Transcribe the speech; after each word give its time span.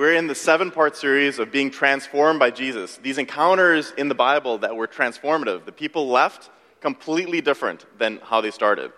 we're 0.00 0.14
in 0.14 0.28
the 0.28 0.34
seven 0.34 0.70
part 0.70 0.96
series 0.96 1.38
of 1.38 1.52
being 1.52 1.70
transformed 1.70 2.38
by 2.38 2.50
Jesus. 2.50 2.96
These 3.02 3.18
encounters 3.18 3.92
in 3.98 4.08
the 4.08 4.14
Bible 4.14 4.56
that 4.56 4.74
were 4.74 4.88
transformative. 4.88 5.66
The 5.66 5.72
people 5.72 6.08
left 6.08 6.48
completely 6.80 7.42
different 7.42 7.84
than 7.98 8.18
how 8.24 8.40
they 8.40 8.50
started. 8.50 8.92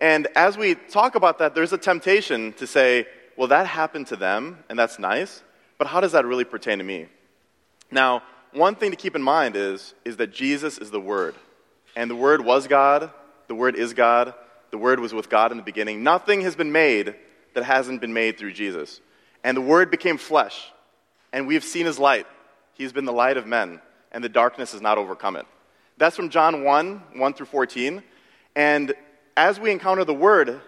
And 0.00 0.28
as 0.36 0.56
we 0.56 0.76
talk 0.76 1.16
about 1.16 1.40
that, 1.40 1.56
there's 1.56 1.72
a 1.72 1.76
temptation 1.76 2.52
to 2.52 2.68
say, 2.68 3.08
well, 3.36 3.48
that 3.48 3.66
happened 3.66 4.06
to 4.06 4.16
them, 4.16 4.62
and 4.68 4.78
that's 4.78 5.00
nice, 5.00 5.42
but 5.76 5.88
how 5.88 6.00
does 6.00 6.12
that 6.12 6.24
really 6.24 6.44
pertain 6.44 6.78
to 6.78 6.84
me? 6.84 7.08
Now, 7.90 8.22
one 8.52 8.76
thing 8.76 8.92
to 8.92 8.96
keep 8.96 9.16
in 9.16 9.22
mind 9.22 9.56
is, 9.56 9.92
is 10.04 10.18
that 10.18 10.32
Jesus 10.32 10.78
is 10.78 10.92
the 10.92 11.00
Word. 11.00 11.34
And 11.96 12.08
the 12.08 12.14
Word 12.14 12.44
was 12.44 12.68
God, 12.68 13.10
the 13.48 13.56
Word 13.56 13.74
is 13.74 13.92
God, 13.92 14.34
the 14.70 14.78
Word 14.78 15.00
was 15.00 15.12
with 15.12 15.28
God 15.28 15.50
in 15.50 15.56
the 15.56 15.64
beginning. 15.64 16.04
Nothing 16.04 16.42
has 16.42 16.54
been 16.54 16.70
made 16.70 17.16
that 17.54 17.64
hasn't 17.64 18.00
been 18.00 18.12
made 18.12 18.38
through 18.38 18.52
Jesus. 18.52 19.00
And 19.48 19.56
the 19.56 19.62
Word 19.62 19.90
became 19.90 20.18
flesh, 20.18 20.70
and 21.32 21.46
we 21.46 21.54
have 21.54 21.64
seen 21.64 21.86
His 21.86 21.98
light. 21.98 22.26
He's 22.74 22.92
been 22.92 23.06
the 23.06 23.14
light 23.14 23.38
of 23.38 23.46
men, 23.46 23.80
and 24.12 24.22
the 24.22 24.28
darkness 24.28 24.72
has 24.72 24.82
not 24.82 24.98
overcome 24.98 25.36
it. 25.36 25.46
That's 25.96 26.14
from 26.14 26.28
John 26.28 26.64
1 26.64 27.02
1 27.14 27.32
through 27.32 27.46
14. 27.46 28.02
And 28.54 28.92
as 29.38 29.58
we 29.58 29.70
encounter 29.70 30.04
the 30.04 30.12
Word, 30.12 30.60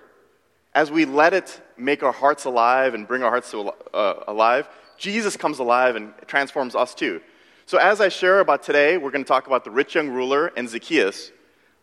as 0.74 0.90
we 0.90 1.04
let 1.04 1.34
it 1.34 1.60
make 1.76 2.02
our 2.02 2.10
hearts 2.10 2.46
alive 2.46 2.94
and 2.94 3.06
bring 3.06 3.22
our 3.22 3.28
hearts 3.28 3.50
to, 3.50 3.70
uh, 3.92 4.24
alive, 4.26 4.66
Jesus 4.96 5.36
comes 5.36 5.58
alive 5.58 5.94
and 5.94 6.14
transforms 6.26 6.74
us 6.74 6.94
too. 6.94 7.20
So, 7.66 7.76
as 7.76 8.00
I 8.00 8.08
share 8.08 8.40
about 8.40 8.62
today, 8.62 8.96
we're 8.96 9.10
going 9.10 9.24
to 9.24 9.28
talk 9.28 9.46
about 9.46 9.64
the 9.64 9.70
rich 9.70 9.94
young 9.94 10.08
ruler 10.08 10.52
and 10.56 10.66
Zacchaeus. 10.66 11.32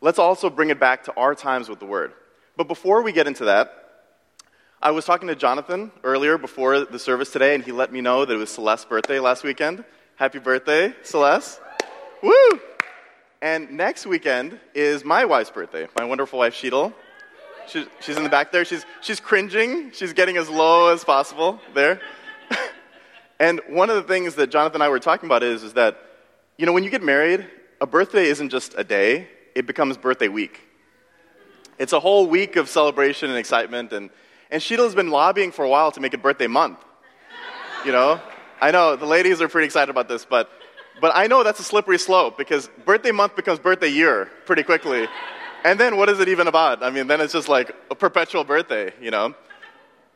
Let's 0.01 0.17
also 0.17 0.49
bring 0.49 0.71
it 0.71 0.79
back 0.79 1.03
to 1.03 1.13
our 1.13 1.35
times 1.35 1.69
with 1.69 1.77
the 1.77 1.85
Word. 1.85 2.13
But 2.55 2.67
before 2.67 3.03
we 3.03 3.11
get 3.11 3.27
into 3.27 3.45
that, 3.45 3.86
I 4.79 4.91
was 4.91 5.05
talking 5.05 5.27
to 5.29 5.35
Jonathan 5.35 5.91
earlier 6.03 6.37
before 6.37 6.81
the 6.81 6.99
service 6.99 7.31
today, 7.31 7.55
and 7.55 7.63
he 7.63 7.71
let 7.71 7.91
me 7.91 7.99
know 7.99 8.25
that 8.25 8.31
it 8.31 8.37
was 8.37 8.51
Celeste's 8.51 8.85
birthday 8.85 9.19
last 9.19 9.43
weekend. 9.43 9.83
Happy 10.17 10.37
birthday, 10.37 10.93
Celeste! 11.01 11.59
Woo! 12.21 12.59
And 13.41 13.71
next 13.71 14.05
weekend 14.05 14.59
is 14.75 15.03
my 15.03 15.25
wife's 15.25 15.49
birthday, 15.49 15.87
my 15.97 16.05
wonderful 16.05 16.37
wife, 16.37 16.53
Sheetal. 16.53 16.93
She's, 17.67 18.17
in 18.17 18.23
the 18.23 18.29
back 18.29 18.51
there. 18.51 18.63
She's, 18.65 18.85
she's 19.01 19.19
cringing. 19.19 19.91
She's 19.93 20.13
getting 20.13 20.37
as 20.37 20.47
low 20.47 20.93
as 20.93 21.03
possible 21.03 21.59
there. 21.73 21.99
and 23.39 23.59
one 23.67 23.89
of 23.89 23.95
the 23.95 24.03
things 24.03 24.35
that 24.35 24.51
Jonathan 24.51 24.75
and 24.75 24.83
I 24.83 24.89
were 24.89 24.99
talking 24.99 25.25
about 25.25 25.41
is, 25.41 25.63
is 25.63 25.73
that, 25.73 25.99
you 26.55 26.67
know, 26.67 26.71
when 26.71 26.83
you 26.83 26.91
get 26.91 27.01
married, 27.01 27.47
a 27.81 27.87
birthday 27.87 28.27
isn't 28.27 28.49
just 28.49 28.75
a 28.77 28.83
day, 28.83 29.27
it 29.55 29.65
becomes 29.65 29.97
birthday 29.97 30.27
week. 30.27 30.61
It's 31.79 31.93
a 31.93 31.99
whole 31.99 32.27
week 32.27 32.57
of 32.57 32.69
celebration 32.69 33.29
and 33.29 33.39
excitement, 33.39 33.91
and 33.91 34.11
and 34.51 34.61
Sheeta's 34.61 34.95
been 34.95 35.09
lobbying 35.09 35.51
for 35.51 35.65
a 35.65 35.69
while 35.69 35.91
to 35.91 35.99
make 35.99 36.13
it 36.13 36.21
birthday 36.21 36.47
month. 36.47 36.79
You 37.85 37.91
know? 37.91 38.19
I 38.59 38.71
know 38.71 38.95
the 38.95 39.05
ladies 39.05 39.41
are 39.41 39.47
pretty 39.47 39.65
excited 39.65 39.89
about 39.89 40.07
this, 40.07 40.25
but, 40.25 40.49
but 40.99 41.11
I 41.15 41.27
know 41.27 41.43
that's 41.43 41.59
a 41.59 41.63
slippery 41.63 41.99
slope 41.99 42.37
because 42.37 42.69
birthday 42.85 43.11
month 43.11 43.35
becomes 43.35 43.59
birthday 43.59 43.89
year 43.89 44.29
pretty 44.45 44.63
quickly. 44.63 45.07
And 45.63 45.79
then 45.79 45.97
what 45.97 46.09
is 46.09 46.19
it 46.19 46.29
even 46.29 46.47
about? 46.47 46.83
I 46.83 46.89
mean, 46.89 47.07
then 47.07 47.21
it's 47.21 47.33
just 47.33 47.49
like 47.49 47.75
a 47.91 47.95
perpetual 47.95 48.43
birthday, 48.43 48.93
you 49.01 49.11
know? 49.11 49.35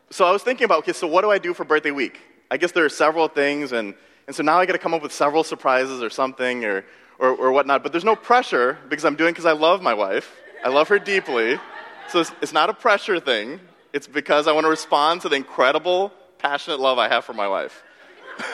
So 0.09 0.25
I 0.25 0.31
was 0.31 0.43
thinking 0.43 0.65
about, 0.65 0.79
okay, 0.79 0.93
so 0.93 1.07
what 1.07 1.21
do 1.21 1.31
I 1.31 1.37
do 1.37 1.53
for 1.53 1.63
birthday 1.63 1.91
week? 1.91 2.19
I 2.49 2.57
guess 2.57 2.71
there 2.71 2.83
are 2.83 2.89
several 2.89 3.27
things, 3.27 3.71
and, 3.71 3.93
and 4.27 4.35
so 4.35 4.43
now 4.43 4.59
I 4.59 4.65
got 4.65 4.73
to 4.73 4.79
come 4.79 4.93
up 4.93 5.01
with 5.01 5.13
several 5.13 5.43
surprises 5.43 6.03
or 6.03 6.09
something 6.09 6.65
or, 6.65 6.83
or, 7.17 7.29
or 7.29 7.51
whatnot. 7.51 7.81
But 7.83 7.93
there's 7.93 8.03
no 8.03 8.15
pressure 8.15 8.77
because 8.89 9.05
I'm 9.05 9.15
doing 9.15 9.31
because 9.31 9.45
I 9.45 9.53
love 9.53 9.81
my 9.81 9.93
wife. 9.93 10.35
I 10.65 10.69
love 10.69 10.89
her 10.89 10.99
deeply. 10.99 11.59
So 12.09 12.19
it's, 12.19 12.31
it's 12.41 12.53
not 12.53 12.69
a 12.69 12.73
pressure 12.73 13.19
thing. 13.19 13.61
It's 13.93 14.07
because 14.07 14.47
I 14.47 14.53
want 14.53 14.65
to 14.65 14.69
respond 14.69 15.21
to 15.21 15.29
the 15.29 15.35
incredible, 15.35 16.13
passionate 16.37 16.79
love 16.79 16.97
I 16.97 17.09
have 17.09 17.25
for 17.25 17.33
my 17.33 17.47
wife. 17.47 17.83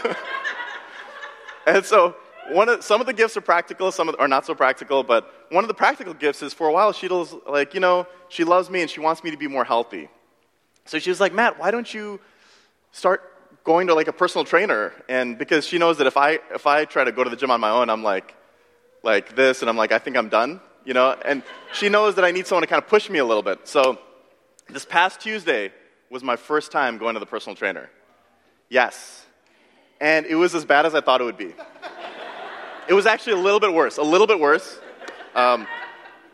and 1.67 1.85
so, 1.85 2.15
one 2.49 2.69
of, 2.69 2.83
some 2.83 3.01
of 3.01 3.07
the 3.07 3.13
gifts 3.13 3.37
are 3.37 3.41
practical, 3.41 3.91
some 3.91 4.13
are 4.17 4.27
not 4.27 4.45
so 4.45 4.55
practical, 4.55 5.03
but 5.03 5.31
one 5.51 5.63
of 5.63 5.67
the 5.67 5.73
practical 5.73 6.13
gifts 6.13 6.41
is 6.41 6.53
for 6.53 6.67
a 6.67 6.71
while, 6.71 6.93
she 6.93 7.07
was 7.07 7.35
like, 7.47 7.73
you 7.73 7.79
know, 7.79 8.07
she 8.29 8.43
loves 8.43 8.69
me 8.69 8.81
and 8.81 8.89
she 8.89 8.99
wants 8.99 9.23
me 9.23 9.31
to 9.31 9.37
be 9.37 9.47
more 9.47 9.63
healthy. 9.63 10.09
So 10.85 10.97
she 10.97 11.09
was 11.09 11.19
like, 11.19 11.33
Matt, 11.33 11.59
why 11.59 11.71
don't 11.71 11.93
you 11.93 12.19
start 12.91 13.21
going 13.63 13.87
to 13.87 13.93
like 13.93 14.07
a 14.07 14.13
personal 14.13 14.45
trainer? 14.45 14.93
And 15.09 15.37
because 15.37 15.67
she 15.67 15.77
knows 15.77 15.97
that 15.97 16.07
if 16.07 16.15
I, 16.15 16.39
if 16.53 16.65
I 16.65 16.85
try 16.85 17.03
to 17.03 17.11
go 17.11 17.23
to 17.23 17.29
the 17.29 17.35
gym 17.35 17.51
on 17.51 17.59
my 17.59 17.69
own, 17.69 17.89
I'm 17.89 18.03
like, 18.03 18.33
like 19.03 19.35
this, 19.35 19.61
and 19.61 19.69
I'm 19.69 19.77
like, 19.77 19.91
I 19.91 19.99
think 19.99 20.15
I'm 20.17 20.29
done, 20.29 20.61
you 20.85 20.93
know? 20.93 21.15
And 21.25 21.43
she 21.73 21.89
knows 21.89 22.15
that 22.15 22.25
I 22.25 22.31
need 22.31 22.47
someone 22.47 22.63
to 22.63 22.67
kind 22.67 22.81
of 22.81 22.89
push 22.89 23.09
me 23.09 23.19
a 23.19 23.25
little 23.25 23.43
bit. 23.43 23.67
So 23.67 23.99
this 24.69 24.85
past 24.85 25.19
Tuesday 25.19 25.71
was 26.09 26.23
my 26.23 26.35
first 26.35 26.71
time 26.71 26.97
going 26.97 27.13
to 27.13 27.19
the 27.19 27.25
personal 27.25 27.55
trainer. 27.55 27.89
Yes. 28.69 29.25
And 29.99 30.25
it 30.25 30.35
was 30.35 30.53
as 30.55 30.65
bad 30.65 30.85
as 30.85 30.93
I 30.93 31.01
thought 31.01 31.21
it 31.21 31.23
would 31.23 31.37
be. 31.37 31.53
It 32.87 32.93
was 32.93 33.05
actually 33.05 33.33
a 33.33 33.43
little 33.43 33.59
bit 33.59 33.73
worse, 33.73 33.97
a 33.97 34.03
little 34.03 34.27
bit 34.27 34.39
worse. 34.39 34.79
Um, 35.35 35.67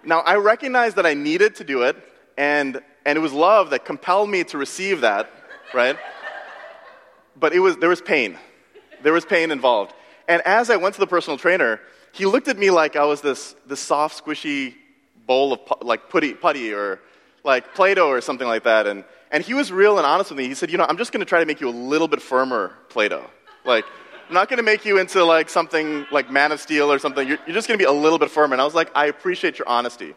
now, 0.03 0.19
I 0.19 0.35
recognized 0.35 0.97
that 0.97 1.05
I 1.05 1.13
needed 1.13 1.55
to 1.55 1.63
do 1.63 1.83
it, 1.83 1.95
and, 2.37 2.81
and 3.05 3.17
it 3.17 3.21
was 3.21 3.33
love 3.33 3.71
that 3.71 3.85
compelled 3.85 4.29
me 4.29 4.43
to 4.45 4.57
receive 4.57 5.01
that, 5.01 5.31
right? 5.73 5.97
But 7.35 7.53
it 7.53 7.59
was, 7.59 7.77
there 7.77 7.89
was 7.89 8.01
pain. 8.01 8.37
There 9.01 9.13
was 9.13 9.25
pain 9.25 9.49
involved. 9.49 9.93
And 10.27 10.41
as 10.43 10.69
I 10.69 10.75
went 10.75 10.93
to 10.95 10.99
the 10.99 11.07
personal 11.07 11.37
trainer, 11.37 11.79
he 12.11 12.25
looked 12.25 12.47
at 12.47 12.57
me 12.57 12.69
like 12.69 12.95
I 12.95 13.05
was 13.05 13.21
this, 13.21 13.55
this 13.65 13.79
soft, 13.79 14.23
squishy 14.23 14.75
bowl 15.25 15.53
of 15.53 15.59
like 15.81 16.09
putty, 16.09 16.33
putty 16.33 16.73
or 16.73 16.99
like 17.43 17.73
Play-Doh 17.75 18.07
or 18.07 18.21
something 18.21 18.47
like 18.47 18.63
that. 18.63 18.87
And, 18.87 19.03
and 19.31 19.43
he 19.43 19.53
was 19.53 19.71
real 19.71 19.97
and 19.97 20.05
honest 20.05 20.31
with 20.31 20.37
me. 20.37 20.47
He 20.47 20.53
said, 20.53 20.71
you 20.71 20.77
know, 20.77 20.85
I'm 20.87 20.97
just 20.97 21.11
going 21.11 21.19
to 21.19 21.25
try 21.25 21.39
to 21.39 21.45
make 21.45 21.61
you 21.61 21.69
a 21.69 21.71
little 21.71 22.07
bit 22.07 22.21
firmer 22.21 22.73
Play-Doh. 22.89 23.25
Like, 23.65 23.85
I'm 24.27 24.33
not 24.33 24.49
going 24.49 24.57
to 24.57 24.63
make 24.63 24.85
you 24.85 24.99
into 24.99 25.23
like 25.23 25.49
something 25.49 26.05
like 26.11 26.31
Man 26.31 26.51
of 26.51 26.59
Steel 26.59 26.91
or 26.91 26.99
something. 26.99 27.27
You're, 27.27 27.39
you're 27.45 27.53
just 27.53 27.67
going 27.67 27.77
to 27.77 27.83
be 27.83 27.87
a 27.87 27.91
little 27.91 28.17
bit 28.17 28.29
firmer. 28.29 28.53
And 28.53 28.61
I 28.61 28.65
was 28.65 28.73
like, 28.73 28.89
I 28.95 29.07
appreciate 29.07 29.59
your 29.59 29.67
honesty. 29.67 30.13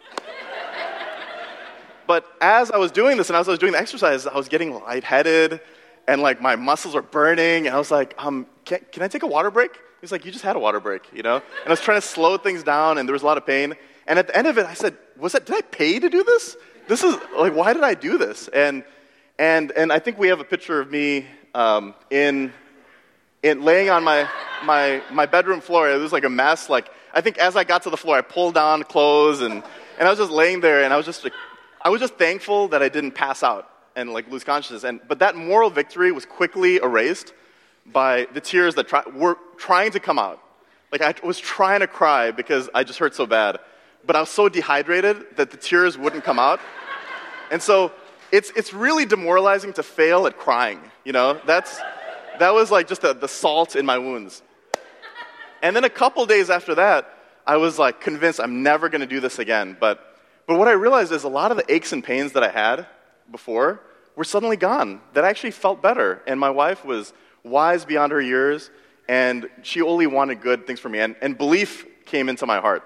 but 2.07 2.25
as 2.41 2.71
I 2.71 2.79
was 2.79 2.93
doing 2.93 3.17
this 3.17 3.29
and 3.29 3.37
as 3.37 3.49
I 3.49 3.51
was 3.51 3.59
doing 3.59 3.73
the 3.73 3.79
exercise, 3.79 4.27
I 4.27 4.37
was 4.37 4.49
getting 4.49 4.75
lightheaded 4.75 5.61
and 6.09 6.23
like 6.23 6.41
my 6.41 6.55
muscles 6.55 6.95
were 6.95 7.03
burning. 7.03 7.67
And 7.67 7.75
I 7.75 7.79
was 7.79 7.91
like, 7.91 8.15
um, 8.19 8.47
can, 8.65 8.81
can 8.93 9.03
I 9.03 9.09
take 9.09 9.25
a 9.25 9.27
water 9.27 9.51
break? 9.51 9.73
He's 10.01 10.13
like, 10.13 10.25
you 10.25 10.31
just 10.31 10.45
had 10.45 10.55
a 10.55 10.61
water 10.61 10.79
break, 10.79 11.03
you 11.13 11.23
know? 11.23 11.37
And 11.37 11.67
I 11.67 11.71
was 11.71 11.81
trying 11.81 12.01
to 12.01 12.07
slow 12.07 12.37
things 12.37 12.63
down 12.63 12.99
and 12.99 13.09
there 13.09 13.13
was 13.13 13.23
a 13.23 13.27
lot 13.27 13.39
of 13.39 13.47
pain. 13.47 13.75
And 14.07 14.19
at 14.21 14.29
the 14.29 14.37
end 14.37 14.47
of 14.47 14.57
it, 14.57 14.67
I 14.67 14.75
said, 14.75 14.97
was 15.17 15.33
that, 15.33 15.47
did 15.47 15.57
I 15.57 15.63
pay 15.63 15.99
to 15.99 16.09
do 16.09 16.23
this? 16.23 16.57
This 16.89 17.03
is 17.03 17.17
like, 17.37 17.55
why 17.55 17.73
did 17.73 17.83
I 17.83 17.95
do 17.95 18.19
this? 18.19 18.49
And, 18.49 18.85
and, 19.39 19.73
and 19.73 19.93
I 19.93 19.99
think 19.99 20.19
we 20.19 20.29
have 20.29 20.41
a 20.41 20.45
picture 20.45 20.81
of 20.81 20.91
me 20.91 21.27
um, 21.55 21.95
in, 22.11 22.53
in 23.43 23.63
laying 23.63 23.91
on 23.91 24.05
my, 24.05 24.29
my, 24.65 25.03
my 25.11 25.27
bedroom 25.27 25.61
floor. 25.61 25.91
It 25.91 25.99
was 25.99 26.13
like 26.13 26.25
a 26.25 26.31
mess. 26.31 26.69
Like, 26.69 26.89
I 27.13 27.21
think 27.21 27.39
as 27.39 27.57
I 27.57 27.65
got 27.65 27.83
to 27.85 27.91
the 27.91 27.97
floor, 27.97 28.17
I 28.17 28.23
pulled 28.23 28.55
down 28.55 28.83
clothes 28.85 29.41
and, 29.41 29.63
and 29.99 30.09
I 30.09 30.11
was 30.11 30.19
just 30.19 30.31
laying 30.31 30.61
there 30.61 30.85
and 30.85 30.93
I 30.93 30.97
was 30.97 31.07
just, 31.07 31.25
like, 31.25 31.33
I 31.83 31.89
was 31.91 32.01
just 32.01 32.15
thankful 32.15 32.69
that 32.69 32.83
I 32.83 32.89
didn't 32.89 33.13
pass 33.13 33.43
out 33.43 33.71
and 33.95 34.13
like 34.13 34.31
lose 34.31 34.45
consciousness. 34.45 34.85
And, 34.85 35.01
but 35.09 35.19
that 35.21 35.35
moral 35.35 35.71
victory 35.71 36.13
was 36.13 36.27
quickly 36.27 36.77
erased 36.77 37.33
by 37.87 38.27
the 38.35 38.41
tears 38.41 38.75
that 38.75 38.89
try, 38.89 39.03
were 39.15 39.39
trying 39.57 39.93
to 39.93 40.01
come 40.01 40.19
out. 40.19 40.41
Like 40.93 41.01
I 41.01 41.15
was 41.27 41.39
trying 41.39 41.81
to 41.81 41.87
cry 41.87 42.31
because 42.31 42.69
I 42.75 42.85
just 42.85 42.99
hurt 42.99 43.15
so 43.15 43.27
bad 43.27 43.59
but 44.07 44.17
I 44.17 44.21
was 44.21 44.31
so 44.31 44.49
dehydrated 44.49 45.37
that 45.37 45.51
the 45.51 45.57
tears 45.57 45.99
wouldn't 45.99 46.25
come 46.25 46.39
out. 46.39 46.61
And 47.51 47.61
so 47.63 47.93
it's, 48.33 48.51
it's 48.57 48.73
really 48.73 49.05
demoralizing 49.05 49.73
to 49.75 49.83
fail 49.83 50.27
at 50.27 50.39
crying, 50.39 50.81
you 51.05 51.13
know? 51.13 51.41
That's, 51.47 51.81
that 52.39 52.55
was 52.55 52.71
like 52.71 52.89
just 52.89 53.03
the, 53.03 53.15
the 53.15 53.29
salt 53.29 53.77
in 53.77 53.87
my 53.87 53.99
wounds. 53.99 54.43
And 55.63 55.75
then 55.75 55.85
a 55.85 55.91
couple 55.91 56.25
days 56.27 56.51
after 56.51 56.75
that, 56.77 57.13
I 57.47 57.57
was 57.57 57.79
like 57.79 58.01
convinced 58.01 58.41
I'm 58.41 58.63
never 58.63 58.89
going 58.89 59.01
to 59.01 59.07
do 59.07 59.21
this 59.21 59.39
again. 59.39 59.77
But, 59.79 60.01
but 60.47 60.59
what 60.59 60.69
I 60.69 60.73
realized 60.73 61.13
is 61.13 61.25
a 61.25 61.29
lot 61.29 61.51
of 61.51 61.57
the 61.57 61.73
aches 61.73 61.93
and 61.93 62.03
pains 62.03 62.33
that 62.33 62.43
I 62.43 62.51
had 62.51 62.87
before 63.31 63.81
were 64.17 64.25
suddenly 64.25 64.57
gone, 64.57 65.01
that 65.15 65.25
I 65.25 65.29
actually 65.29 65.51
felt 65.53 65.83
better. 65.83 66.23
And 66.27 66.39
my 66.39 66.51
wife 66.51 66.85
was 66.85 67.13
wise 67.45 67.85
beyond 67.85 68.13
her 68.13 68.21
years, 68.21 68.71
and 69.09 69.49
she 69.63 69.83
only 69.83 70.07
wanted 70.07 70.41
good 70.41 70.67
things 70.67 70.81
for 70.81 70.89
me. 70.89 70.99
And, 70.99 71.17
and 71.21 71.39
belief 71.39 71.87
came 72.07 72.29
into 72.29 72.47
my 72.47 72.61
heart. 72.61 72.85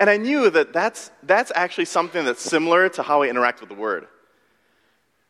And 0.00 0.10
I 0.10 0.16
knew 0.16 0.50
that 0.50 0.72
that's, 0.72 1.10
that's 1.22 1.52
actually 1.54 1.84
something 1.84 2.24
that's 2.24 2.42
similar 2.42 2.88
to 2.90 3.02
how 3.02 3.22
I 3.22 3.28
interact 3.28 3.60
with 3.60 3.68
the 3.68 3.74
Word. 3.74 4.06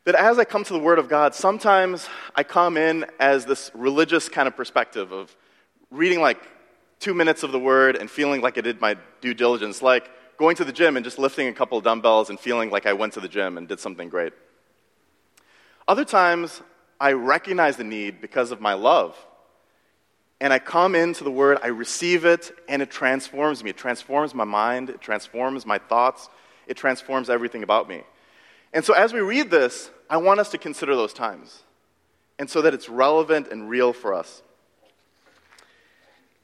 That 0.05 0.15
as 0.15 0.37
I 0.37 0.45
come 0.45 0.63
to 0.63 0.73
the 0.73 0.79
Word 0.79 0.99
of 0.99 1.07
God, 1.09 1.35
sometimes 1.35 2.07
I 2.35 2.43
come 2.43 2.77
in 2.77 3.05
as 3.19 3.45
this 3.45 3.71
religious 3.73 4.29
kind 4.29 4.47
of 4.47 4.55
perspective 4.55 5.11
of 5.11 5.35
reading 5.91 6.19
like 6.19 6.41
two 6.99 7.13
minutes 7.13 7.43
of 7.43 7.51
the 7.51 7.59
Word 7.59 7.95
and 7.95 8.09
feeling 8.09 8.41
like 8.41 8.57
I 8.57 8.61
did 8.61 8.81
my 8.81 8.97
due 9.21 9.33
diligence, 9.33 9.81
like 9.81 10.09
going 10.37 10.55
to 10.57 10.65
the 10.65 10.71
gym 10.71 10.97
and 10.97 11.03
just 11.03 11.19
lifting 11.19 11.47
a 11.47 11.53
couple 11.53 11.79
dumbbells 11.81 12.29
and 12.29 12.39
feeling 12.39 12.69
like 12.69 12.85
I 12.85 12.93
went 12.93 13.13
to 13.13 13.19
the 13.19 13.27
gym 13.27 13.57
and 13.57 13.67
did 13.67 13.79
something 13.79 14.09
great. 14.09 14.33
Other 15.87 16.05
times, 16.05 16.61
I 16.99 17.11
recognize 17.11 17.77
the 17.77 17.83
need 17.83 18.21
because 18.21 18.51
of 18.51 18.61
my 18.61 18.73
love 18.73 19.15
and 20.41 20.51
I 20.51 20.59
come 20.59 20.95
into 20.95 21.23
the 21.23 21.31
Word, 21.31 21.59
I 21.63 21.67
receive 21.67 22.25
it, 22.25 22.51
and 22.67 22.81
it 22.81 22.91
transforms 22.91 23.63
me. 23.63 23.69
It 23.69 23.77
transforms 23.77 24.33
my 24.33 24.43
mind, 24.43 24.89
it 24.89 25.01
transforms 25.01 25.65
my 25.65 25.77
thoughts, 25.77 26.29
it 26.67 26.75
transforms 26.77 27.29
everything 27.29 27.63
about 27.63 27.87
me. 27.87 28.03
And 28.73 28.83
so 28.83 28.93
as 28.93 29.13
we 29.13 29.21
read 29.21 29.49
this, 29.49 29.89
I 30.09 30.17
want 30.17 30.39
us 30.39 30.49
to 30.49 30.57
consider 30.57 30.95
those 30.95 31.13
times. 31.13 31.63
and 32.37 32.49
so 32.49 32.61
that 32.61 32.73
it's 32.73 32.89
relevant 32.89 33.47
and 33.49 33.69
real 33.69 33.93
for 33.93 34.13
us. 34.13 34.41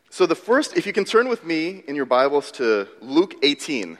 So, 0.09 0.25
the 0.25 0.35
first, 0.35 0.77
if 0.77 0.85
you 0.85 0.93
can 0.93 1.05
turn 1.05 1.29
with 1.29 1.45
me 1.45 1.83
in 1.87 1.95
your 1.95 2.05
Bibles 2.05 2.51
to 2.53 2.87
Luke 3.01 3.35
18. 3.43 3.97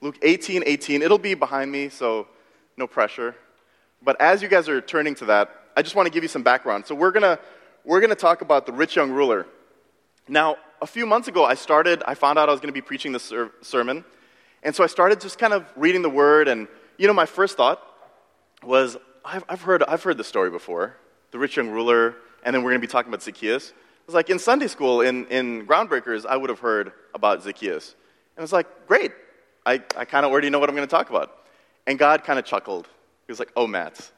Luke 0.00 0.18
18, 0.22 0.62
18. 0.66 1.02
It'll 1.02 1.18
be 1.18 1.34
behind 1.34 1.70
me, 1.70 1.88
so 1.88 2.26
no 2.76 2.86
pressure. 2.86 3.34
But 4.02 4.20
as 4.20 4.42
you 4.42 4.48
guys 4.48 4.68
are 4.68 4.80
turning 4.80 5.14
to 5.16 5.26
that, 5.26 5.50
I 5.76 5.82
just 5.82 5.94
want 5.94 6.06
to 6.06 6.10
give 6.10 6.22
you 6.22 6.28
some 6.28 6.42
background. 6.42 6.86
So, 6.86 6.94
we're 6.94 7.12
going 7.12 7.22
to 7.22 7.38
we're 7.86 8.00
going 8.00 8.10
to 8.10 8.16
talk 8.16 8.42
about 8.42 8.66
the 8.66 8.72
rich 8.72 8.96
young 8.96 9.10
ruler. 9.10 9.46
Now, 10.28 10.56
a 10.82 10.86
few 10.86 11.06
months 11.06 11.28
ago, 11.28 11.44
I 11.44 11.54
started, 11.54 12.02
I 12.06 12.14
found 12.14 12.38
out 12.38 12.50
I 12.50 12.52
was 12.52 12.60
going 12.60 12.68
to 12.68 12.74
be 12.74 12.82
preaching 12.82 13.12
this 13.12 13.22
ser- 13.22 13.52
sermon. 13.62 14.04
And 14.62 14.74
so 14.74 14.84
I 14.84 14.88
started 14.88 15.20
just 15.20 15.38
kind 15.38 15.54
of 15.54 15.64
reading 15.76 16.02
the 16.02 16.10
word. 16.10 16.48
And, 16.48 16.68
you 16.98 17.06
know, 17.06 17.14
my 17.14 17.26
first 17.26 17.56
thought 17.56 17.80
was, 18.62 18.98
I've, 19.24 19.44
I've, 19.48 19.62
heard, 19.62 19.82
I've 19.84 20.02
heard 20.02 20.18
this 20.18 20.26
story 20.26 20.50
before 20.50 20.96
the 21.30 21.38
rich 21.38 21.56
young 21.56 21.70
ruler, 21.70 22.16
and 22.44 22.54
then 22.54 22.62
we're 22.62 22.70
going 22.72 22.80
to 22.80 22.86
be 22.86 22.90
talking 22.90 23.08
about 23.10 23.22
Zacchaeus 23.22 23.72
was 24.06 24.14
like 24.14 24.30
in 24.30 24.38
Sunday 24.38 24.68
school, 24.68 25.00
in, 25.00 25.26
in 25.26 25.66
Groundbreakers, 25.66 26.24
I 26.24 26.36
would 26.36 26.48
have 26.48 26.60
heard 26.60 26.92
about 27.14 27.42
Zacchaeus. 27.42 27.94
And 28.36 28.44
it's 28.44 28.52
like, 28.52 28.86
great. 28.86 29.12
I, 29.64 29.82
I 29.96 30.04
kind 30.04 30.24
of 30.24 30.30
already 30.30 30.48
know 30.48 30.60
what 30.60 30.68
I'm 30.68 30.76
going 30.76 30.86
to 30.86 30.90
talk 30.90 31.10
about. 31.10 31.46
And 31.86 31.98
God 31.98 32.22
kind 32.22 32.38
of 32.38 32.44
chuckled. 32.44 32.86
He 33.26 33.32
was 33.32 33.40
like, 33.40 33.50
oh, 33.56 33.66
Matt, 33.66 34.10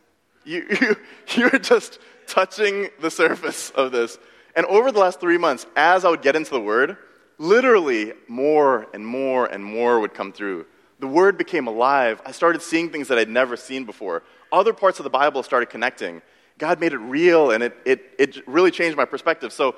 you, 0.49 0.67
you, 0.81 0.97
you're 1.37 1.59
just 1.59 1.99
touching 2.27 2.89
the 3.01 3.11
surface 3.11 3.71
of 3.71 3.93
this. 3.93 4.19
And 4.57 4.67
over 4.67 4.91
the 4.91 4.99
last 4.99 5.21
three 5.21 5.39
months, 5.39 5.67
as 5.77 6.05
I 6.05 6.11
would 6.11 6.23
get 6.23 6.35
into 6.35 6.51
the 6.51 6.61
Word, 6.61 6.97
literally 7.39 8.13
more 8.27 8.89
and 8.93 9.07
more 9.07 9.47
and 9.47 9.65
more 9.65 10.01
would 10.01 10.15
come 10.15 10.33
through. 10.33 10.67
The 10.99 11.07
Word 11.07 11.39
became 11.39 11.69
alive. 11.69 12.21
I 12.27 12.33
started 12.33 12.63
seeing 12.63 12.91
things 12.91 13.09
that 13.09 13.19
I'd 13.19 13.29
never 13.29 13.57
seen 13.57 13.85
before. 13.85 14.25
Other 14.51 14.73
parts 14.73 14.99
of 14.99 15.05
the 15.05 15.11
Bible 15.11 15.43
started 15.43 15.67
connecting. 15.67 16.23
God 16.57 16.81
made 16.81 16.93
it 16.93 16.99
real, 16.99 17.53
and 17.53 17.63
it, 17.63 17.77
it, 17.85 18.15
it 18.19 18.49
really 18.49 18.73
changed 18.73 18.97
my 18.97 19.05
perspective. 19.05 19.53
So, 19.53 19.77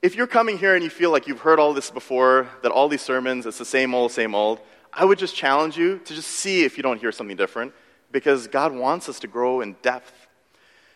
if 0.00 0.14
you're 0.14 0.28
coming 0.28 0.58
here 0.58 0.74
and 0.74 0.84
you 0.84 0.90
feel 0.90 1.10
like 1.10 1.26
you've 1.26 1.40
heard 1.40 1.58
all 1.58 1.74
this 1.74 1.90
before, 1.90 2.48
that 2.62 2.70
all 2.70 2.88
these 2.88 3.02
sermons, 3.02 3.46
it's 3.46 3.58
the 3.58 3.64
same 3.64 3.94
old, 3.94 4.12
same 4.12 4.32
old, 4.32 4.60
I 4.92 5.04
would 5.04 5.18
just 5.18 5.34
challenge 5.34 5.76
you 5.76 5.98
to 5.98 6.14
just 6.14 6.28
see 6.28 6.64
if 6.64 6.76
you 6.76 6.84
don't 6.84 6.98
hear 6.98 7.10
something 7.10 7.36
different, 7.36 7.72
because 8.10 8.46
God 8.46 8.74
wants 8.74 9.08
us 9.08 9.20
to 9.20 9.26
grow 9.26 9.60
in 9.60 9.76
depth. 9.82 10.12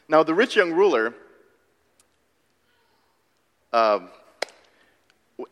Now, 0.09 0.23
the 0.23 0.35
rich 0.35 0.57
young 0.57 0.73
ruler, 0.73 1.15
um, 3.73 4.09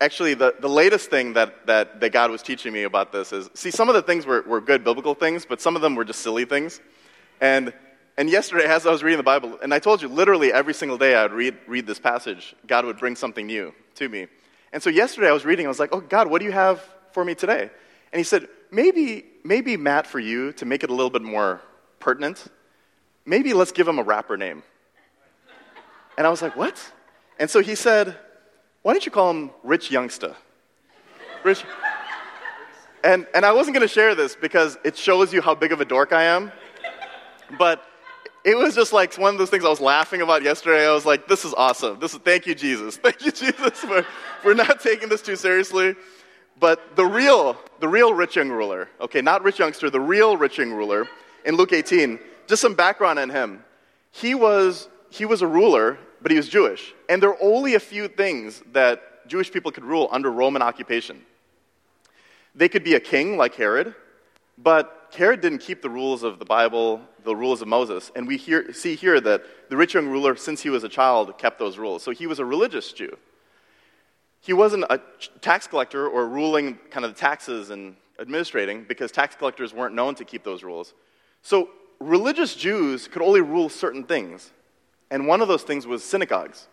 actually, 0.00 0.34
the, 0.34 0.54
the 0.60 0.68
latest 0.68 1.10
thing 1.10 1.34
that, 1.34 1.66
that, 1.66 2.00
that 2.00 2.12
God 2.12 2.30
was 2.30 2.42
teaching 2.42 2.72
me 2.72 2.82
about 2.82 3.12
this 3.12 3.32
is 3.32 3.50
see, 3.54 3.70
some 3.70 3.88
of 3.88 3.94
the 3.94 4.02
things 4.02 4.26
were, 4.26 4.42
were 4.42 4.60
good 4.60 4.84
biblical 4.84 5.14
things, 5.14 5.46
but 5.46 5.60
some 5.60 5.76
of 5.76 5.82
them 5.82 5.94
were 5.94 6.04
just 6.04 6.20
silly 6.20 6.44
things. 6.44 6.80
And 7.40 7.72
and 8.20 8.28
yesterday, 8.28 8.66
as 8.66 8.86
I 8.86 8.90
was 8.90 9.02
reading 9.02 9.16
the 9.16 9.22
Bible, 9.22 9.58
and 9.62 9.72
I 9.72 9.78
told 9.78 10.02
you 10.02 10.08
literally 10.08 10.52
every 10.52 10.74
single 10.74 10.98
day 10.98 11.14
I 11.14 11.22
would 11.22 11.32
read, 11.32 11.56
read 11.66 11.86
this 11.86 11.98
passage, 11.98 12.54
God 12.66 12.84
would 12.84 12.98
bring 12.98 13.16
something 13.16 13.46
new 13.46 13.72
to 13.94 14.10
me. 14.10 14.26
And 14.74 14.82
so 14.82 14.90
yesterday 14.90 15.28
I 15.28 15.32
was 15.32 15.46
reading, 15.46 15.64
I 15.64 15.70
was 15.70 15.78
like, 15.78 15.88
oh, 15.92 16.02
God, 16.02 16.28
what 16.28 16.40
do 16.40 16.44
you 16.44 16.52
have 16.52 16.84
for 17.12 17.24
me 17.24 17.34
today? 17.34 17.70
And 18.12 18.20
he 18.20 18.22
said, 18.22 18.46
maybe, 18.70 19.24
maybe 19.44 19.76
Matt, 19.76 20.06
for 20.06 20.18
you, 20.18 20.52
to 20.54 20.64
make 20.64 20.82
it 20.82 20.90
a 20.90 20.94
little 20.94 21.10
bit 21.10 21.22
more 21.22 21.60
pertinent, 21.98 22.46
maybe 23.24 23.52
let's 23.52 23.72
give 23.72 23.86
him 23.86 23.98
a 23.98 24.02
rapper 24.02 24.36
name. 24.36 24.62
And 26.18 26.26
I 26.26 26.30
was 26.30 26.42
like, 26.42 26.56
what? 26.56 26.92
And 27.38 27.48
so 27.48 27.60
he 27.60 27.74
said, 27.74 28.16
why 28.82 28.92
don't 28.92 29.04
you 29.04 29.12
call 29.12 29.30
him 29.30 29.50
Rich 29.62 29.90
Youngster? 29.90 30.36
Rich. 31.44 31.64
And, 33.02 33.26
and 33.34 33.46
I 33.46 33.52
wasn't 33.52 33.74
going 33.74 33.86
to 33.86 33.92
share 33.92 34.14
this 34.14 34.36
because 34.36 34.78
it 34.84 34.96
shows 34.96 35.32
you 35.32 35.40
how 35.40 35.54
big 35.54 35.72
of 35.72 35.80
a 35.80 35.84
dork 35.84 36.12
I 36.12 36.24
am. 36.24 36.52
But 37.58 37.82
it 38.44 38.56
was 38.56 38.74
just 38.74 38.92
like 38.92 39.16
one 39.16 39.34
of 39.34 39.38
those 39.38 39.50
things 39.50 39.64
I 39.64 39.68
was 39.68 39.80
laughing 39.80 40.22
about 40.22 40.42
yesterday. 40.42 40.86
I 40.86 40.92
was 40.92 41.06
like, 41.06 41.26
this 41.26 41.44
is 41.44 41.54
awesome. 41.54 41.98
This 42.00 42.12
is, 42.14 42.20
thank 42.20 42.46
you, 42.46 42.54
Jesus. 42.54 42.96
Thank 42.96 43.24
you, 43.24 43.32
Jesus, 43.32 43.78
for, 43.78 44.02
for 44.42 44.54
not 44.54 44.80
taking 44.80 45.08
this 45.08 45.22
too 45.22 45.36
seriously. 45.36 45.94
But 46.60 46.94
the 46.94 47.06
real, 47.06 47.56
the 47.80 47.88
real 47.88 48.12
rich 48.12 48.36
young 48.36 48.50
ruler, 48.50 48.90
okay, 49.00 49.22
not 49.22 49.42
rich 49.42 49.58
youngster, 49.58 49.88
the 49.88 49.98
real 49.98 50.36
rich 50.36 50.58
young 50.58 50.72
ruler 50.72 51.08
in 51.46 51.56
Luke 51.56 51.72
18, 51.72 52.20
just 52.46 52.60
some 52.60 52.74
background 52.74 53.18
on 53.18 53.30
him. 53.30 53.64
He 54.12 54.34
was, 54.34 54.88
he 55.08 55.24
was 55.24 55.40
a 55.40 55.46
ruler, 55.46 55.98
but 56.20 56.30
he 56.30 56.36
was 56.36 56.48
Jewish. 56.48 56.92
And 57.08 57.22
there 57.22 57.30
are 57.30 57.42
only 57.42 57.74
a 57.74 57.80
few 57.80 58.08
things 58.08 58.62
that 58.72 59.26
Jewish 59.26 59.50
people 59.50 59.72
could 59.72 59.84
rule 59.84 60.08
under 60.12 60.30
Roman 60.30 60.60
occupation. 60.60 61.22
They 62.54 62.68
could 62.68 62.84
be 62.84 62.94
a 62.94 63.00
king 63.00 63.38
like 63.38 63.54
Herod, 63.54 63.94
but 64.58 65.08
Herod 65.16 65.40
didn't 65.40 65.60
keep 65.60 65.80
the 65.80 65.88
rules 65.88 66.22
of 66.22 66.38
the 66.38 66.44
Bible, 66.44 67.00
the 67.24 67.34
rules 67.34 67.62
of 67.62 67.68
Moses. 67.68 68.12
And 68.14 68.26
we 68.26 68.36
hear, 68.36 68.72
see 68.74 68.96
here 68.96 69.18
that 69.22 69.42
the 69.70 69.76
rich 69.76 69.94
young 69.94 70.08
ruler, 70.08 70.36
since 70.36 70.60
he 70.60 70.68
was 70.68 70.84
a 70.84 70.88
child, 70.88 71.38
kept 71.38 71.58
those 71.58 71.78
rules. 71.78 72.02
So 72.02 72.10
he 72.10 72.26
was 72.26 72.38
a 72.38 72.44
religious 72.44 72.92
Jew. 72.92 73.16
He 74.40 74.52
wasn't 74.52 74.84
a 74.88 75.00
tax 75.40 75.66
collector 75.66 76.08
or 76.08 76.26
ruling 76.26 76.78
kind 76.90 77.04
of 77.04 77.14
the 77.14 77.20
taxes 77.20 77.70
and 77.70 77.94
administrating 78.18 78.84
because 78.84 79.10
tax 79.10 79.36
collectors 79.36 79.74
weren't 79.74 79.94
known 79.94 80.14
to 80.16 80.24
keep 80.24 80.44
those 80.44 80.62
rules. 80.62 80.94
So 81.42 81.70
religious 81.98 82.54
Jews 82.54 83.06
could 83.06 83.22
only 83.22 83.40
rule 83.40 83.68
certain 83.68 84.04
things. 84.04 84.50
And 85.10 85.26
one 85.26 85.40
of 85.40 85.48
those 85.48 85.62
things 85.62 85.86
was 85.86 86.04
synagogues. 86.04 86.68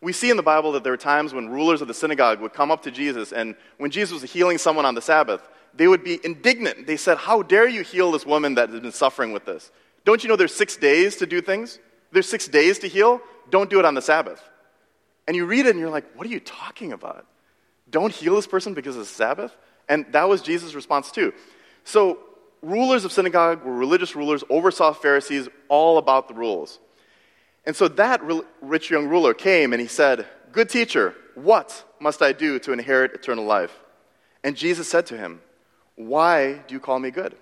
We 0.00 0.12
see 0.12 0.30
in 0.30 0.36
the 0.36 0.42
Bible 0.42 0.72
that 0.72 0.82
there 0.82 0.92
were 0.92 0.96
times 0.96 1.32
when 1.32 1.48
rulers 1.48 1.80
of 1.80 1.88
the 1.88 1.94
synagogue 1.94 2.40
would 2.40 2.52
come 2.52 2.72
up 2.72 2.82
to 2.82 2.90
Jesus, 2.90 3.32
and 3.32 3.54
when 3.78 3.90
Jesus 3.90 4.20
was 4.20 4.30
healing 4.30 4.58
someone 4.58 4.84
on 4.84 4.96
the 4.96 5.00
Sabbath, 5.00 5.48
they 5.74 5.86
would 5.86 6.02
be 6.02 6.18
indignant. 6.24 6.88
They 6.88 6.96
said, 6.96 7.18
How 7.18 7.42
dare 7.42 7.68
you 7.68 7.82
heal 7.82 8.10
this 8.10 8.26
woman 8.26 8.56
that 8.56 8.68
has 8.70 8.80
been 8.80 8.92
suffering 8.92 9.32
with 9.32 9.44
this? 9.44 9.70
Don't 10.04 10.22
you 10.22 10.28
know 10.28 10.36
there's 10.36 10.54
six 10.54 10.76
days 10.76 11.16
to 11.16 11.26
do 11.26 11.40
things? 11.40 11.78
There's 12.10 12.28
six 12.28 12.48
days 12.48 12.80
to 12.80 12.88
heal. 12.88 13.20
Don't 13.50 13.70
do 13.70 13.78
it 13.78 13.84
on 13.84 13.94
the 13.94 14.02
Sabbath. 14.02 14.42
And 15.26 15.36
you 15.36 15.46
read 15.46 15.66
it 15.66 15.70
and 15.70 15.78
you're 15.78 15.90
like, 15.90 16.14
What 16.14 16.26
are 16.26 16.30
you 16.30 16.40
talking 16.40 16.92
about? 16.92 17.26
Don't 17.90 18.12
heal 18.12 18.36
this 18.36 18.46
person 18.46 18.74
because 18.74 18.96
it's 18.96 19.10
Sabbath? 19.10 19.54
And 19.88 20.06
that 20.12 20.28
was 20.28 20.42
Jesus' 20.42 20.74
response 20.74 21.10
too. 21.10 21.32
So, 21.84 22.18
rulers 22.62 23.04
of 23.04 23.12
synagogue 23.12 23.64
were 23.64 23.74
religious 23.74 24.14
rulers, 24.14 24.44
oversaw 24.48 24.92
Pharisees, 24.92 25.48
all 25.68 25.98
about 25.98 26.28
the 26.28 26.34
rules. 26.34 26.78
And 27.64 27.76
so 27.76 27.88
that 27.88 28.22
rich 28.60 28.90
young 28.90 29.08
ruler 29.08 29.34
came 29.34 29.72
and 29.72 29.80
he 29.80 29.88
said, 29.88 30.26
Good 30.52 30.68
teacher, 30.68 31.14
what 31.34 31.84
must 32.00 32.22
I 32.22 32.32
do 32.32 32.58
to 32.60 32.72
inherit 32.72 33.14
eternal 33.14 33.44
life? 33.44 33.78
And 34.44 34.56
Jesus 34.56 34.88
said 34.88 35.06
to 35.06 35.16
him, 35.16 35.40
why 35.96 36.54
do 36.66 36.74
you 36.74 36.80
call 36.80 36.98
me 36.98 37.10
good? 37.10 37.36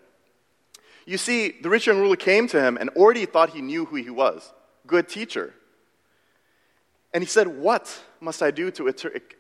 You 1.07 1.19
see, 1.19 1.55
the 1.63 1.71
rich 1.71 1.87
young 1.87 1.99
ruler 1.99 2.17
came 2.17 2.47
to 2.49 2.61
him 2.61 2.77
and 2.77 2.91
already 2.91 3.27
thought 3.27 3.51
he 3.51 3.63
knew 3.63 3.85
who 3.85 3.97
he 3.97 4.11
was 4.11 4.53
good 4.87 5.09
teacher. 5.09 5.55
And 7.13 7.23
he 7.23 7.29
said, 7.29 7.49
What 7.49 8.03
must 8.21 8.43
I 8.43 8.51
do 8.51 8.71
to 8.73 8.89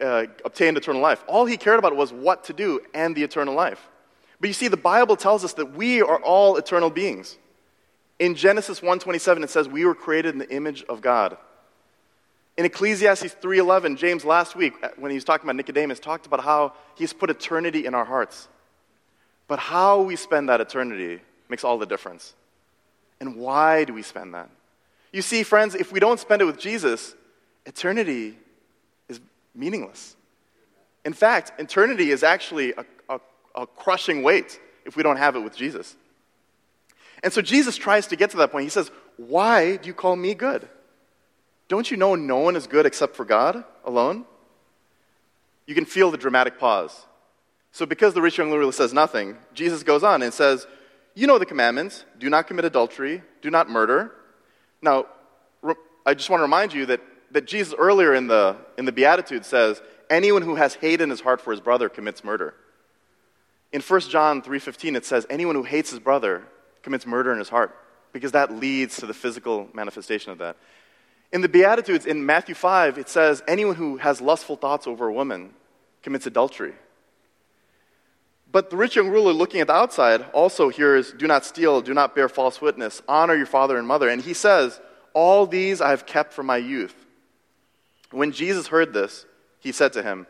uh, 0.00 0.26
obtain 0.44 0.76
eternal 0.76 1.00
life? 1.00 1.22
All 1.26 1.46
he 1.46 1.56
cared 1.56 1.78
about 1.78 1.96
was 1.96 2.12
what 2.12 2.44
to 2.44 2.52
do 2.52 2.80
and 2.94 3.14
the 3.14 3.22
eternal 3.22 3.54
life. 3.54 3.88
But 4.40 4.48
you 4.48 4.54
see, 4.54 4.68
the 4.68 4.76
Bible 4.76 5.16
tells 5.16 5.44
us 5.44 5.52
that 5.54 5.74
we 5.74 6.00
are 6.00 6.18
all 6.22 6.56
eternal 6.56 6.90
beings. 6.90 7.36
In 8.18 8.34
Genesis 8.34 8.80
1:27 8.80 9.44
it 9.44 9.50
says 9.50 9.68
we 9.68 9.84
were 9.84 9.94
created 9.94 10.34
in 10.34 10.38
the 10.38 10.50
image 10.50 10.82
of 10.84 11.00
God. 11.00 11.36
In 12.56 12.64
Ecclesiastes 12.66 13.34
3:11, 13.40 13.96
James 13.96 14.24
last 14.24 14.56
week 14.56 14.74
uh, 14.82 14.88
when 14.96 15.10
he 15.10 15.14
was 15.14 15.24
talking 15.24 15.46
about 15.46 15.56
Nicodemus 15.56 16.00
talked 16.00 16.26
about 16.26 16.44
how 16.44 16.74
he's 16.96 17.12
put 17.12 17.30
eternity 17.30 17.86
in 17.86 17.94
our 17.94 18.04
hearts. 18.04 18.48
But 19.48 19.58
how 19.58 20.02
we 20.02 20.16
spend 20.16 20.48
that 20.48 20.60
eternity 20.60 21.22
makes 21.48 21.64
all 21.64 21.78
the 21.78 21.86
difference. 21.86 22.34
And 23.20 23.36
why 23.36 23.84
do 23.84 23.92
we 23.92 24.02
spend 24.02 24.34
that? 24.34 24.50
You 25.12 25.22
see, 25.22 25.42
friends, 25.42 25.74
if 25.74 25.90
we 25.90 26.00
don't 26.00 26.20
spend 26.20 26.40
it 26.42 26.44
with 26.44 26.58
Jesus, 26.58 27.14
eternity 27.66 28.36
is 29.08 29.20
meaningless. 29.54 30.16
In 31.04 31.12
fact, 31.12 31.52
eternity 31.58 32.10
is 32.10 32.22
actually 32.22 32.72
a, 32.72 32.84
a, 33.08 33.20
a, 33.54 33.66
crushing 33.66 34.22
weight 34.22 34.60
if 34.84 34.96
we 34.96 35.02
don't 35.02 35.16
have 35.16 35.36
it 35.36 35.40
with 35.40 35.56
Jesus. 35.56 35.96
And 37.22 37.32
so 37.32 37.42
Jesus 37.42 37.76
tries 37.76 38.06
to 38.08 38.16
get 38.16 38.30
to 38.30 38.38
that 38.38 38.52
point. 38.52 38.64
He 38.64 38.70
says, 38.70 38.90
Why 39.16 39.76
do 39.76 39.86
you 39.86 39.94
call 39.94 40.16
me 40.16 40.34
good? 40.34 40.68
Don't 41.68 41.90
you 41.90 41.96
know 41.96 42.16
no 42.16 42.38
one 42.38 42.56
is 42.56 42.66
good 42.66 42.86
except 42.86 43.14
for 43.14 43.24
God 43.24 43.64
alone? 43.84 44.24
You 45.66 45.74
can 45.74 45.84
feel 45.84 46.10
the 46.10 46.18
dramatic 46.18 46.58
pause. 46.58 47.06
So, 47.72 47.86
because 47.86 48.14
the 48.14 48.20
rich 48.20 48.38
young 48.38 48.50
ruler 48.50 48.72
says 48.72 48.92
nothing, 48.92 49.36
Jesus 49.54 49.82
goes 49.84 50.02
on 50.02 50.22
and 50.22 50.34
says, 50.34 50.66
You 51.14 51.26
know 51.26 51.38
the 51.38 51.46
commandments 51.46 52.04
do 52.18 52.28
not 52.28 52.48
commit 52.48 52.64
adultery, 52.64 53.22
do 53.42 53.50
not 53.50 53.70
murder. 53.70 54.12
Now, 54.82 55.06
I 56.04 56.14
just 56.14 56.28
want 56.30 56.40
to 56.40 56.42
remind 56.42 56.72
you 56.72 56.86
that, 56.86 57.00
that 57.32 57.46
Jesus 57.46 57.74
earlier 57.78 58.14
in 58.14 58.26
the, 58.26 58.56
in 58.76 58.84
the 58.84 58.92
Beatitude 58.92 59.44
says, 59.44 59.80
Anyone 60.10 60.42
who 60.42 60.56
has 60.56 60.74
hate 60.74 61.00
in 61.00 61.08
his 61.08 61.20
heart 61.20 61.40
for 61.40 61.52
his 61.52 61.60
brother 61.60 61.88
commits 61.88 62.24
murder. 62.24 62.54
In 63.72 63.80
1 63.80 64.00
John 64.02 64.42
3:15 64.42 64.96
it 64.96 65.04
says 65.04 65.26
anyone 65.30 65.54
who 65.54 65.62
hates 65.62 65.90
his 65.90 66.00
brother 66.00 66.42
commits 66.82 67.06
murder 67.06 67.32
in 67.32 67.38
his 67.38 67.48
heart 67.48 67.76
because 68.12 68.32
that 68.32 68.52
leads 68.52 68.96
to 68.96 69.06
the 69.06 69.14
physical 69.14 69.68
manifestation 69.72 70.32
of 70.32 70.38
that. 70.38 70.56
In 71.32 71.42
the 71.42 71.48
beatitudes 71.48 72.06
in 72.06 72.26
Matthew 72.26 72.56
5 72.56 72.98
it 72.98 73.08
says 73.08 73.42
anyone 73.46 73.76
who 73.76 73.98
has 73.98 74.20
lustful 74.20 74.56
thoughts 74.56 74.88
over 74.88 75.06
a 75.06 75.12
woman 75.12 75.54
commits 76.02 76.26
adultery. 76.26 76.74
But 78.52 78.70
the 78.70 78.76
rich 78.76 78.96
young 78.96 79.10
ruler 79.10 79.32
looking 79.32 79.60
at 79.60 79.68
the 79.68 79.74
outside 79.74 80.22
also 80.32 80.70
hears, 80.70 81.12
Do 81.12 81.28
not 81.28 81.44
steal, 81.44 81.80
do 81.80 81.94
not 81.94 82.16
bear 82.16 82.28
false 82.28 82.60
witness, 82.60 83.00
honor 83.06 83.36
your 83.36 83.46
father 83.46 83.78
and 83.78 83.86
mother. 83.86 84.08
And 84.08 84.20
he 84.20 84.34
says, 84.34 84.80
All 85.14 85.46
these 85.46 85.80
I 85.80 85.90
have 85.90 86.04
kept 86.04 86.32
from 86.32 86.46
my 86.46 86.56
youth. 86.56 87.06
When 88.10 88.32
Jesus 88.32 88.66
heard 88.68 88.92
this, 88.92 89.26
he 89.60 89.72
said 89.72 89.92
to 89.94 90.02
him, 90.02 90.26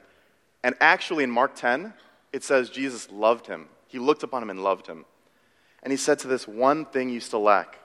and 0.62 0.74
actually 0.80 1.24
in 1.24 1.30
Mark 1.30 1.54
10, 1.54 1.94
it 2.32 2.44
says 2.44 2.70
Jesus 2.70 3.10
loved 3.10 3.46
him. 3.46 3.68
He 3.88 3.98
looked 3.98 4.22
upon 4.22 4.42
him 4.42 4.50
and 4.50 4.62
loved 4.62 4.86
him. 4.86 5.04
And 5.82 5.90
he 5.90 5.96
said 5.96 6.18
to 6.20 6.28
this 6.28 6.46
one 6.46 6.84
thing 6.84 7.10
you 7.10 7.20
still 7.20 7.42
lack 7.42 7.76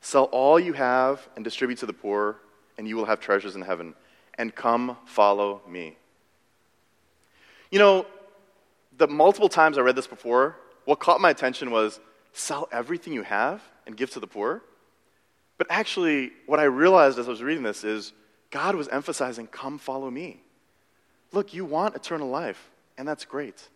sell 0.00 0.24
all 0.24 0.60
you 0.60 0.72
have 0.74 1.28
and 1.34 1.44
distribute 1.44 1.76
to 1.76 1.86
the 1.86 1.92
poor, 1.92 2.36
and 2.76 2.86
you 2.86 2.96
will 2.96 3.04
have 3.04 3.18
treasures 3.18 3.56
in 3.56 3.62
heaven. 3.62 3.94
And 4.36 4.54
come 4.54 4.96
follow 5.06 5.60
me. 5.68 5.96
You 7.72 7.80
know, 7.80 8.06
the 8.96 9.08
multiple 9.08 9.48
times 9.48 9.76
I 9.76 9.80
read 9.80 9.96
this 9.96 10.06
before, 10.06 10.56
what 10.84 11.00
caught 11.00 11.20
my 11.20 11.30
attention 11.30 11.72
was 11.72 11.98
sell 12.32 12.68
everything 12.70 13.12
you 13.12 13.22
have 13.22 13.60
and 13.86 13.96
give 13.96 14.10
to 14.10 14.20
the 14.20 14.28
poor. 14.28 14.62
But 15.56 15.66
actually, 15.70 16.30
what 16.46 16.60
I 16.60 16.64
realized 16.64 17.18
as 17.18 17.26
I 17.26 17.30
was 17.30 17.42
reading 17.42 17.64
this 17.64 17.82
is 17.82 18.12
God 18.50 18.74
was 18.74 18.88
emphasizing, 18.88 19.46
come 19.46 19.78
follow 19.78 20.10
me. 20.10 20.40
Look, 21.32 21.52
you 21.52 21.64
want 21.64 21.94
eternal 21.94 22.28
life, 22.28 22.70
and 22.96 23.06
that's 23.06 23.24
great, 23.24 23.68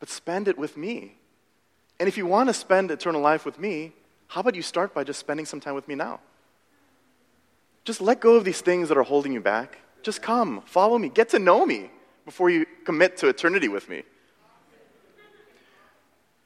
but 0.00 0.08
spend 0.08 0.48
it 0.48 0.56
with 0.56 0.76
me. 0.76 1.16
And 2.00 2.08
if 2.08 2.16
you 2.16 2.26
want 2.26 2.48
to 2.48 2.54
spend 2.54 2.90
eternal 2.90 3.20
life 3.20 3.44
with 3.44 3.58
me, 3.58 3.92
how 4.28 4.40
about 4.40 4.54
you 4.54 4.62
start 4.62 4.94
by 4.94 5.04
just 5.04 5.20
spending 5.20 5.46
some 5.46 5.60
time 5.60 5.74
with 5.74 5.88
me 5.88 5.94
now? 5.94 6.20
Just 7.84 8.00
let 8.00 8.20
go 8.20 8.34
of 8.34 8.44
these 8.44 8.60
things 8.60 8.88
that 8.88 8.98
are 8.98 9.02
holding 9.02 9.32
you 9.32 9.40
back. 9.40 9.78
Just 10.02 10.22
come, 10.22 10.62
follow 10.62 10.98
me, 10.98 11.08
get 11.08 11.30
to 11.30 11.38
know 11.38 11.64
me 11.64 11.90
before 12.24 12.50
you 12.50 12.66
commit 12.84 13.16
to 13.18 13.28
eternity 13.28 13.68
with 13.68 13.88
me. 13.88 14.02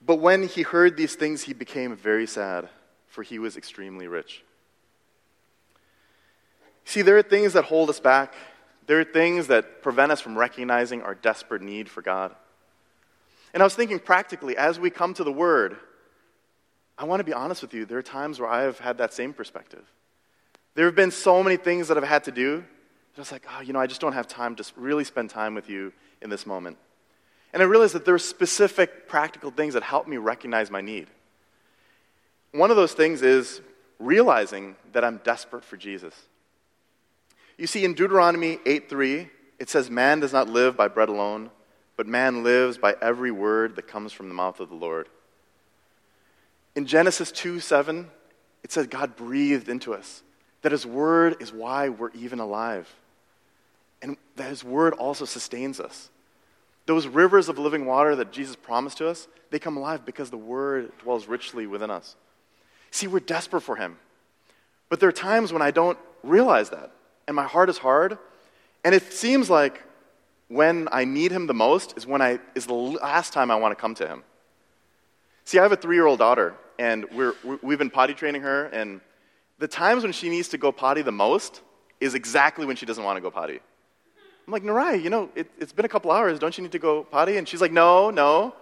But 0.05 0.17
when 0.17 0.49
he 0.49 0.63
heard 0.63 0.97
these 0.97 1.15
things, 1.15 1.43
he 1.43 1.53
became 1.53 1.95
very 1.95 2.27
sad, 2.27 2.69
for 3.07 3.23
he 3.23 3.39
was 3.39 3.57
extremely 3.57 4.07
rich. 4.07 4.43
See, 6.85 7.03
there 7.03 7.17
are 7.19 7.23
things 7.23 7.53
that 7.53 7.65
hold 7.65 7.91
us 7.91 8.01
back. 8.01 8.35
There 8.87 8.99
are 9.01 9.05
things 9.05 9.47
that 9.47 9.83
prevent 9.83 10.11
us 10.11 10.21
from 10.21 10.37
recognizing 10.37 11.03
our 11.03 11.15
desperate 11.15 11.63
need 11.63 11.89
for 11.89 12.03
God. 12.03 12.35
And 13.55 13.63
I 13.63 13.67
was 13.67 13.75
thinking 13.75 13.99
practically, 13.99 14.57
as 14.57 14.79
we 14.79 14.91
come 14.91 15.15
to 15.15 15.25
the 15.25 15.33
Word, 15.33 15.77
I 16.99 17.05
want 17.05 17.21
to 17.21 17.25
be 17.25 17.33
honest 17.33 17.63
with 17.63 17.73
you. 17.73 17.85
There 17.85 17.99
are 17.99 18.03
times 18.03 18.41
where 18.41 18.49
I 18.49 18.63
have 18.63 18.79
had 18.79 18.99
that 18.99 19.15
same 19.15 19.33
perspective. 19.33 19.85
There 20.75 20.87
have 20.87 20.95
been 20.95 21.11
so 21.11 21.43
many 21.43 21.57
things 21.57 21.89
that 21.89 21.97
I've 21.97 22.05
had 22.05 22.25
to 22.25 22.33
do. 22.33 22.65
Just 23.17 23.33
like, 23.33 23.45
oh, 23.57 23.61
you 23.61 23.73
know, 23.73 23.81
I 23.81 23.87
just 23.87 24.01
don't 24.01 24.13
have 24.13 24.29
time 24.29 24.55
to 24.57 24.65
really 24.77 25.05
spend 25.05 25.31
time 25.31 25.55
with 25.55 25.69
you 25.69 25.93
in 26.23 26.31
this 26.31 26.47
moment. 26.47 26.77
And 27.53 27.63
I 27.63 27.67
realized 27.67 27.95
that 27.95 28.05
there 28.05 28.15
are 28.15 28.19
specific 28.19 29.09
practical 29.09 29.51
things 29.51 29.75
that 29.75 29.83
help 29.83 30.07
me 30.07 30.17
recognize 30.17 30.71
my 30.71 30.81
need. 30.81 31.09
One 32.53 32.71
of 32.71 32.77
those 32.77 32.93
things 32.93 33.23
is 33.23 33.61
realizing 33.99 34.77
that 34.93 35.05
I'm 35.05 35.19
desperate 35.25 35.65
for 35.65 35.77
Jesus. 35.77 36.15
You 37.61 37.67
see, 37.67 37.85
in 37.85 37.93
Deuteronomy 37.93 38.57
8:3, 38.65 39.29
it 39.59 39.69
says, 39.69 39.91
Man 39.91 40.19
does 40.19 40.33
not 40.33 40.49
live 40.49 40.79
by 40.79 40.89
bread 40.89 41.11
alone, 41.11 41.51
but 41.95 42.07
man 42.07 42.43
lives 42.43 42.79
by 42.79 42.97
every 43.03 43.31
word 43.31 43.77
that 43.77 43.87
comes 43.87 44.15
from 44.15 44.29
the 44.29 44.35
mouth 44.35 44.61
of 44.61 44.71
the 44.71 44.75
Lord. 44.75 45.11
In 46.75 46.87
Genesis 46.87 47.31
2 47.31 47.61
7, 47.61 48.11
it 48.65 48.73
says 48.73 48.87
God 48.87 49.15
breathed 49.15 49.69
into 49.69 49.93
us, 49.93 50.23
that 50.63 50.73
his 50.73 50.87
word 50.87 51.37
is 51.39 51.53
why 51.53 51.91
we're 51.91 52.11
even 52.13 52.41
alive. 52.41 52.89
And 54.01 54.17
that 54.37 54.49
his 54.49 54.65
word 54.65 54.95
also 54.95 55.27
sustains 55.27 55.81
us. 55.81 56.09
Those 56.87 57.07
rivers 57.07 57.51
of 57.51 57.59
living 57.59 57.85
water 57.85 58.17
that 58.17 58.33
Jesus 58.33 58.57
promised 58.57 58.97
to 58.99 59.09
us, 59.09 59.29
they 59.51 59.59
come 59.59 59.77
alive 59.77 60.07
because 60.07 60.31
the 60.31 60.39
word 60.39 60.93
dwells 61.01 61.29
richly 61.29 61.67
within 61.67 61.91
us. 61.91 62.17
See, 62.91 63.07
we're 63.07 63.21
desperate 63.21 63.61
for 63.61 63.77
him. 63.77 63.99
But 64.89 64.99
there 64.99 65.11
are 65.11 65.13
times 65.13 65.53
when 65.53 65.61
I 65.61 65.71
don't 65.71 65.99
realize 66.23 66.71
that, 66.71 66.93
and 67.31 67.37
my 67.37 67.47
heart 67.47 67.71
is 67.71 67.79
hard, 67.79 68.19
and 68.83 68.93
it 68.93 69.13
seems 69.13 69.49
like 69.49 69.85
when 70.49 70.89
I 70.91 71.05
need 71.05 71.31
him 71.31 71.47
the 71.47 71.55
most 71.55 71.97
is 71.97 72.05
when 72.05 72.21
I 72.21 72.41
is 72.57 72.67
the 72.67 72.75
last 72.75 73.33
time 73.33 73.53
I 73.53 73.55
want 73.55 73.71
to 73.71 73.81
come 73.81 73.95
to 73.95 74.07
him. 74.09 74.25
See, 75.45 75.61
I 75.61 75.63
have 75.63 75.71
a 75.71 75.77
three-year-old 75.77 76.19
daughter, 76.19 76.57
and 76.77 77.05
we're, 77.13 77.35
we've 77.63 77.79
been 77.79 77.89
potty 77.89 78.15
training 78.15 78.43
her, 78.43 78.65
and 78.67 79.01
the 79.61 79.69
times 79.69 80.03
when 80.03 80.13
she 80.13 80.29
needs 80.29 80.49
to 80.49 80.59
go 80.59 80.73
potty 80.73 81.03
the 81.03 81.13
most 81.13 81.61
is 82.01 82.17
exactly 82.17 82.67
when 82.67 82.75
she 82.75 82.85
doesn't 82.85 83.05
want 83.05 83.17
to 83.17 83.21
go 83.21 83.31
potty. 83.31 83.61
I'm 84.45 84.53
like, 84.53 84.65
Narai, 84.65 85.01
you 85.01 85.09
know, 85.09 85.29
it, 85.37 85.49
has 85.61 85.73
been 85.73 85.85
a 85.85 85.89
couple 85.89 86.11
hours. 86.11 86.41
Don't 86.41 86.59
you 86.59 86.63
need 86.63 86.73
to 86.73 86.81
go 86.81 87.05
potty? 87.05 87.37
And 87.37 87.49
she's 87.49 87.61
like, 87.61 87.71
no, 87.71 88.11
no. 88.11 88.53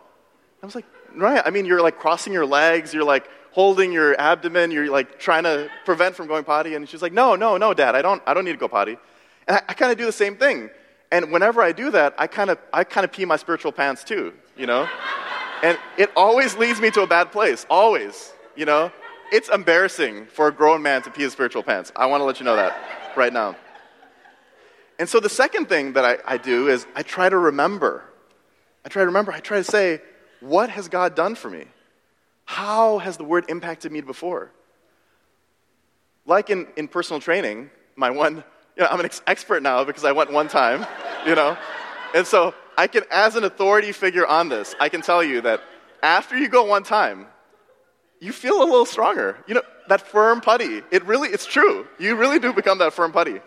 I 0.62 0.66
was 0.66 0.75
like, 0.75 0.84
Narai, 1.16 1.40
I 1.42 1.48
mean, 1.48 1.64
you're 1.64 1.80
like 1.80 1.98
crossing 1.98 2.34
your 2.34 2.44
legs, 2.44 2.92
you're 2.92 3.02
like 3.02 3.30
holding 3.52 3.93
your 3.93 4.19
abdomen, 4.21 4.71
you're 4.71 4.90
like 4.90 5.19
trying 5.19 5.45
to 5.45 5.71
prevent 5.85 6.14
from 6.14 6.26
going 6.26 6.45
potty. 6.45 6.75
And 6.75 6.88
she's 6.88 7.02
like, 7.02 7.12
no, 7.12 7.35
no, 7.35 7.57
no, 7.57 7.75
Dad, 7.75 7.95
I 7.95 8.02
don't, 8.02 8.23
I 8.26 8.35
don't 8.35 8.45
need 8.45 8.52
to 8.52 8.59
go 8.59 8.69
potty. 8.69 8.97
And 9.47 9.57
I, 9.57 9.62
I 9.69 9.75
kind 9.75 9.90
of 9.90 9.99
do 9.99 10.05
the 10.05 10.12
same 10.12 10.37
thing. 10.37 10.71
And 11.11 11.33
whenever 11.33 11.62
I 11.62 11.73
do 11.73 11.90
that, 11.93 12.14
I 12.19 12.26
kind 12.26 12.50
of 12.50 12.59
I 12.73 12.85
kind 12.85 13.05
of 13.05 13.12
pee 13.12 13.25
my 13.25 13.37
spiritual 13.37 13.73
pants 13.73 14.05
too, 14.05 14.35
you 14.57 14.67
know? 14.67 14.88
and 15.62 15.78
it 15.97 16.11
always 16.17 16.57
leads 16.57 16.81
me 16.81 16.90
to 16.93 17.02
a 17.02 17.07
bad 17.07 17.33
place, 17.33 17.67
always, 17.71 18.33
you 18.57 18.64
know? 18.64 18.93
It's 19.31 19.49
embarrassing 19.49 20.26
for 20.26 20.49
a 20.49 20.52
grown 20.52 20.83
man 20.83 21.02
to 21.02 21.11
pee 21.11 21.23
his 21.23 21.33
spiritual 21.33 21.62
pants. 21.62 21.93
I 21.95 22.07
want 22.07 22.21
to 22.21 22.25
let 22.25 22.40
you 22.40 22.45
know 22.45 22.57
that 22.57 23.12
right 23.17 23.33
now. 23.33 23.57
And 24.99 25.09
so 25.09 25.21
the 25.21 25.28
second 25.28 25.69
thing 25.69 25.93
that 25.93 26.05
I, 26.05 26.19
I 26.25 26.38
do 26.38 26.69
is 26.69 26.87
I 26.95 27.02
try 27.02 27.28
to 27.28 27.37
remember. 27.37 28.05
I 28.85 28.88
try 28.88 29.02
to 29.02 29.07
remember, 29.07 29.33
I 29.33 29.40
try 29.40 29.59
to 29.59 29.64
say, 29.64 30.00
what 30.40 30.71
has 30.71 30.88
God 30.88 31.14
done 31.14 31.35
for 31.35 31.50
me? 31.50 31.67
How 32.49 32.97
has 32.97 33.19
the 33.19 33.25
word 33.25 33.45
impacted 33.50 33.93
me 33.93 34.00
before? 34.00 34.50
Like 36.25 36.49
in, 36.49 36.67
in 36.78 36.88
personal 36.88 37.21
training, 37.21 37.69
my 37.95 38.09
one 38.09 38.37
you 38.75 38.85
know, 38.85 38.88
I'm 38.90 39.00
an 39.00 39.05
ex- 39.05 39.21
expert 39.26 39.62
now 39.62 39.85
because 39.85 40.02
I 40.02 40.12
went 40.12 40.33
one 40.33 40.49
time, 40.49 40.87
you 41.26 41.35
know. 41.35 41.59
And 42.14 42.26
so 42.26 42.55
I 42.78 42.87
can, 42.87 43.05
as 43.11 43.37
an 43.37 43.45
authority 43.45 43.93
figure 43.93 44.26
on 44.26 44.49
this, 44.49 44.75
I 44.81 44.88
can 44.88 45.02
tell 45.02 45.23
you 45.23 45.43
that 45.43 45.61
after 46.02 46.38
you 46.38 46.49
go 46.49 46.64
one 46.64 46.85
time, 46.85 47.26
you 48.19 48.33
feel 48.33 48.62
a 48.62 48.64
little 48.64 48.87
stronger. 48.87 49.37
You 49.47 49.57
know, 49.57 49.62
that 49.88 50.00
firm 50.00 50.40
putty, 50.40 50.81
it 50.90 51.05
really, 51.05 51.28
it's 51.28 51.45
true. 51.45 51.87
You 51.99 52.17
really 52.17 52.38
do 52.38 52.55
become 52.55 52.78
that 52.78 52.95
firm 52.95 53.12
putty. 53.12 53.43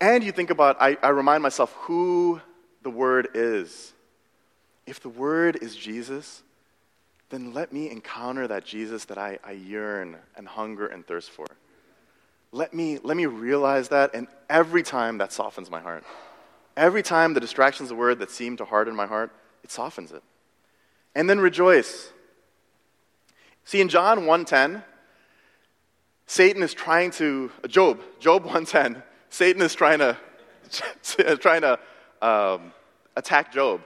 And 0.00 0.22
you 0.22 0.30
think 0.30 0.50
about, 0.50 0.76
I, 0.80 0.96
I 1.02 1.08
remind 1.08 1.42
myself 1.42 1.72
who 1.80 2.40
the 2.84 2.90
Word 2.90 3.30
is. 3.34 3.92
If 4.88 5.00
the 5.00 5.10
Word 5.10 5.58
is 5.60 5.76
Jesus, 5.76 6.42
then 7.28 7.52
let 7.52 7.74
me 7.74 7.90
encounter 7.90 8.48
that 8.48 8.64
Jesus 8.64 9.04
that 9.06 9.18
I, 9.18 9.38
I 9.44 9.52
yearn 9.52 10.16
and 10.34 10.48
hunger 10.48 10.86
and 10.86 11.06
thirst 11.06 11.30
for. 11.30 11.44
Let 12.52 12.72
me, 12.72 12.98
let 13.02 13.14
me 13.14 13.26
realize 13.26 13.90
that, 13.90 14.14
and 14.14 14.28
every 14.48 14.82
time 14.82 15.18
that 15.18 15.30
softens 15.30 15.70
my 15.70 15.80
heart. 15.80 16.04
Every 16.74 17.02
time 17.02 17.34
the 17.34 17.40
distractions 17.40 17.90
of 17.90 17.96
the 17.96 18.00
word 18.00 18.20
that 18.20 18.30
seem 18.30 18.56
to 18.56 18.64
harden 18.64 18.96
my 18.96 19.06
heart, 19.06 19.30
it 19.62 19.70
softens 19.70 20.10
it. 20.10 20.22
And 21.14 21.28
then 21.28 21.38
rejoice. 21.38 22.10
See, 23.64 23.82
in 23.82 23.90
John 23.90 24.20
1.10, 24.20 24.82
Satan 26.26 26.62
is 26.62 26.72
trying 26.72 27.10
to, 27.12 27.50
Job, 27.66 28.00
Job 28.20 28.44
1.10, 28.44 29.02
Satan 29.28 29.60
is 29.60 29.74
trying 29.74 29.98
to, 29.98 30.16
trying 31.40 31.60
to 31.60 31.78
um, 32.22 32.72
attack 33.14 33.52
Job. 33.52 33.82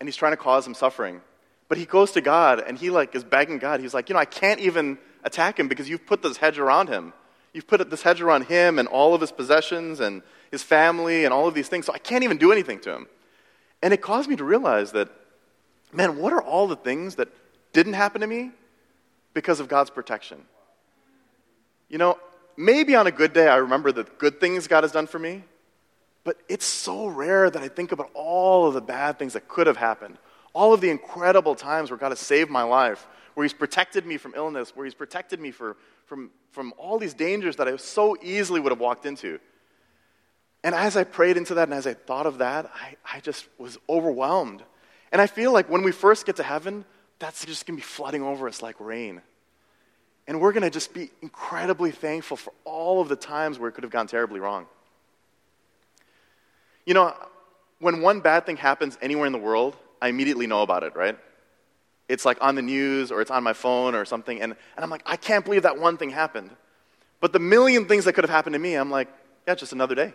And 0.00 0.08
he's 0.08 0.16
trying 0.16 0.32
to 0.32 0.36
cause 0.36 0.66
him 0.66 0.74
suffering. 0.74 1.20
But 1.68 1.78
he 1.78 1.84
goes 1.84 2.12
to 2.12 2.20
God 2.20 2.60
and 2.60 2.78
he 2.78 2.90
like 2.90 3.14
is 3.14 3.24
begging 3.24 3.58
God. 3.58 3.80
He's 3.80 3.94
like, 3.94 4.08
you 4.08 4.14
know, 4.14 4.20
I 4.20 4.24
can't 4.24 4.60
even 4.60 4.98
attack 5.24 5.58
him 5.58 5.68
because 5.68 5.88
you've 5.88 6.06
put 6.06 6.22
this 6.22 6.36
hedge 6.36 6.58
around 6.58 6.88
him. 6.88 7.12
You've 7.52 7.66
put 7.66 7.88
this 7.90 8.02
hedge 8.02 8.20
around 8.20 8.44
him 8.44 8.78
and 8.78 8.88
all 8.88 9.14
of 9.14 9.20
his 9.20 9.32
possessions 9.32 10.00
and 10.00 10.22
his 10.50 10.62
family 10.62 11.24
and 11.24 11.34
all 11.34 11.48
of 11.48 11.54
these 11.54 11.68
things, 11.68 11.86
so 11.86 11.92
I 11.92 11.98
can't 11.98 12.24
even 12.24 12.38
do 12.38 12.52
anything 12.52 12.80
to 12.80 12.94
him. 12.94 13.06
And 13.82 13.92
it 13.92 14.02
caused 14.02 14.28
me 14.28 14.36
to 14.36 14.44
realize 14.44 14.92
that, 14.92 15.08
man, 15.92 16.18
what 16.18 16.32
are 16.32 16.42
all 16.42 16.66
the 16.66 16.76
things 16.76 17.16
that 17.16 17.28
didn't 17.72 17.94
happen 17.94 18.20
to 18.20 18.26
me 18.26 18.50
because 19.34 19.60
of 19.60 19.68
God's 19.68 19.90
protection? 19.90 20.38
You 21.88 21.98
know, 21.98 22.18
maybe 22.56 22.94
on 22.94 23.06
a 23.06 23.10
good 23.10 23.32
day 23.32 23.48
I 23.48 23.56
remember 23.56 23.92
the 23.92 24.04
good 24.04 24.40
things 24.40 24.66
God 24.66 24.84
has 24.84 24.92
done 24.92 25.06
for 25.06 25.18
me, 25.18 25.44
but 26.28 26.36
it's 26.46 26.66
so 26.66 27.06
rare 27.06 27.48
that 27.48 27.62
I 27.62 27.68
think 27.68 27.90
about 27.90 28.10
all 28.12 28.66
of 28.66 28.74
the 28.74 28.82
bad 28.82 29.18
things 29.18 29.32
that 29.32 29.48
could 29.48 29.66
have 29.66 29.78
happened, 29.78 30.18
all 30.52 30.74
of 30.74 30.82
the 30.82 30.90
incredible 30.90 31.54
times 31.54 31.90
where 31.90 31.96
God 31.96 32.10
has 32.10 32.20
saved 32.20 32.50
my 32.50 32.64
life, 32.64 33.06
where 33.32 33.46
He's 33.46 33.54
protected 33.54 34.04
me 34.04 34.18
from 34.18 34.34
illness, 34.36 34.76
where 34.76 34.84
He's 34.84 34.92
protected 34.92 35.40
me 35.40 35.52
for, 35.52 35.78
from, 36.04 36.30
from 36.50 36.74
all 36.76 36.98
these 36.98 37.14
dangers 37.14 37.56
that 37.56 37.66
I 37.66 37.74
so 37.76 38.14
easily 38.22 38.60
would 38.60 38.72
have 38.72 38.78
walked 38.78 39.06
into. 39.06 39.40
And 40.62 40.74
as 40.74 40.98
I 40.98 41.04
prayed 41.04 41.38
into 41.38 41.54
that 41.54 41.62
and 41.62 41.72
as 41.72 41.86
I 41.86 41.94
thought 41.94 42.26
of 42.26 42.36
that, 42.36 42.70
I, 42.74 42.96
I 43.10 43.20
just 43.20 43.48
was 43.56 43.78
overwhelmed. 43.88 44.62
And 45.10 45.22
I 45.22 45.28
feel 45.28 45.50
like 45.50 45.70
when 45.70 45.82
we 45.82 45.92
first 45.92 46.26
get 46.26 46.36
to 46.36 46.42
heaven, 46.42 46.84
that's 47.20 47.46
just 47.46 47.64
going 47.64 47.78
to 47.78 47.80
be 47.80 47.86
flooding 47.86 48.22
over 48.22 48.48
us 48.48 48.60
like 48.60 48.78
rain. 48.80 49.22
And 50.26 50.42
we're 50.42 50.52
going 50.52 50.62
to 50.62 50.68
just 50.68 50.92
be 50.92 51.10
incredibly 51.22 51.90
thankful 51.90 52.36
for 52.36 52.52
all 52.66 53.00
of 53.00 53.08
the 53.08 53.16
times 53.16 53.58
where 53.58 53.70
it 53.70 53.72
could 53.72 53.84
have 53.84 53.90
gone 53.90 54.08
terribly 54.08 54.40
wrong. 54.40 54.66
You 56.88 56.94
know, 56.94 57.14
when 57.78 58.00
one 58.00 58.20
bad 58.20 58.46
thing 58.46 58.56
happens 58.56 58.96
anywhere 59.02 59.26
in 59.26 59.32
the 59.32 59.38
world, 59.38 59.76
I 60.00 60.08
immediately 60.08 60.46
know 60.46 60.62
about 60.62 60.82
it, 60.82 60.96
right? 60.96 61.18
it's 62.08 62.24
like 62.24 62.38
on 62.40 62.54
the 62.54 62.62
news 62.62 63.12
or 63.12 63.20
it's 63.20 63.30
on 63.30 63.44
my 63.44 63.52
phone 63.52 63.94
or 63.94 64.04
something, 64.04 64.40
and, 64.40 64.52
and 64.76 64.84
I'm 64.84 64.90
like, 64.90 65.02
I 65.04 65.16
can't 65.16 65.44
believe 65.44 65.62
that 65.62 65.78
one 65.78 65.96
thing 65.96 66.10
happened. 66.10 66.50
But 67.20 67.32
the 67.32 67.38
million 67.38 67.86
things 67.86 68.04
that 68.06 68.14
could 68.14 68.24
have 68.24 68.30
happened 68.30 68.54
to 68.54 68.58
me, 68.58 68.74
I'm 68.74 68.90
like, 68.90 69.08
yeah, 69.46 69.54
just 69.54 69.72
another 69.72 69.94
day. 69.94 70.14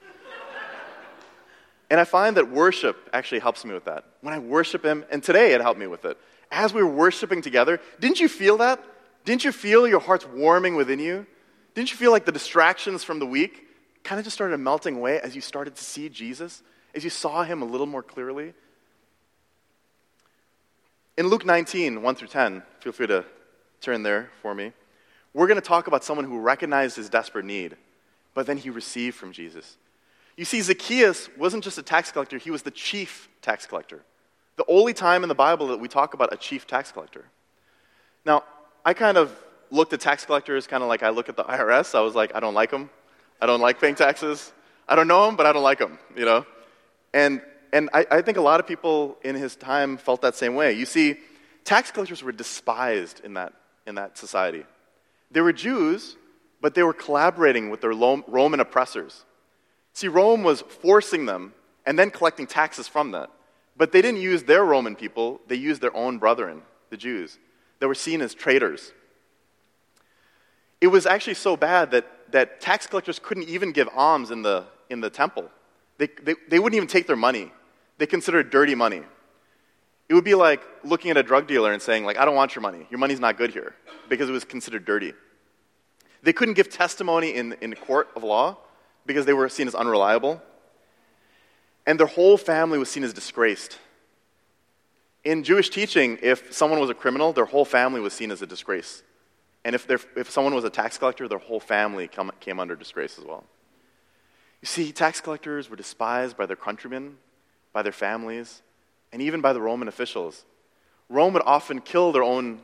and 1.90 1.98
I 1.98 2.04
find 2.04 2.36
that 2.36 2.50
worship 2.50 3.10
actually 3.12 3.40
helps 3.40 3.64
me 3.64 3.74
with 3.74 3.86
that. 3.86 4.04
When 4.20 4.32
I 4.32 4.38
worship 4.38 4.84
Him, 4.84 5.04
and 5.10 5.22
today 5.22 5.52
it 5.52 5.60
helped 5.60 5.80
me 5.80 5.86
with 5.86 6.04
it. 6.04 6.16
As 6.50 6.72
we 6.72 6.82
were 6.82 6.90
worshiping 6.90 7.42
together, 7.42 7.80
didn't 7.98 8.20
you 8.20 8.28
feel 8.28 8.58
that? 8.58 8.82
Didn't 9.24 9.44
you 9.44 9.52
feel 9.52 9.88
your 9.88 10.00
hearts 10.00 10.26
warming 10.26 10.76
within 10.76 11.00
you? 11.00 11.26
Didn't 11.74 11.90
you 11.90 11.96
feel 11.96 12.12
like 12.12 12.26
the 12.26 12.32
distractions 12.32 13.02
from 13.02 13.18
the 13.18 13.26
week 13.26 13.66
kind 14.04 14.18
of 14.18 14.24
just 14.24 14.34
started 14.34 14.58
melting 14.58 14.96
away 14.96 15.20
as 15.20 15.34
you 15.34 15.40
started 15.40 15.76
to 15.76 15.84
see 15.84 16.08
Jesus, 16.08 16.62
as 16.94 17.04
you 17.04 17.10
saw 17.10 17.44
Him 17.44 17.62
a 17.62 17.64
little 17.64 17.86
more 17.86 18.02
clearly? 18.02 18.54
In 21.16 21.26
Luke 21.28 21.44
19, 21.44 22.02
1 22.02 22.14
through 22.14 22.28
10, 22.28 22.62
feel 22.80 22.92
free 22.92 23.06
to 23.06 23.24
turn 23.80 24.02
there 24.02 24.30
for 24.40 24.54
me. 24.54 24.72
We're 25.34 25.46
going 25.46 25.60
to 25.60 25.66
talk 25.66 25.86
about 25.86 26.04
someone 26.04 26.24
who 26.24 26.38
recognized 26.40 26.96
his 26.96 27.08
desperate 27.08 27.44
need, 27.44 27.76
but 28.34 28.46
then 28.46 28.56
he 28.56 28.70
received 28.70 29.16
from 29.16 29.32
Jesus. 29.32 29.76
You 30.36 30.44
see, 30.44 30.60
Zacchaeus 30.62 31.28
wasn't 31.36 31.64
just 31.64 31.78
a 31.78 31.82
tax 31.82 32.10
collector, 32.10 32.38
he 32.38 32.50
was 32.50 32.62
the 32.62 32.70
chief 32.70 33.28
tax 33.42 33.66
collector. 33.66 34.02
The 34.56 34.64
only 34.68 34.92
time 34.92 35.22
in 35.22 35.28
the 35.28 35.34
Bible 35.34 35.68
that 35.68 35.80
we 35.80 35.88
talk 35.88 36.14
about 36.14 36.32
a 36.32 36.36
chief 36.36 36.66
tax 36.66 36.92
collector. 36.92 37.24
Now, 38.24 38.44
I 38.84 38.94
kind 38.94 39.16
of 39.16 39.36
looked 39.70 39.92
at 39.92 40.00
tax 40.00 40.24
collectors 40.24 40.66
kind 40.66 40.82
of 40.82 40.88
like 40.88 41.02
I 41.02 41.10
look 41.10 41.28
at 41.28 41.36
the 41.36 41.44
IRS. 41.44 41.94
I 41.94 42.00
was 42.00 42.14
like, 42.14 42.34
I 42.34 42.40
don't 42.40 42.54
like 42.54 42.70
them. 42.70 42.90
I 43.42 43.46
don't 43.46 43.60
like 43.60 43.80
paying 43.80 43.96
taxes. 43.96 44.52
I 44.88 44.94
don't 44.94 45.08
know 45.08 45.26
them, 45.26 45.34
but 45.34 45.46
I 45.46 45.52
don't 45.52 45.64
like 45.64 45.80
them, 45.80 45.98
you 46.16 46.24
know? 46.24 46.46
And, 47.12 47.42
and 47.72 47.90
I, 47.92 48.06
I 48.08 48.22
think 48.22 48.38
a 48.38 48.40
lot 48.40 48.60
of 48.60 48.68
people 48.68 49.18
in 49.24 49.34
his 49.34 49.56
time 49.56 49.96
felt 49.96 50.22
that 50.22 50.36
same 50.36 50.54
way. 50.54 50.74
You 50.74 50.86
see, 50.86 51.16
tax 51.64 51.90
collectors 51.90 52.22
were 52.22 52.30
despised 52.30 53.20
in 53.24 53.34
that, 53.34 53.52
in 53.84 53.96
that 53.96 54.16
society. 54.16 54.64
They 55.32 55.40
were 55.40 55.52
Jews, 55.52 56.16
but 56.60 56.76
they 56.76 56.84
were 56.84 56.92
collaborating 56.92 57.68
with 57.68 57.80
their 57.80 57.90
Roman 57.92 58.60
oppressors. 58.60 59.24
See, 59.92 60.06
Rome 60.06 60.44
was 60.44 60.60
forcing 60.60 61.26
them 61.26 61.52
and 61.84 61.98
then 61.98 62.12
collecting 62.12 62.46
taxes 62.46 62.86
from 62.86 63.10
that. 63.10 63.28
But 63.76 63.90
they 63.90 64.02
didn't 64.02 64.20
use 64.20 64.44
their 64.44 64.64
Roman 64.64 64.94
people, 64.94 65.40
they 65.48 65.56
used 65.56 65.80
their 65.82 65.96
own 65.96 66.18
brethren, 66.18 66.62
the 66.90 66.96
Jews. 66.96 67.40
They 67.80 67.86
were 67.86 67.96
seen 67.96 68.20
as 68.20 68.34
traitors. 68.34 68.92
It 70.80 70.88
was 70.88 71.06
actually 71.06 71.34
so 71.34 71.56
bad 71.56 71.90
that, 71.90 72.06
that 72.32 72.60
tax 72.60 72.86
collectors 72.86 73.18
couldn't 73.18 73.48
even 73.48 73.72
give 73.72 73.88
alms 73.94 74.30
in 74.30 74.42
the, 74.42 74.64
in 74.90 75.00
the 75.00 75.10
temple. 75.10 75.50
They, 75.98 76.08
they, 76.22 76.34
they 76.48 76.58
wouldn't 76.58 76.76
even 76.76 76.88
take 76.88 77.06
their 77.06 77.16
money. 77.16 77.52
They 77.98 78.06
considered 78.06 78.50
dirty 78.50 78.74
money. 78.74 79.02
It 80.08 80.14
would 80.14 80.24
be 80.24 80.34
like 80.34 80.62
looking 80.84 81.10
at 81.10 81.16
a 81.16 81.22
drug 81.22 81.46
dealer 81.46 81.72
and 81.72 81.80
saying, 81.80 82.04
like, 82.04 82.18
I 82.18 82.24
don't 82.24 82.34
want 82.34 82.54
your 82.54 82.62
money. 82.62 82.86
Your 82.90 82.98
money's 82.98 83.20
not 83.20 83.38
good 83.38 83.52
here, 83.52 83.74
because 84.08 84.28
it 84.28 84.32
was 84.32 84.44
considered 84.44 84.84
dirty. 84.84 85.14
They 86.22 86.32
couldn't 86.32 86.54
give 86.54 86.68
testimony 86.68 87.34
in, 87.34 87.54
in 87.60 87.74
court 87.74 88.08
of 88.14 88.22
law 88.22 88.58
because 89.06 89.26
they 89.26 89.32
were 89.32 89.48
seen 89.48 89.66
as 89.66 89.74
unreliable. 89.74 90.42
And 91.86 91.98
their 91.98 92.06
whole 92.06 92.36
family 92.36 92.78
was 92.78 92.90
seen 92.90 93.04
as 93.04 93.12
disgraced. 93.12 93.78
In 95.24 95.44
Jewish 95.44 95.70
teaching, 95.70 96.18
if 96.22 96.52
someone 96.52 96.80
was 96.80 96.90
a 96.90 96.94
criminal, 96.94 97.32
their 97.32 97.44
whole 97.44 97.64
family 97.64 98.00
was 98.00 98.12
seen 98.12 98.30
as 98.30 98.42
a 98.42 98.46
disgrace. 98.46 99.02
And 99.64 99.74
if, 99.74 99.88
if 100.16 100.30
someone 100.30 100.54
was 100.54 100.64
a 100.64 100.70
tax 100.70 100.98
collector, 100.98 101.28
their 101.28 101.38
whole 101.38 101.60
family 101.60 102.08
come, 102.08 102.32
came 102.40 102.58
under 102.58 102.74
disgrace 102.74 103.18
as 103.18 103.24
well. 103.24 103.44
You 104.60 104.66
see, 104.66 104.92
tax 104.92 105.20
collectors 105.20 105.70
were 105.70 105.76
despised 105.76 106.36
by 106.36 106.46
their 106.46 106.56
countrymen, 106.56 107.18
by 107.72 107.82
their 107.82 107.92
families, 107.92 108.62
and 109.12 109.22
even 109.22 109.40
by 109.40 109.52
the 109.52 109.60
Roman 109.60 109.88
officials. 109.88 110.44
Rome 111.08 111.32
would 111.34 111.42
often 111.44 111.80
kill 111.80 112.12
their 112.12 112.22
own 112.22 112.60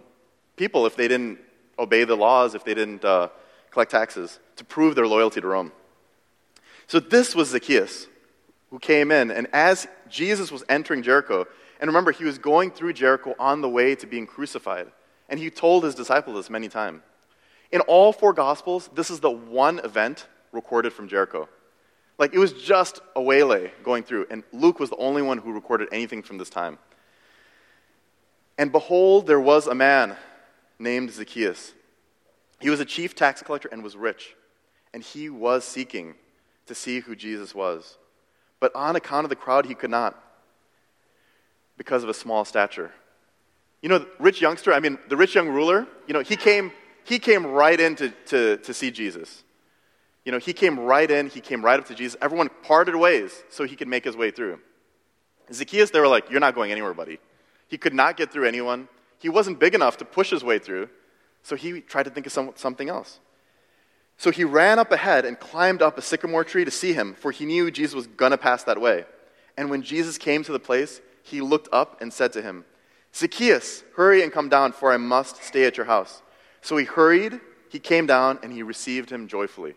people 0.56 0.86
if 0.86 0.96
they 0.96 1.08
didn't 1.08 1.38
obey 1.78 2.04
the 2.04 2.16
laws, 2.16 2.54
if 2.54 2.64
they 2.64 2.74
didn't 2.74 3.04
uh, 3.04 3.28
collect 3.70 3.90
taxes, 3.90 4.38
to 4.56 4.64
prove 4.64 4.94
their 4.94 5.06
loyalty 5.06 5.40
to 5.40 5.46
Rome. 5.46 5.72
So 6.86 6.98
this 6.98 7.34
was 7.34 7.50
Zacchaeus 7.50 8.06
who 8.70 8.78
came 8.78 9.10
in, 9.10 9.30
and 9.30 9.46
as 9.52 9.86
Jesus 10.08 10.50
was 10.50 10.64
entering 10.68 11.02
Jericho, 11.02 11.46
and 11.80 11.88
remember, 11.88 12.10
he 12.10 12.24
was 12.24 12.38
going 12.38 12.70
through 12.70 12.92
Jericho 12.94 13.34
on 13.38 13.60
the 13.60 13.68
way 13.68 13.94
to 13.94 14.06
being 14.06 14.26
crucified, 14.26 14.88
and 15.28 15.38
he 15.38 15.50
told 15.50 15.84
his 15.84 15.94
disciples 15.94 16.36
this 16.36 16.50
many 16.50 16.68
times. 16.68 17.02
In 17.70 17.80
all 17.82 18.12
four 18.12 18.32
Gospels, 18.32 18.88
this 18.94 19.10
is 19.10 19.20
the 19.20 19.30
one 19.30 19.78
event 19.80 20.26
recorded 20.52 20.92
from 20.92 21.08
Jericho. 21.08 21.48
Like 22.18 22.34
it 22.34 22.38
was 22.38 22.52
just 22.52 23.00
a 23.14 23.22
waylay 23.22 23.72
going 23.84 24.02
through, 24.02 24.26
and 24.30 24.42
Luke 24.52 24.80
was 24.80 24.90
the 24.90 24.96
only 24.96 25.22
one 25.22 25.38
who 25.38 25.52
recorded 25.52 25.88
anything 25.92 26.22
from 26.22 26.38
this 26.38 26.50
time. 26.50 26.78
And 28.56 28.72
behold, 28.72 29.26
there 29.26 29.40
was 29.40 29.66
a 29.66 29.74
man 29.74 30.16
named 30.78 31.12
Zacchaeus. 31.12 31.74
He 32.60 32.70
was 32.70 32.80
a 32.80 32.84
chief 32.84 33.14
tax 33.14 33.42
collector 33.42 33.68
and 33.70 33.84
was 33.84 33.96
rich, 33.96 34.34
and 34.92 35.02
he 35.02 35.28
was 35.28 35.64
seeking 35.64 36.14
to 36.66 36.74
see 36.74 37.00
who 37.00 37.14
Jesus 37.14 37.54
was. 37.54 37.98
But 38.60 38.74
on 38.74 38.96
account 38.96 39.24
of 39.24 39.30
the 39.30 39.36
crowd, 39.36 39.66
he 39.66 39.74
could 39.74 39.90
not 39.90 40.20
because 41.76 42.02
of 42.02 42.08
a 42.08 42.14
small 42.14 42.44
stature. 42.44 42.90
You 43.82 43.88
know, 43.88 43.98
the 43.98 44.08
rich 44.18 44.40
youngster, 44.40 44.72
I 44.72 44.80
mean, 44.80 44.98
the 45.08 45.16
rich 45.16 45.34
young 45.34 45.48
ruler, 45.48 45.86
you 46.06 46.14
know, 46.14 46.20
he 46.20 46.36
came, 46.36 46.72
he 47.04 47.18
came 47.18 47.46
right 47.46 47.78
in 47.78 47.94
to, 47.96 48.10
to, 48.26 48.56
to 48.58 48.74
see 48.74 48.90
Jesus. 48.90 49.44
You 50.24 50.32
know, 50.32 50.38
he 50.38 50.52
came 50.52 50.78
right 50.78 51.10
in, 51.10 51.28
he 51.28 51.40
came 51.40 51.64
right 51.64 51.78
up 51.78 51.86
to 51.86 51.94
Jesus. 51.94 52.16
Everyone 52.20 52.50
parted 52.62 52.96
ways 52.96 53.44
so 53.50 53.64
he 53.64 53.76
could 53.76 53.88
make 53.88 54.04
his 54.04 54.16
way 54.16 54.30
through. 54.30 54.58
Zacchaeus, 55.52 55.90
they 55.90 56.00
were 56.00 56.08
like, 56.08 56.28
You're 56.30 56.40
not 56.40 56.54
going 56.54 56.70
anywhere, 56.70 56.92
buddy. 56.92 57.18
He 57.68 57.78
could 57.78 57.94
not 57.94 58.16
get 58.16 58.32
through 58.32 58.46
anyone. 58.46 58.88
He 59.18 59.28
wasn't 59.28 59.58
big 59.58 59.74
enough 59.74 59.96
to 59.98 60.04
push 60.04 60.30
his 60.30 60.44
way 60.44 60.58
through, 60.58 60.88
so 61.42 61.56
he 61.56 61.80
tried 61.80 62.04
to 62.04 62.10
think 62.10 62.26
of 62.26 62.32
some, 62.32 62.52
something 62.56 62.88
else. 62.88 63.20
So 64.16 64.30
he 64.30 64.44
ran 64.44 64.78
up 64.78 64.90
ahead 64.90 65.24
and 65.24 65.38
climbed 65.38 65.80
up 65.80 65.96
a 65.96 66.02
sycamore 66.02 66.44
tree 66.44 66.64
to 66.64 66.70
see 66.70 66.92
him, 66.92 67.14
for 67.14 67.30
he 67.30 67.46
knew 67.46 67.70
Jesus 67.70 67.94
was 67.94 68.06
going 68.06 68.32
to 68.32 68.38
pass 68.38 68.64
that 68.64 68.80
way. 68.80 69.04
And 69.56 69.70
when 69.70 69.82
Jesus 69.82 70.18
came 70.18 70.42
to 70.44 70.52
the 70.52 70.58
place, 70.58 71.00
he 71.22 71.40
looked 71.40 71.68
up 71.72 72.00
and 72.00 72.12
said 72.12 72.32
to 72.32 72.42
him, 72.42 72.64
Zacchaeus, 73.18 73.82
hurry 73.96 74.22
and 74.22 74.32
come 74.32 74.48
down, 74.48 74.70
for 74.70 74.92
I 74.92 74.96
must 74.96 75.42
stay 75.42 75.64
at 75.64 75.76
your 75.76 75.86
house. 75.86 76.22
So 76.60 76.76
he 76.76 76.84
hurried, 76.84 77.40
he 77.68 77.80
came 77.80 78.06
down, 78.06 78.38
and 78.44 78.52
he 78.52 78.62
received 78.62 79.10
him 79.10 79.26
joyfully. 79.26 79.74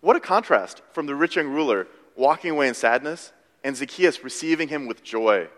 What 0.00 0.14
a 0.14 0.20
contrast 0.20 0.80
from 0.92 1.06
the 1.06 1.16
rich 1.16 1.34
young 1.34 1.48
ruler 1.48 1.88
walking 2.14 2.52
away 2.52 2.68
in 2.68 2.74
sadness 2.74 3.32
and 3.64 3.76
Zacchaeus 3.76 4.22
receiving 4.22 4.68
him 4.68 4.86
with 4.86 5.02
joy. 5.02 5.48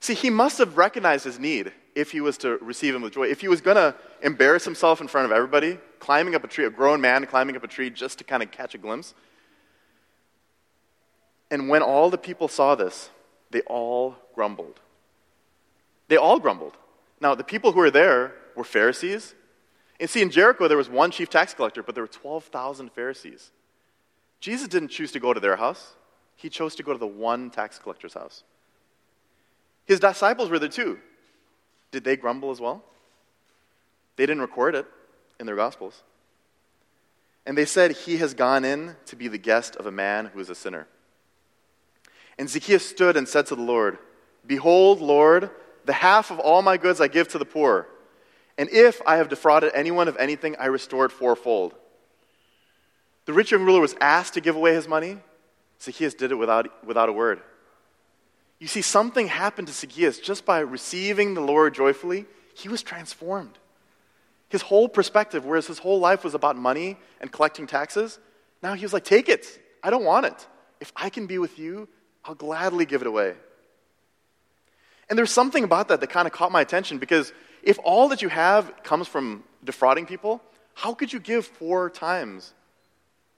See, 0.00 0.14
he 0.14 0.30
must 0.30 0.58
have 0.58 0.78
recognized 0.78 1.24
his 1.24 1.38
need 1.38 1.72
if 1.94 2.12
he 2.12 2.20
was 2.20 2.38
to 2.38 2.56
receive 2.58 2.94
him 2.94 3.02
with 3.02 3.12
joy. 3.12 3.24
If 3.24 3.40
he 3.40 3.48
was 3.48 3.60
going 3.60 3.76
to 3.76 3.94
embarrass 4.22 4.64
himself 4.64 5.00
in 5.00 5.08
front 5.08 5.26
of 5.26 5.32
everybody, 5.32 5.78
climbing 5.98 6.34
up 6.34 6.44
a 6.44 6.46
tree, 6.46 6.64
a 6.64 6.70
grown 6.70 7.00
man 7.00 7.26
climbing 7.26 7.56
up 7.56 7.64
a 7.64 7.68
tree 7.68 7.90
just 7.90 8.18
to 8.18 8.24
kind 8.24 8.42
of 8.42 8.50
catch 8.50 8.74
a 8.74 8.78
glimpse. 8.78 9.12
And 11.50 11.68
when 11.68 11.82
all 11.82 12.08
the 12.10 12.18
people 12.18 12.48
saw 12.48 12.74
this, 12.74 13.10
they 13.50 13.60
all 13.62 14.16
grumbled. 14.34 14.80
They 16.08 16.16
all 16.16 16.38
grumbled. 16.38 16.76
Now, 17.20 17.34
the 17.34 17.44
people 17.44 17.72
who 17.72 17.78
were 17.78 17.90
there 17.90 18.34
were 18.54 18.64
Pharisees, 18.64 19.34
and 20.00 20.10
see, 20.10 20.22
in 20.22 20.30
Jericho, 20.30 20.68
there 20.68 20.76
was 20.76 20.88
one 20.88 21.10
chief 21.10 21.30
tax 21.30 21.54
collector, 21.54 21.82
but 21.82 21.94
there 21.94 22.04
were 22.04 22.08
12,000 22.08 22.92
Pharisees. 22.92 23.50
Jesus 24.40 24.68
didn't 24.68 24.88
choose 24.88 25.12
to 25.12 25.20
go 25.20 25.32
to 25.32 25.40
their 25.40 25.56
house, 25.56 25.94
he 26.36 26.48
chose 26.48 26.74
to 26.74 26.82
go 26.82 26.92
to 26.92 26.98
the 26.98 27.06
one 27.06 27.50
tax 27.50 27.78
collector's 27.78 28.14
house. 28.14 28.42
His 29.86 30.00
disciples 30.00 30.50
were 30.50 30.58
there 30.58 30.68
too. 30.68 30.98
Did 31.90 32.04
they 32.04 32.16
grumble 32.16 32.50
as 32.50 32.60
well? 32.60 32.82
They 34.16 34.26
didn't 34.26 34.42
record 34.42 34.74
it 34.74 34.86
in 35.38 35.46
their 35.46 35.56
Gospels. 35.56 36.02
And 37.46 37.56
they 37.56 37.64
said, 37.64 37.92
He 37.92 38.16
has 38.18 38.34
gone 38.34 38.64
in 38.64 38.96
to 39.06 39.16
be 39.16 39.28
the 39.28 39.38
guest 39.38 39.76
of 39.76 39.86
a 39.86 39.90
man 39.90 40.26
who 40.26 40.40
is 40.40 40.48
a 40.48 40.54
sinner. 40.54 40.86
And 42.38 42.48
Zacchaeus 42.48 42.88
stood 42.88 43.16
and 43.16 43.28
said 43.28 43.46
to 43.46 43.54
the 43.54 43.62
Lord, 43.62 43.98
Behold, 44.46 45.00
Lord, 45.00 45.50
the 45.84 45.92
half 45.92 46.30
of 46.30 46.38
all 46.38 46.62
my 46.62 46.76
goods 46.76 47.00
I 47.00 47.08
give 47.08 47.28
to 47.28 47.38
the 47.38 47.44
poor. 47.44 47.86
And 48.56 48.70
if 48.70 49.02
I 49.06 49.16
have 49.16 49.28
defrauded 49.28 49.72
anyone 49.74 50.08
of 50.08 50.16
anything, 50.16 50.56
I 50.58 50.66
restore 50.66 51.06
it 51.06 51.12
fourfold. 51.12 51.74
The 53.26 53.32
rich 53.32 53.50
young 53.50 53.64
ruler 53.64 53.80
was 53.80 53.96
asked 54.00 54.34
to 54.34 54.40
give 54.40 54.56
away 54.56 54.74
his 54.74 54.86
money. 54.86 55.18
Zacchaeus 55.80 56.14
did 56.14 56.30
it 56.30 56.36
without, 56.36 56.84
without 56.86 57.08
a 57.08 57.12
word. 57.12 57.40
You 58.58 58.68
see, 58.68 58.82
something 58.82 59.26
happened 59.26 59.68
to 59.68 59.74
Zacchaeus 59.74 60.18
just 60.18 60.44
by 60.44 60.60
receiving 60.60 61.34
the 61.34 61.40
Lord 61.40 61.74
joyfully. 61.74 62.26
He 62.54 62.68
was 62.68 62.82
transformed. 62.82 63.58
His 64.48 64.62
whole 64.62 64.88
perspective, 64.88 65.44
whereas 65.44 65.66
his 65.66 65.78
whole 65.78 65.98
life 65.98 66.22
was 66.22 66.34
about 66.34 66.56
money 66.56 66.96
and 67.20 67.32
collecting 67.32 67.66
taxes, 67.66 68.18
now 68.62 68.74
he 68.74 68.84
was 68.84 68.92
like, 68.92 69.04
Take 69.04 69.28
it. 69.28 69.60
I 69.82 69.90
don't 69.90 70.04
want 70.04 70.26
it. 70.26 70.46
If 70.80 70.92
I 70.96 71.10
can 71.10 71.26
be 71.26 71.38
with 71.38 71.58
you, 71.58 71.88
I'll 72.24 72.34
gladly 72.34 72.86
give 72.86 73.02
it 73.02 73.06
away. 73.06 73.34
And 75.14 75.18
there's 75.20 75.30
something 75.30 75.62
about 75.62 75.86
that 75.90 76.00
that 76.00 76.10
kind 76.10 76.26
of 76.26 76.32
caught 76.32 76.50
my 76.50 76.60
attention 76.60 76.98
because 76.98 77.32
if 77.62 77.78
all 77.84 78.08
that 78.08 78.20
you 78.20 78.28
have 78.28 78.82
comes 78.82 79.06
from 79.06 79.44
defrauding 79.62 80.06
people, 80.06 80.42
how 80.74 80.92
could 80.92 81.12
you 81.12 81.20
give 81.20 81.46
four 81.46 81.88
times 81.88 82.52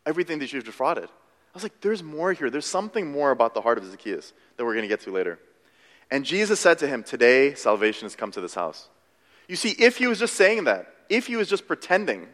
everything 0.06 0.38
that 0.38 0.54
you've 0.54 0.64
defrauded? 0.64 1.04
I 1.04 1.52
was 1.52 1.62
like, 1.62 1.78
there's 1.82 2.02
more 2.02 2.32
here. 2.32 2.48
There's 2.48 2.64
something 2.64 3.12
more 3.12 3.30
about 3.30 3.52
the 3.52 3.60
heart 3.60 3.76
of 3.76 3.84
Zacchaeus 3.84 4.32
that 4.56 4.64
we're 4.64 4.72
going 4.72 4.84
to 4.84 4.88
get 4.88 5.02
to 5.02 5.10
later. 5.10 5.38
And 6.10 6.24
Jesus 6.24 6.60
said 6.60 6.78
to 6.78 6.86
him, 6.88 7.02
Today 7.02 7.52
salvation 7.52 8.06
has 8.06 8.16
come 8.16 8.30
to 8.30 8.40
this 8.40 8.54
house. 8.54 8.88
You 9.46 9.56
see, 9.56 9.72
if 9.78 9.98
he 9.98 10.06
was 10.06 10.18
just 10.18 10.32
saying 10.32 10.64
that, 10.64 10.90
if 11.10 11.26
he 11.26 11.36
was 11.36 11.46
just 11.46 11.68
pretending 11.68 12.26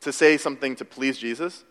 to 0.00 0.12
say 0.12 0.36
something 0.38 0.74
to 0.74 0.84
please 0.84 1.18
Jesus, 1.18 1.64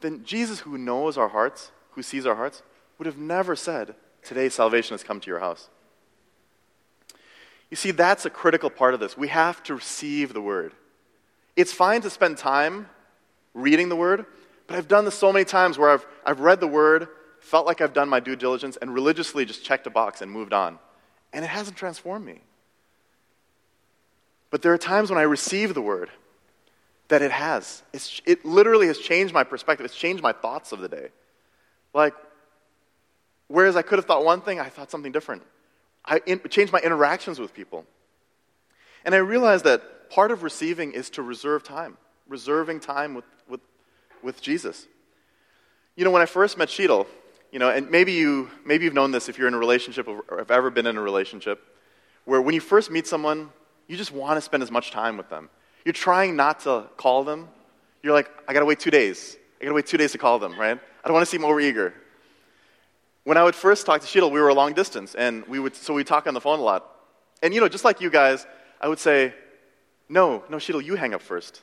then 0.00 0.24
Jesus, 0.24 0.60
who 0.60 0.78
knows 0.78 1.18
our 1.18 1.28
hearts, 1.28 1.72
who 1.90 2.02
sees 2.02 2.24
our 2.24 2.36
hearts, 2.36 2.62
would 2.96 3.04
have 3.04 3.18
never 3.18 3.54
said, 3.54 3.96
Today 4.22 4.48
salvation 4.48 4.94
has 4.94 5.04
come 5.04 5.20
to 5.20 5.28
your 5.28 5.40
house. 5.40 5.68
You 7.72 7.76
see, 7.76 7.90
that's 7.90 8.26
a 8.26 8.30
critical 8.30 8.68
part 8.68 8.92
of 8.92 9.00
this. 9.00 9.16
We 9.16 9.28
have 9.28 9.62
to 9.62 9.74
receive 9.76 10.34
the 10.34 10.42
word. 10.42 10.74
It's 11.56 11.72
fine 11.72 12.02
to 12.02 12.10
spend 12.10 12.36
time 12.36 12.86
reading 13.54 13.88
the 13.88 13.96
word, 13.96 14.26
but 14.66 14.76
I've 14.76 14.88
done 14.88 15.06
this 15.06 15.14
so 15.14 15.32
many 15.32 15.46
times 15.46 15.78
where 15.78 15.88
I've, 15.88 16.06
I've 16.22 16.40
read 16.40 16.60
the 16.60 16.66
word, 16.66 17.08
felt 17.40 17.64
like 17.64 17.80
I've 17.80 17.94
done 17.94 18.10
my 18.10 18.20
due 18.20 18.36
diligence, 18.36 18.76
and 18.76 18.92
religiously 18.92 19.46
just 19.46 19.64
checked 19.64 19.86
a 19.86 19.90
box 19.90 20.20
and 20.20 20.30
moved 20.30 20.52
on. 20.52 20.78
And 21.32 21.46
it 21.46 21.48
hasn't 21.48 21.78
transformed 21.78 22.26
me. 22.26 22.42
But 24.50 24.60
there 24.60 24.74
are 24.74 24.78
times 24.78 25.08
when 25.08 25.18
I 25.18 25.22
receive 25.22 25.72
the 25.72 25.80
word 25.80 26.10
that 27.08 27.22
it 27.22 27.32
has. 27.32 27.82
It's, 27.94 28.20
it 28.26 28.44
literally 28.44 28.88
has 28.88 28.98
changed 28.98 29.32
my 29.32 29.44
perspective, 29.44 29.86
it's 29.86 29.96
changed 29.96 30.22
my 30.22 30.32
thoughts 30.32 30.72
of 30.72 30.80
the 30.80 30.88
day. 30.88 31.08
Like, 31.94 32.12
whereas 33.48 33.76
I 33.76 33.82
could 33.82 33.98
have 33.98 34.04
thought 34.04 34.26
one 34.26 34.42
thing, 34.42 34.60
I 34.60 34.68
thought 34.68 34.90
something 34.90 35.10
different. 35.10 35.42
I 36.04 36.20
in, 36.26 36.40
changed 36.50 36.72
my 36.72 36.80
interactions 36.80 37.38
with 37.38 37.54
people. 37.54 37.84
And 39.04 39.14
I 39.14 39.18
realized 39.18 39.64
that 39.64 40.10
part 40.10 40.30
of 40.30 40.42
receiving 40.42 40.92
is 40.92 41.10
to 41.10 41.22
reserve 41.22 41.62
time, 41.62 41.96
reserving 42.28 42.80
time 42.80 43.14
with, 43.14 43.24
with, 43.48 43.60
with 44.22 44.40
Jesus. 44.40 44.86
You 45.96 46.04
know, 46.04 46.10
when 46.10 46.22
I 46.22 46.26
first 46.26 46.56
met 46.56 46.68
Sheetal, 46.68 47.06
you 47.50 47.58
know, 47.58 47.68
and 47.68 47.90
maybe, 47.90 48.12
you, 48.12 48.50
maybe 48.64 48.84
you've 48.84 48.94
known 48.94 49.10
this 49.10 49.28
if 49.28 49.38
you're 49.38 49.48
in 49.48 49.54
a 49.54 49.58
relationship 49.58 50.08
or 50.08 50.38
have 50.38 50.50
ever 50.50 50.70
been 50.70 50.86
in 50.86 50.96
a 50.96 51.02
relationship, 51.02 51.62
where 52.24 52.40
when 52.40 52.54
you 52.54 52.60
first 52.60 52.90
meet 52.90 53.06
someone, 53.06 53.50
you 53.88 53.96
just 53.96 54.12
want 54.12 54.36
to 54.36 54.40
spend 54.40 54.62
as 54.62 54.70
much 54.70 54.90
time 54.90 55.16
with 55.16 55.28
them. 55.28 55.50
You're 55.84 55.92
trying 55.92 56.36
not 56.36 56.60
to 56.60 56.86
call 56.96 57.24
them. 57.24 57.48
You're 58.02 58.14
like, 58.14 58.30
I 58.48 58.52
got 58.52 58.60
to 58.60 58.66
wait 58.66 58.80
two 58.80 58.90
days. 58.90 59.36
I 59.60 59.64
got 59.64 59.70
to 59.70 59.74
wait 59.74 59.86
two 59.86 59.98
days 59.98 60.12
to 60.12 60.18
call 60.18 60.38
them, 60.38 60.58
right? 60.58 60.78
I 60.78 61.08
don't 61.08 61.14
want 61.14 61.26
to 61.26 61.30
seem 61.30 61.42
overeager. 61.42 61.92
When 63.24 63.36
I 63.36 63.44
would 63.44 63.54
first 63.54 63.86
talk 63.86 64.00
to 64.00 64.06
Sheetal, 64.06 64.30
we 64.32 64.40
were 64.40 64.48
a 64.48 64.54
long 64.54 64.72
distance, 64.72 65.14
and 65.14 65.46
we 65.46 65.60
would, 65.60 65.76
so 65.76 65.94
we 65.94 66.02
talk 66.02 66.26
on 66.26 66.34
the 66.34 66.40
phone 66.40 66.58
a 66.58 66.62
lot. 66.62 66.88
And, 67.42 67.54
you 67.54 67.60
know, 67.60 67.68
just 67.68 67.84
like 67.84 68.00
you 68.00 68.10
guys, 68.10 68.46
I 68.80 68.88
would 68.88 68.98
say, 68.98 69.32
no, 70.08 70.42
no, 70.48 70.56
Sheetal, 70.56 70.84
you 70.84 70.96
hang 70.96 71.14
up 71.14 71.22
first. 71.22 71.62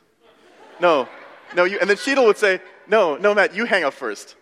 No, 0.80 1.10
no, 1.56 1.65
you, 1.65 1.78
and 1.80 1.89
then 1.89 1.98
Sheetal 1.98 2.26
would 2.26 2.38
say, 2.38 2.62
no, 2.88 3.17
no, 3.17 3.34
Matt, 3.36 3.54
you 3.54 3.65
hang 3.65 3.84
up 3.84 3.93
first. 3.93 4.36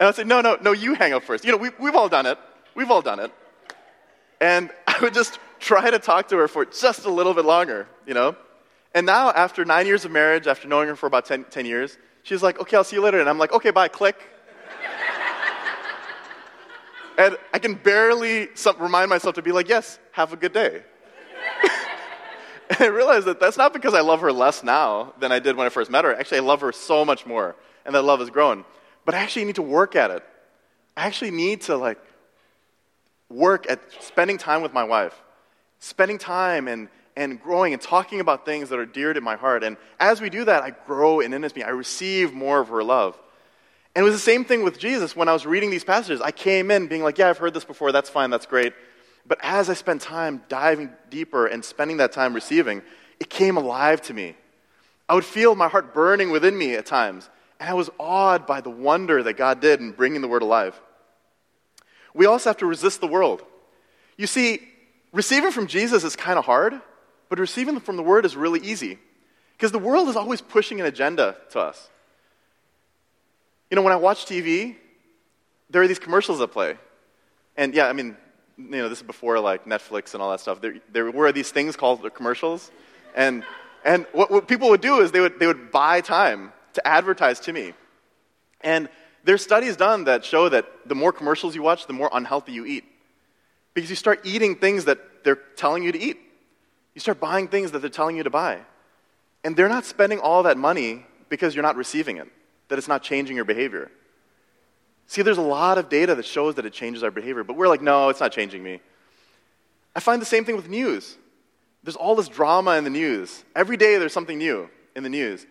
And 0.00 0.08
I'd 0.08 0.14
say, 0.14 0.24
no, 0.24 0.40
no, 0.40 0.56
no, 0.60 0.72
you 0.72 0.94
hang 0.94 1.12
up 1.12 1.22
first. 1.22 1.44
You 1.44 1.52
know, 1.52 1.58
we, 1.58 1.70
we've 1.78 1.94
all 1.94 2.08
done 2.08 2.24
it. 2.24 2.38
We've 2.74 2.90
all 2.90 3.02
done 3.02 3.20
it. 3.20 3.30
And 4.40 4.70
I 4.86 4.98
would 5.02 5.14
just 5.14 5.38
try 5.60 5.90
to 5.90 5.98
talk 5.98 6.28
to 6.28 6.36
her 6.38 6.48
for 6.48 6.64
just 6.64 7.04
a 7.04 7.10
little 7.10 7.34
bit 7.34 7.44
longer, 7.44 7.86
you 8.06 8.14
know? 8.14 8.34
And 8.94 9.06
now, 9.06 9.30
after 9.30 9.64
nine 9.64 9.86
years 9.86 10.04
of 10.04 10.10
marriage, 10.10 10.46
after 10.46 10.68
knowing 10.68 10.88
her 10.88 10.96
for 10.96 11.06
about 11.06 11.26
10, 11.26 11.44
10 11.44 11.66
years, 11.66 11.98
she's 12.22 12.42
like, 12.42 12.60
okay, 12.60 12.76
I'll 12.76 12.84
see 12.84 12.96
you 12.96 13.02
later. 13.02 13.20
And 13.20 13.28
I'm 13.28 13.38
like, 13.38 13.52
okay, 13.52 13.70
bye, 13.70 13.88
click. 13.88 14.16
And 17.18 17.36
I 17.52 17.58
can 17.58 17.74
barely 17.74 18.48
remind 18.78 19.10
myself 19.10 19.34
to 19.36 19.42
be 19.42 19.52
like, 19.52 19.68
yes, 19.68 19.98
have 20.12 20.32
a 20.32 20.36
good 20.36 20.52
day. 20.52 20.82
and 22.70 22.80
I 22.80 22.86
realized 22.86 23.26
that 23.26 23.40
that's 23.40 23.56
not 23.56 23.72
because 23.72 23.94
I 23.94 24.00
love 24.00 24.20
her 24.20 24.32
less 24.32 24.62
now 24.62 25.12
than 25.20 25.32
I 25.32 25.38
did 25.38 25.56
when 25.56 25.66
I 25.66 25.70
first 25.70 25.90
met 25.90 26.04
her. 26.04 26.14
Actually, 26.14 26.38
I 26.38 26.42
love 26.42 26.60
her 26.62 26.72
so 26.72 27.04
much 27.04 27.26
more, 27.26 27.56
and 27.84 27.94
that 27.94 28.02
love 28.02 28.20
has 28.20 28.30
grown. 28.30 28.64
But 29.04 29.14
I 29.14 29.18
actually 29.18 29.44
need 29.44 29.56
to 29.56 29.62
work 29.62 29.96
at 29.96 30.10
it. 30.10 30.22
I 30.96 31.06
actually 31.06 31.32
need 31.32 31.62
to 31.62 31.76
like 31.76 31.98
work 33.28 33.68
at 33.68 33.80
spending 34.00 34.38
time 34.38 34.62
with 34.62 34.72
my 34.72 34.84
wife, 34.84 35.20
spending 35.78 36.18
time 36.18 36.68
and, 36.68 36.88
and 37.16 37.42
growing 37.42 37.72
and 37.72 37.82
talking 37.82 38.20
about 38.20 38.44
things 38.44 38.68
that 38.68 38.78
are 38.78 38.86
dear 38.86 39.12
to 39.12 39.20
my 39.20 39.36
heart. 39.36 39.64
And 39.64 39.76
as 39.98 40.20
we 40.20 40.30
do 40.30 40.44
that, 40.44 40.62
I 40.62 40.70
grow 40.70 41.20
in 41.20 41.32
intimacy. 41.32 41.64
I 41.64 41.70
receive 41.70 42.32
more 42.32 42.60
of 42.60 42.68
her 42.68 42.82
love. 42.82 43.18
And 43.94 44.02
it 44.02 44.04
was 44.04 44.14
the 44.14 44.20
same 44.20 44.44
thing 44.44 44.62
with 44.62 44.78
Jesus 44.78 45.14
when 45.14 45.28
I 45.28 45.32
was 45.32 45.44
reading 45.44 45.70
these 45.70 45.84
passages. 45.84 46.20
I 46.20 46.30
came 46.30 46.70
in 46.70 46.86
being 46.86 47.02
like, 47.02 47.18
yeah, 47.18 47.28
I've 47.28 47.38
heard 47.38 47.52
this 47.52 47.64
before. 47.64 47.92
That's 47.92 48.08
fine. 48.08 48.30
That's 48.30 48.46
great. 48.46 48.72
But 49.26 49.38
as 49.42 49.68
I 49.68 49.74
spent 49.74 50.00
time 50.00 50.42
diving 50.48 50.90
deeper 51.10 51.46
and 51.46 51.64
spending 51.64 51.98
that 51.98 52.12
time 52.12 52.34
receiving, 52.34 52.82
it 53.20 53.28
came 53.28 53.56
alive 53.56 54.00
to 54.02 54.14
me. 54.14 54.34
I 55.08 55.14
would 55.14 55.24
feel 55.24 55.54
my 55.54 55.68
heart 55.68 55.92
burning 55.92 56.30
within 56.30 56.56
me 56.56 56.74
at 56.74 56.86
times. 56.86 57.28
And 57.60 57.68
I 57.68 57.74
was 57.74 57.90
awed 58.00 58.46
by 58.46 58.62
the 58.62 58.70
wonder 58.70 59.22
that 59.22 59.34
God 59.34 59.60
did 59.60 59.80
in 59.80 59.92
bringing 59.92 60.22
the 60.22 60.28
word 60.28 60.42
alive. 60.42 60.80
We 62.14 62.26
also 62.26 62.50
have 62.50 62.56
to 62.58 62.66
resist 62.66 63.00
the 63.00 63.06
world. 63.06 63.42
You 64.16 64.26
see, 64.26 64.60
receiving 65.12 65.50
from 65.50 65.66
Jesus 65.66 66.02
is 66.02 66.16
kind 66.16 66.38
of 66.38 66.44
hard, 66.44 66.80
but 67.28 67.38
receiving 67.38 67.78
from 67.80 67.96
the 67.96 68.02
word 68.02 68.24
is 68.24 68.36
really 68.36 68.60
easy. 68.60 68.98
Because 69.56 69.70
the 69.70 69.78
world 69.78 70.08
is 70.08 70.16
always 70.16 70.40
pushing 70.40 70.80
an 70.80 70.86
agenda 70.86 71.36
to 71.50 71.60
us. 71.60 71.88
You 73.72 73.76
know, 73.76 73.80
when 73.80 73.94
I 73.94 73.96
watch 73.96 74.26
TV, 74.26 74.76
there 75.70 75.80
are 75.80 75.88
these 75.88 75.98
commercials 75.98 76.40
that 76.40 76.48
play. 76.48 76.76
And 77.56 77.72
yeah, 77.72 77.86
I 77.86 77.94
mean, 77.94 78.18
you 78.58 78.66
know, 78.68 78.90
this 78.90 78.98
is 78.98 79.02
before 79.02 79.40
like 79.40 79.64
Netflix 79.64 80.12
and 80.12 80.22
all 80.22 80.30
that 80.30 80.40
stuff. 80.40 80.60
There, 80.60 80.74
there 80.92 81.10
were 81.10 81.32
these 81.32 81.50
things 81.50 81.74
called 81.74 82.06
commercials. 82.12 82.70
And, 83.16 83.44
and 83.82 84.04
what, 84.12 84.30
what 84.30 84.46
people 84.46 84.68
would 84.68 84.82
do 84.82 85.00
is 85.00 85.10
they 85.10 85.20
would, 85.20 85.40
they 85.40 85.46
would 85.46 85.70
buy 85.70 86.02
time 86.02 86.52
to 86.74 86.86
advertise 86.86 87.40
to 87.40 87.52
me. 87.54 87.72
And 88.60 88.90
there's 89.24 89.42
studies 89.42 89.78
done 89.78 90.04
that 90.04 90.22
show 90.22 90.50
that 90.50 90.66
the 90.84 90.94
more 90.94 91.10
commercials 91.10 91.54
you 91.54 91.62
watch, 91.62 91.86
the 91.86 91.94
more 91.94 92.10
unhealthy 92.12 92.52
you 92.52 92.66
eat. 92.66 92.84
Because 93.72 93.88
you 93.88 93.96
start 93.96 94.20
eating 94.24 94.56
things 94.56 94.84
that 94.84 95.24
they're 95.24 95.40
telling 95.56 95.82
you 95.82 95.92
to 95.92 95.98
eat. 95.98 96.18
You 96.92 97.00
start 97.00 97.20
buying 97.20 97.48
things 97.48 97.72
that 97.72 97.78
they're 97.78 97.88
telling 97.88 98.18
you 98.18 98.24
to 98.24 98.30
buy. 98.30 98.58
And 99.42 99.56
they're 99.56 99.70
not 99.70 99.86
spending 99.86 100.18
all 100.18 100.42
that 100.42 100.58
money 100.58 101.06
because 101.30 101.54
you're 101.54 101.62
not 101.62 101.76
receiving 101.76 102.18
it 102.18 102.28
that 102.72 102.78
it's 102.78 102.88
not 102.88 103.02
changing 103.02 103.36
your 103.36 103.44
behavior. 103.44 103.90
See, 105.06 105.20
there's 105.20 105.36
a 105.36 105.42
lot 105.42 105.76
of 105.76 105.90
data 105.90 106.14
that 106.14 106.24
shows 106.24 106.54
that 106.54 106.64
it 106.64 106.72
changes 106.72 107.02
our 107.02 107.10
behavior, 107.10 107.44
but 107.44 107.54
we're 107.54 107.68
like, 107.68 107.82
no, 107.82 108.08
it's 108.08 108.18
not 108.18 108.32
changing 108.32 108.62
me. 108.62 108.80
I 109.94 110.00
find 110.00 110.22
the 110.22 110.26
same 110.26 110.46
thing 110.46 110.56
with 110.56 110.70
news. 110.70 111.18
There's 111.82 111.96
all 111.96 112.14
this 112.14 112.28
drama 112.28 112.76
in 112.76 112.84
the 112.84 112.88
news. 112.88 113.44
Every 113.54 113.76
day 113.76 113.98
there's 113.98 114.14
something 114.14 114.38
new 114.38 114.70
in 114.96 115.02
the 115.02 115.10
news. 115.10 115.46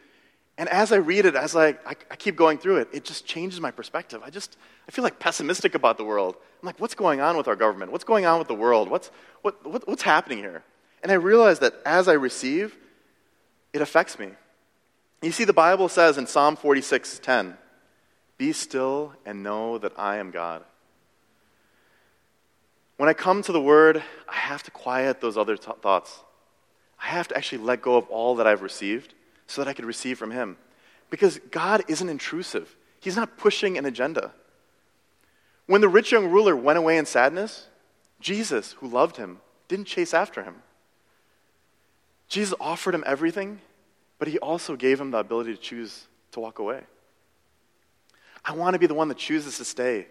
And 0.57 0.67
as 0.69 0.91
I 0.91 0.95
read 0.95 1.25
it, 1.25 1.35
as 1.35 1.55
I, 1.55 1.67
I, 1.67 1.93
I, 2.09 2.15
keep 2.15 2.35
going 2.35 2.57
through 2.57 2.77
it, 2.77 2.87
it 2.91 3.05
just 3.05 3.27
changes 3.27 3.61
my 3.61 3.69
perspective. 3.69 4.23
I 4.25 4.31
just, 4.31 4.57
I 4.87 4.91
feel 4.91 5.03
like 5.03 5.19
pessimistic 5.19 5.75
about 5.75 5.99
the 5.99 6.03
world. 6.03 6.37
I'm 6.59 6.65
like, 6.65 6.79
what's 6.79 6.95
going 6.95 7.21
on 7.21 7.37
with 7.37 7.47
our 7.47 7.55
government? 7.55 7.91
What's 7.91 8.03
going 8.03 8.25
on 8.25 8.39
with 8.39 8.47
the 8.47 8.55
world? 8.55 8.89
What's, 8.89 9.11
what, 9.43 9.63
what, 9.63 9.87
what's 9.87 10.01
happening 10.01 10.39
here? 10.39 10.63
And 11.03 11.11
I 11.11 11.15
realize 11.15 11.59
that 11.59 11.75
as 11.85 12.07
I 12.07 12.13
receive, 12.13 12.75
it 13.73 13.81
affects 13.83 14.17
me. 14.17 14.29
You 15.21 15.31
see, 15.31 15.43
the 15.43 15.53
Bible 15.53 15.87
says 15.87 16.17
in 16.17 16.27
Psalm 16.27 16.57
46:10, 16.57 17.57
Be 18.37 18.53
still 18.53 19.13
and 19.25 19.43
know 19.43 19.77
that 19.77 19.93
I 19.97 20.17
am 20.17 20.31
God. 20.31 20.63
When 22.97 23.09
I 23.09 23.13
come 23.13 23.41
to 23.43 23.51
the 23.51 23.61
Word, 23.61 24.03
I 24.27 24.35
have 24.35 24.63
to 24.63 24.71
quiet 24.71 25.21
those 25.21 25.37
other 25.37 25.57
th- 25.57 25.77
thoughts. 25.81 26.19
I 27.01 27.07
have 27.07 27.27
to 27.29 27.37
actually 27.37 27.59
let 27.59 27.81
go 27.81 27.97
of 27.97 28.07
all 28.07 28.35
that 28.35 28.47
I've 28.47 28.61
received 28.61 29.13
so 29.47 29.63
that 29.63 29.69
I 29.69 29.73
can 29.73 29.85
receive 29.85 30.17
from 30.17 30.31
Him. 30.31 30.57
Because 31.09 31.39
God 31.51 31.83
isn't 31.87 32.09
intrusive, 32.09 32.75
He's 32.99 33.15
not 33.15 33.37
pushing 33.37 33.77
an 33.77 33.85
agenda. 33.85 34.33
When 35.67 35.81
the 35.81 35.89
rich 35.89 36.11
young 36.11 36.27
ruler 36.27 36.55
went 36.55 36.77
away 36.77 36.97
in 36.97 37.05
sadness, 37.05 37.67
Jesus, 38.19 38.73
who 38.73 38.87
loved 38.87 39.17
him, 39.17 39.39
didn't 39.67 39.85
chase 39.85 40.13
after 40.13 40.43
him. 40.43 40.55
Jesus 42.27 42.53
offered 42.59 42.95
him 42.95 43.03
everything 43.05 43.59
but 44.21 44.27
he 44.27 44.37
also 44.37 44.75
gave 44.75 45.01
him 45.01 45.09
the 45.09 45.17
ability 45.17 45.51
to 45.51 45.59
choose 45.59 46.05
to 46.31 46.39
walk 46.39 46.59
away. 46.59 46.79
I 48.45 48.53
want 48.53 48.75
to 48.75 48.79
be 48.79 48.85
the 48.85 48.93
one 48.93 49.07
that 49.07 49.17
chooses 49.17 49.57
to 49.57 49.65
stay, 49.65 50.05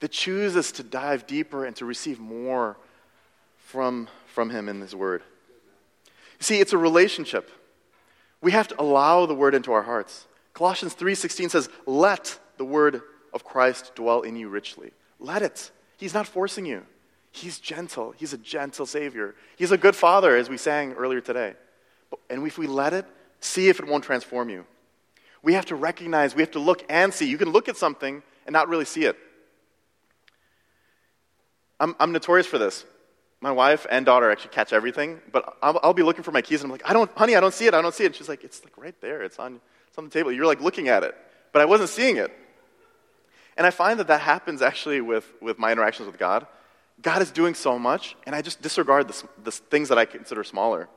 that 0.00 0.10
chooses 0.10 0.72
to 0.72 0.82
dive 0.82 1.26
deeper 1.26 1.64
and 1.64 1.74
to 1.76 1.86
receive 1.86 2.20
more 2.20 2.76
from, 3.56 4.08
from 4.26 4.50
him 4.50 4.68
in 4.68 4.82
his 4.82 4.94
word. 4.94 5.22
You 6.38 6.42
see, 6.42 6.60
it's 6.60 6.74
a 6.74 6.78
relationship. 6.78 7.50
We 8.42 8.52
have 8.52 8.68
to 8.68 8.78
allow 8.78 9.24
the 9.24 9.34
word 9.34 9.54
into 9.54 9.72
our 9.72 9.84
hearts. 9.84 10.26
Colossians 10.52 10.92
3:16 10.92 11.48
says, 11.48 11.70
"Let 11.86 12.38
the 12.58 12.64
word 12.66 13.00
of 13.32 13.42
Christ 13.42 13.94
dwell 13.94 14.20
in 14.20 14.36
you 14.36 14.50
richly." 14.50 14.92
Let 15.18 15.40
it. 15.40 15.70
He's 15.96 16.12
not 16.12 16.26
forcing 16.26 16.66
you. 16.66 16.84
He's 17.30 17.58
gentle. 17.58 18.10
He's 18.18 18.34
a 18.34 18.38
gentle 18.38 18.84
savior. 18.84 19.34
He's 19.56 19.72
a 19.72 19.78
good 19.78 19.96
father 19.96 20.36
as 20.36 20.50
we 20.50 20.58
sang 20.58 20.92
earlier 20.92 21.22
today. 21.22 21.54
And 22.28 22.46
if 22.46 22.58
we 22.58 22.66
let 22.66 22.92
it, 22.92 23.06
See 23.40 23.68
if 23.68 23.80
it 23.80 23.86
won't 23.86 24.04
transform 24.04 24.48
you. 24.48 24.64
We 25.42 25.54
have 25.54 25.66
to 25.66 25.76
recognize, 25.76 26.34
we 26.34 26.42
have 26.42 26.50
to 26.52 26.58
look 26.58 26.84
and 26.88 27.12
see. 27.14 27.28
You 27.28 27.38
can 27.38 27.50
look 27.50 27.68
at 27.68 27.76
something 27.76 28.22
and 28.46 28.52
not 28.52 28.68
really 28.68 28.84
see 28.84 29.04
it. 29.04 29.16
I'm, 31.78 31.94
I'm 32.00 32.12
notorious 32.12 32.46
for 32.46 32.58
this. 32.58 32.84
My 33.40 33.52
wife 33.52 33.86
and 33.90 34.06
daughter 34.06 34.30
actually 34.30 34.50
catch 34.50 34.72
everything, 34.72 35.20
but 35.30 35.56
I'll, 35.62 35.78
I'll, 35.82 35.94
be 35.94 36.02
looking 36.02 36.22
for 36.22 36.32
my 36.32 36.40
keys 36.40 36.62
and 36.62 36.68
I'm 36.68 36.72
like, 36.72 36.88
I 36.88 36.92
don't, 36.92 37.10
honey, 37.16 37.36
I 37.36 37.40
don't 37.40 37.52
see 37.52 37.66
it, 37.66 37.74
I 37.74 37.82
don't 37.82 37.94
see 37.94 38.04
it. 38.04 38.06
And 38.06 38.14
she's 38.14 38.28
like, 38.28 38.44
it's 38.44 38.64
like 38.64 38.76
right 38.78 38.98
there, 39.00 39.22
it's 39.22 39.38
on, 39.38 39.60
it's 39.88 39.98
on 39.98 40.04
the 40.04 40.10
table. 40.10 40.32
You're 40.32 40.46
like 40.46 40.60
looking 40.60 40.88
at 40.88 41.04
it, 41.04 41.14
but 41.52 41.60
I 41.60 41.66
wasn't 41.66 41.90
seeing 41.90 42.16
it. 42.16 42.32
And 43.56 43.66
I 43.66 43.70
find 43.70 44.00
that 44.00 44.08
that 44.08 44.20
happens 44.20 44.62
actually 44.62 45.00
with, 45.00 45.30
with 45.40 45.58
my 45.58 45.70
interactions 45.70 46.06
with 46.06 46.18
God. 46.18 46.46
God 47.02 47.20
is 47.20 47.30
doing 47.30 47.54
so 47.54 47.78
much, 47.78 48.16
and 48.24 48.34
I 48.34 48.40
just 48.40 48.62
disregard 48.62 49.08
the, 49.08 49.28
the 49.44 49.50
things 49.50 49.90
that 49.90 49.98
I 49.98 50.06
consider 50.06 50.42
smaller. 50.44 50.88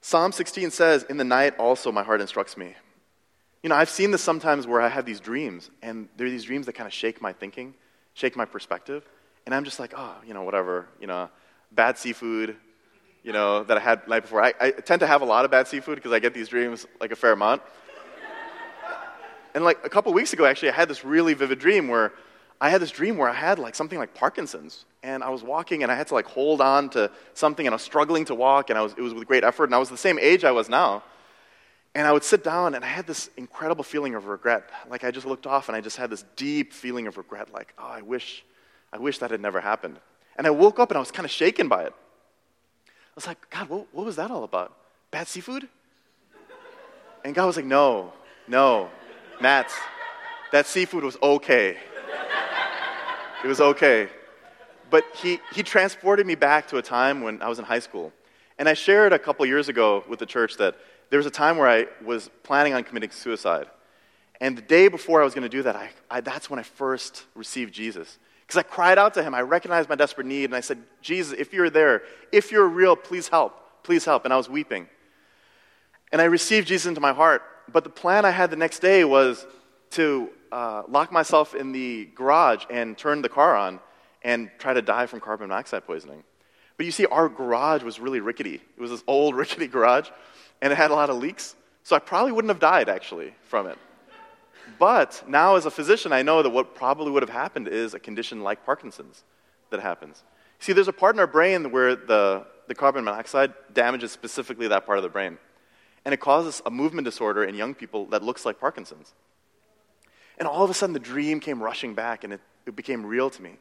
Psalm 0.00 0.32
16 0.32 0.70
says, 0.70 1.02
In 1.04 1.16
the 1.16 1.24
night 1.24 1.56
also 1.58 1.92
my 1.92 2.02
heart 2.02 2.20
instructs 2.20 2.56
me. 2.56 2.74
You 3.62 3.68
know, 3.68 3.74
I've 3.74 3.90
seen 3.90 4.10
this 4.10 4.22
sometimes 4.22 4.66
where 4.66 4.80
I 4.80 4.88
have 4.88 5.04
these 5.04 5.20
dreams, 5.20 5.70
and 5.82 6.08
they're 6.16 6.30
these 6.30 6.44
dreams 6.44 6.66
that 6.66 6.72
kind 6.72 6.86
of 6.86 6.92
shake 6.94 7.20
my 7.20 7.32
thinking, 7.32 7.74
shake 8.14 8.34
my 8.34 8.46
perspective, 8.46 9.04
and 9.44 9.54
I'm 9.54 9.64
just 9.64 9.78
like, 9.78 9.92
oh, 9.96 10.14
you 10.26 10.32
know, 10.32 10.42
whatever, 10.42 10.86
you 10.98 11.06
know, 11.06 11.28
bad 11.72 11.98
seafood, 11.98 12.56
you 13.22 13.32
know, 13.32 13.62
that 13.64 13.76
I 13.76 13.80
had 13.80 14.08
night 14.08 14.20
before. 14.20 14.42
I, 14.42 14.54
I 14.58 14.70
tend 14.70 15.00
to 15.00 15.06
have 15.06 15.20
a 15.20 15.26
lot 15.26 15.44
of 15.44 15.50
bad 15.50 15.68
seafood 15.68 15.96
because 15.96 16.12
I 16.12 16.18
get 16.18 16.32
these 16.32 16.48
dreams 16.48 16.86
like 17.00 17.12
a 17.12 17.16
fair 17.16 17.32
amount. 17.32 17.60
and 19.54 19.62
like 19.62 19.78
a 19.84 19.90
couple 19.90 20.12
weeks 20.14 20.32
ago, 20.32 20.46
actually, 20.46 20.70
I 20.70 20.74
had 20.74 20.88
this 20.88 21.04
really 21.04 21.34
vivid 21.34 21.58
dream 21.58 21.88
where 21.88 22.12
I 22.60 22.68
had 22.68 22.82
this 22.82 22.90
dream 22.90 23.16
where 23.16 23.28
I 23.28 23.34
had 23.34 23.58
like 23.58 23.74
something 23.74 23.98
like 23.98 24.14
Parkinson's, 24.14 24.84
and 25.02 25.24
I 25.24 25.30
was 25.30 25.42
walking 25.42 25.82
and 25.82 25.90
I 25.90 25.94
had 25.94 26.08
to 26.08 26.14
like 26.14 26.26
hold 26.26 26.60
on 26.60 26.90
to 26.90 27.10
something, 27.32 27.66
and 27.66 27.72
I 27.72 27.76
was 27.76 27.82
struggling 27.82 28.26
to 28.26 28.34
walk, 28.34 28.70
and 28.70 28.78
I 28.78 28.82
was, 28.82 28.92
it 28.92 29.00
was 29.00 29.14
with 29.14 29.26
great 29.26 29.44
effort, 29.44 29.64
and 29.64 29.74
I 29.74 29.78
was 29.78 29.88
the 29.88 29.96
same 29.96 30.18
age 30.18 30.44
I 30.44 30.50
was 30.50 30.68
now. 30.68 31.02
And 31.94 32.06
I 32.06 32.12
would 32.12 32.22
sit 32.22 32.44
down, 32.44 32.74
and 32.74 32.84
I 32.84 32.88
had 32.88 33.06
this 33.06 33.30
incredible 33.36 33.82
feeling 33.82 34.14
of 34.14 34.26
regret. 34.26 34.68
Like 34.88 35.04
I 35.04 35.10
just 35.10 35.26
looked 35.26 35.46
off, 35.46 35.68
and 35.68 35.76
I 35.76 35.80
just 35.80 35.96
had 35.96 36.10
this 36.10 36.24
deep 36.36 36.72
feeling 36.72 37.06
of 37.06 37.16
regret, 37.16 37.52
like, 37.52 37.72
oh, 37.78 37.86
I 37.86 38.02
wish, 38.02 38.44
I 38.92 38.98
wish 38.98 39.18
that 39.18 39.30
had 39.30 39.40
never 39.40 39.60
happened. 39.60 39.98
And 40.36 40.46
I 40.46 40.50
woke 40.50 40.78
up, 40.78 40.90
and 40.90 40.96
I 40.96 41.00
was 41.00 41.10
kind 41.10 41.24
of 41.24 41.30
shaken 41.30 41.68
by 41.68 41.84
it. 41.84 41.94
I 42.86 43.12
was 43.16 43.26
like, 43.26 43.50
God, 43.50 43.68
what, 43.68 43.86
what 43.92 44.06
was 44.06 44.16
that 44.16 44.30
all 44.30 44.44
about? 44.44 44.76
Bad 45.10 45.26
seafood? 45.26 45.66
And 47.24 47.34
God 47.34 47.46
was 47.46 47.56
like, 47.56 47.64
No, 47.64 48.12
no, 48.46 48.90
Matt, 49.40 49.72
that 50.52 50.66
seafood 50.66 51.04
was 51.04 51.16
okay. 51.22 51.76
It 53.42 53.46
was 53.46 53.60
okay. 53.60 54.08
But 54.90 55.04
he, 55.14 55.40
he 55.54 55.62
transported 55.62 56.26
me 56.26 56.34
back 56.34 56.68
to 56.68 56.76
a 56.76 56.82
time 56.82 57.22
when 57.22 57.40
I 57.40 57.48
was 57.48 57.58
in 57.58 57.64
high 57.64 57.78
school. 57.78 58.12
And 58.58 58.68
I 58.68 58.74
shared 58.74 59.12
a 59.12 59.18
couple 59.18 59.46
years 59.46 59.68
ago 59.68 60.04
with 60.08 60.18
the 60.18 60.26
church 60.26 60.56
that 60.58 60.76
there 61.08 61.18
was 61.18 61.26
a 61.26 61.30
time 61.30 61.56
where 61.56 61.68
I 61.68 61.86
was 62.04 62.30
planning 62.42 62.74
on 62.74 62.84
committing 62.84 63.10
suicide. 63.10 63.66
And 64.40 64.58
the 64.58 64.62
day 64.62 64.88
before 64.88 65.20
I 65.20 65.24
was 65.24 65.34
going 65.34 65.42
to 65.42 65.48
do 65.48 65.62
that, 65.62 65.76
I, 65.76 65.90
I, 66.10 66.20
that's 66.20 66.50
when 66.50 66.58
I 66.58 66.62
first 66.62 67.24
received 67.34 67.72
Jesus. 67.72 68.18
Because 68.46 68.58
I 68.58 68.62
cried 68.62 68.98
out 68.98 69.14
to 69.14 69.22
him. 69.22 69.34
I 69.34 69.42
recognized 69.42 69.88
my 69.88 69.94
desperate 69.94 70.26
need. 70.26 70.44
And 70.44 70.54
I 70.54 70.60
said, 70.60 70.78
Jesus, 71.00 71.38
if 71.38 71.52
you're 71.52 71.70
there, 71.70 72.02
if 72.32 72.52
you're 72.52 72.66
real, 72.68 72.96
please 72.96 73.28
help. 73.28 73.82
Please 73.84 74.04
help. 74.04 74.24
And 74.24 74.34
I 74.34 74.36
was 74.36 74.48
weeping. 74.48 74.88
And 76.12 76.20
I 76.20 76.24
received 76.24 76.68
Jesus 76.68 76.86
into 76.86 77.00
my 77.00 77.12
heart. 77.12 77.42
But 77.72 77.84
the 77.84 77.90
plan 77.90 78.24
I 78.24 78.30
had 78.30 78.50
the 78.50 78.56
next 78.56 78.80
day 78.80 79.04
was 79.04 79.46
to 79.90 80.30
uh, 80.52 80.82
lock 80.88 81.12
myself 81.12 81.54
in 81.54 81.72
the 81.72 82.06
garage 82.14 82.64
and 82.70 82.96
turn 82.96 83.22
the 83.22 83.28
car 83.28 83.56
on 83.56 83.80
and 84.22 84.50
try 84.58 84.74
to 84.74 84.82
die 84.82 85.06
from 85.06 85.20
carbon 85.20 85.48
monoxide 85.48 85.86
poisoning. 85.86 86.22
But 86.76 86.86
you 86.86 86.92
see, 86.92 87.06
our 87.06 87.28
garage 87.28 87.82
was 87.82 88.00
really 88.00 88.20
rickety. 88.20 88.54
It 88.54 88.80
was 88.80 88.90
this 88.90 89.04
old, 89.06 89.34
rickety 89.42 89.66
garage, 89.66 90.08
and 90.60 90.72
it 90.72 90.76
had 90.76 90.90
a 90.90 90.94
lot 90.94 91.10
of 91.10 91.16
leaks. 91.16 91.54
So 91.82 91.96
I 91.96 91.98
probably 91.98 92.32
wouldn't 92.32 92.50
have 92.50 92.60
died, 92.60 92.88
actually, 92.88 93.34
from 93.44 93.66
it. 93.66 93.78
But 94.78 95.24
now, 95.26 95.56
as 95.56 95.66
a 95.66 95.70
physician, 95.70 96.12
I 96.12 96.22
know 96.22 96.42
that 96.42 96.50
what 96.50 96.74
probably 96.74 97.10
would 97.10 97.22
have 97.22 97.30
happened 97.30 97.68
is 97.68 97.94
a 97.94 97.98
condition 97.98 98.42
like 98.42 98.64
Parkinson's 98.64 99.24
that 99.70 99.80
happens. 99.80 100.22
See, 100.58 100.72
there's 100.72 100.88
a 100.88 100.92
part 100.92 101.16
in 101.16 101.20
our 101.20 101.26
brain 101.26 101.70
where 101.70 101.96
the, 101.96 102.46
the 102.68 102.74
carbon 102.74 103.04
monoxide 103.04 103.52
damages 103.72 104.12
specifically 104.12 104.68
that 104.68 104.86
part 104.86 104.98
of 104.98 105.02
the 105.02 105.08
brain. 105.08 105.38
And 106.04 106.14
it 106.14 106.20
causes 106.20 106.62
a 106.64 106.70
movement 106.70 107.04
disorder 107.04 107.44
in 107.44 107.54
young 107.54 107.74
people 107.74 108.06
that 108.06 108.22
looks 108.22 108.44
like 108.44 108.60
Parkinson's. 108.60 109.14
And 110.40 110.48
all 110.48 110.64
of 110.64 110.70
a 110.70 110.74
sudden, 110.74 110.94
the 110.94 110.98
dream 110.98 111.38
came 111.38 111.62
rushing 111.62 111.94
back 111.94 112.24
and 112.24 112.32
it, 112.32 112.40
it 112.66 112.74
became 112.74 113.06
real 113.06 113.30
to 113.30 113.42
me. 113.42 113.58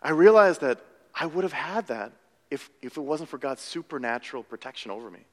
I 0.00 0.10
realized 0.10 0.60
that 0.60 0.80
I 1.12 1.26
would 1.26 1.42
have 1.42 1.52
had 1.52 1.88
that 1.88 2.12
if, 2.50 2.70
if 2.80 2.96
it 2.96 3.00
wasn't 3.00 3.28
for 3.28 3.38
God's 3.38 3.60
supernatural 3.60 4.44
protection 4.44 4.92
over 4.92 5.10
me. 5.10 5.26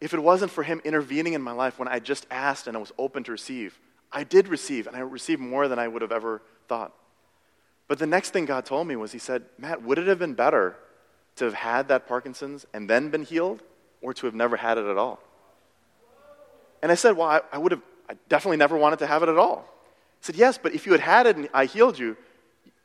If 0.00 0.14
it 0.14 0.22
wasn't 0.22 0.52
for 0.52 0.62
Him 0.62 0.80
intervening 0.84 1.32
in 1.32 1.42
my 1.42 1.52
life 1.52 1.78
when 1.78 1.88
I 1.88 1.98
just 1.98 2.26
asked 2.30 2.68
and 2.68 2.76
I 2.76 2.80
was 2.80 2.92
open 2.96 3.24
to 3.24 3.32
receive, 3.32 3.78
I 4.12 4.22
did 4.22 4.46
receive, 4.46 4.86
and 4.86 4.94
I 4.94 5.00
received 5.00 5.40
more 5.40 5.66
than 5.66 5.78
I 5.78 5.88
would 5.88 6.02
have 6.02 6.12
ever 6.12 6.42
thought. 6.68 6.92
But 7.88 7.98
the 7.98 8.06
next 8.06 8.30
thing 8.30 8.44
God 8.44 8.66
told 8.66 8.86
me 8.86 8.94
was, 8.94 9.12
He 9.12 9.18
said, 9.18 9.44
Matt, 9.58 9.82
would 9.82 9.98
it 9.98 10.06
have 10.06 10.18
been 10.18 10.34
better 10.34 10.76
to 11.36 11.44
have 11.44 11.54
had 11.54 11.88
that 11.88 12.06
Parkinson's 12.06 12.66
and 12.72 12.88
then 12.88 13.10
been 13.10 13.24
healed, 13.24 13.62
or 14.00 14.14
to 14.14 14.26
have 14.26 14.34
never 14.34 14.56
had 14.56 14.78
it 14.78 14.86
at 14.86 14.96
all? 14.96 15.18
And 16.82 16.92
I 16.92 16.94
said, 16.94 17.16
Well, 17.16 17.28
I, 17.28 17.40
I 17.50 17.58
would 17.58 17.72
have 17.72 17.82
I 18.08 18.14
definitely 18.28 18.58
never 18.58 18.76
wanted 18.76 18.98
to 19.00 19.06
have 19.06 19.22
it 19.22 19.28
at 19.28 19.38
all. 19.38 19.64
I 19.66 20.26
said, 20.26 20.36
Yes, 20.36 20.58
but 20.58 20.74
if 20.74 20.86
you 20.86 20.92
had 20.92 21.00
had 21.00 21.26
it 21.26 21.36
and 21.36 21.48
I 21.52 21.66
healed 21.66 21.98
you, 21.98 22.16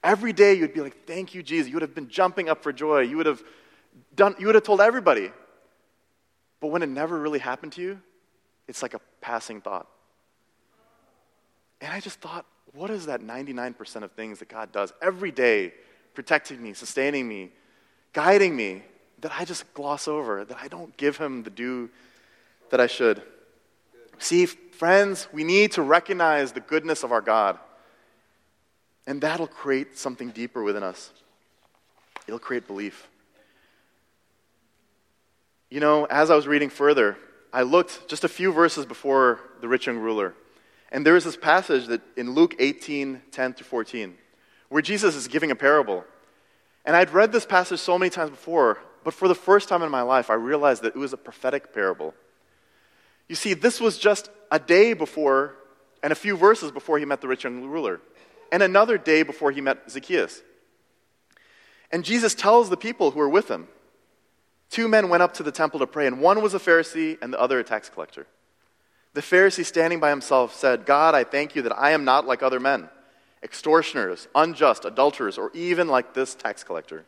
every 0.03 0.33
day 0.33 0.53
you'd 0.53 0.73
be 0.73 0.81
like, 0.81 1.05
Thank 1.05 1.33
you, 1.33 1.43
Jesus. 1.43 1.67
You 1.67 1.75
would 1.75 1.83
have 1.83 1.95
been 1.95 2.09
jumping 2.09 2.49
up 2.49 2.63
for 2.63 2.73
joy. 2.73 3.01
You 3.01 3.17
would 3.17 3.25
have 3.25 3.41
done, 4.15 4.35
you 4.39 4.45
would 4.47 4.55
have 4.55 4.63
told 4.63 4.81
everybody. 4.81 5.31
But 6.59 6.67
when 6.67 6.83
it 6.83 6.89
never 6.89 7.19
really 7.19 7.39
happened 7.39 7.73
to 7.73 7.81
you, 7.81 7.99
it's 8.67 8.81
like 8.81 8.93
a 8.93 9.01
passing 9.19 9.61
thought. 9.61 9.87
And 11.81 11.91
I 11.91 11.99
just 11.99 12.19
thought, 12.19 12.45
what 12.73 12.89
is 12.89 13.07
that 13.07 13.21
99% 13.21 14.03
of 14.03 14.11
things 14.11 14.39
that 14.39 14.47
God 14.47 14.71
does 14.71 14.93
every 15.01 15.31
day, 15.31 15.73
protecting 16.13 16.61
me, 16.61 16.73
sustaining 16.73 17.27
me, 17.27 17.51
guiding 18.13 18.55
me, 18.55 18.83
that 19.21 19.31
I 19.37 19.45
just 19.45 19.71
gloss 19.73 20.07
over, 20.07 20.45
that 20.45 20.57
I 20.61 20.67
don't 20.67 20.95
give 20.97 21.17
Him 21.17 21.43
the 21.43 21.49
due 21.49 21.89
that 22.69 22.79
I 22.79 22.87
should? 22.87 23.21
See, 24.21 24.45
friends, 24.45 25.27
we 25.33 25.43
need 25.43 25.71
to 25.73 25.81
recognize 25.81 26.51
the 26.51 26.59
goodness 26.59 27.03
of 27.03 27.11
our 27.11 27.21
God. 27.21 27.57
And 29.07 29.19
that'll 29.19 29.47
create 29.47 29.97
something 29.97 30.29
deeper 30.29 30.61
within 30.61 30.83
us. 30.83 31.11
It'll 32.27 32.39
create 32.39 32.67
belief. 32.67 33.07
You 35.71 35.79
know, 35.79 36.05
as 36.05 36.29
I 36.29 36.35
was 36.35 36.47
reading 36.47 36.69
further, 36.69 37.17
I 37.51 37.63
looked 37.63 38.07
just 38.07 38.23
a 38.23 38.29
few 38.29 38.53
verses 38.53 38.85
before 38.85 39.39
the 39.59 39.67
rich 39.67 39.87
young 39.87 39.97
ruler. 39.97 40.35
And 40.91 41.03
there 41.03 41.15
is 41.15 41.23
this 41.23 41.35
passage 41.35 41.87
that 41.87 42.01
in 42.15 42.35
Luke 42.35 42.55
18, 42.59 43.23
10 43.31 43.53
through 43.53 43.65
14, 43.65 44.15
where 44.69 44.83
Jesus 44.83 45.15
is 45.15 45.27
giving 45.27 45.49
a 45.49 45.55
parable. 45.55 46.05
And 46.85 46.95
I'd 46.95 47.09
read 47.09 47.31
this 47.31 47.45
passage 47.45 47.79
so 47.79 47.97
many 47.97 48.11
times 48.11 48.29
before, 48.29 48.77
but 49.03 49.15
for 49.15 49.27
the 49.27 49.35
first 49.35 49.67
time 49.67 49.81
in 49.81 49.89
my 49.89 50.03
life, 50.03 50.29
I 50.29 50.35
realized 50.35 50.83
that 50.83 50.95
it 50.95 50.99
was 50.99 51.11
a 51.11 51.17
prophetic 51.17 51.73
parable. 51.73 52.13
You 53.31 53.35
see, 53.35 53.53
this 53.53 53.79
was 53.79 53.97
just 53.97 54.29
a 54.51 54.59
day 54.59 54.91
before 54.91 55.55
and 56.03 56.11
a 56.11 56.17
few 56.17 56.35
verses 56.35 56.69
before 56.69 56.99
he 56.99 57.05
met 57.05 57.21
the 57.21 57.29
rich 57.29 57.45
young 57.45 57.63
ruler, 57.63 58.01
and 58.51 58.61
another 58.61 58.97
day 58.97 59.23
before 59.23 59.51
he 59.51 59.61
met 59.61 59.89
Zacchaeus. 59.89 60.41
And 61.93 62.03
Jesus 62.03 62.35
tells 62.35 62.69
the 62.69 62.75
people 62.75 63.11
who 63.11 63.19
were 63.19 63.29
with 63.29 63.49
him 63.49 63.69
two 64.69 64.89
men 64.89 65.07
went 65.07 65.23
up 65.23 65.35
to 65.35 65.43
the 65.43 65.51
temple 65.53 65.79
to 65.79 65.87
pray, 65.87 66.07
and 66.07 66.19
one 66.19 66.41
was 66.41 66.53
a 66.53 66.59
Pharisee 66.59 67.17
and 67.21 67.31
the 67.31 67.39
other 67.39 67.57
a 67.57 67.63
tax 67.63 67.87
collector. 67.87 68.27
The 69.13 69.21
Pharisee, 69.21 69.63
standing 69.63 70.01
by 70.01 70.09
himself, 70.09 70.53
said, 70.53 70.85
God, 70.85 71.15
I 71.15 71.23
thank 71.23 71.55
you 71.55 71.61
that 71.61 71.79
I 71.79 71.91
am 71.91 72.03
not 72.03 72.27
like 72.27 72.43
other 72.43 72.59
men, 72.59 72.89
extortioners, 73.41 74.27
unjust, 74.35 74.83
adulterers, 74.83 75.37
or 75.37 75.51
even 75.53 75.87
like 75.87 76.13
this 76.13 76.35
tax 76.35 76.65
collector. 76.65 77.05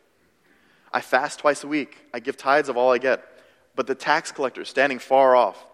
I 0.90 1.02
fast 1.02 1.40
twice 1.40 1.66
a 1.66 1.68
week, 1.68 1.98
I 2.14 2.22
give 2.22 2.38
tithes 2.38 2.70
of 2.70 2.78
all 2.78 2.94
I 2.94 2.98
get. 2.98 3.28
But 3.76 3.88
the 3.88 3.96
tax 3.96 4.32
collector, 4.32 4.64
standing 4.64 5.00
far 5.00 5.36
off, 5.36 5.66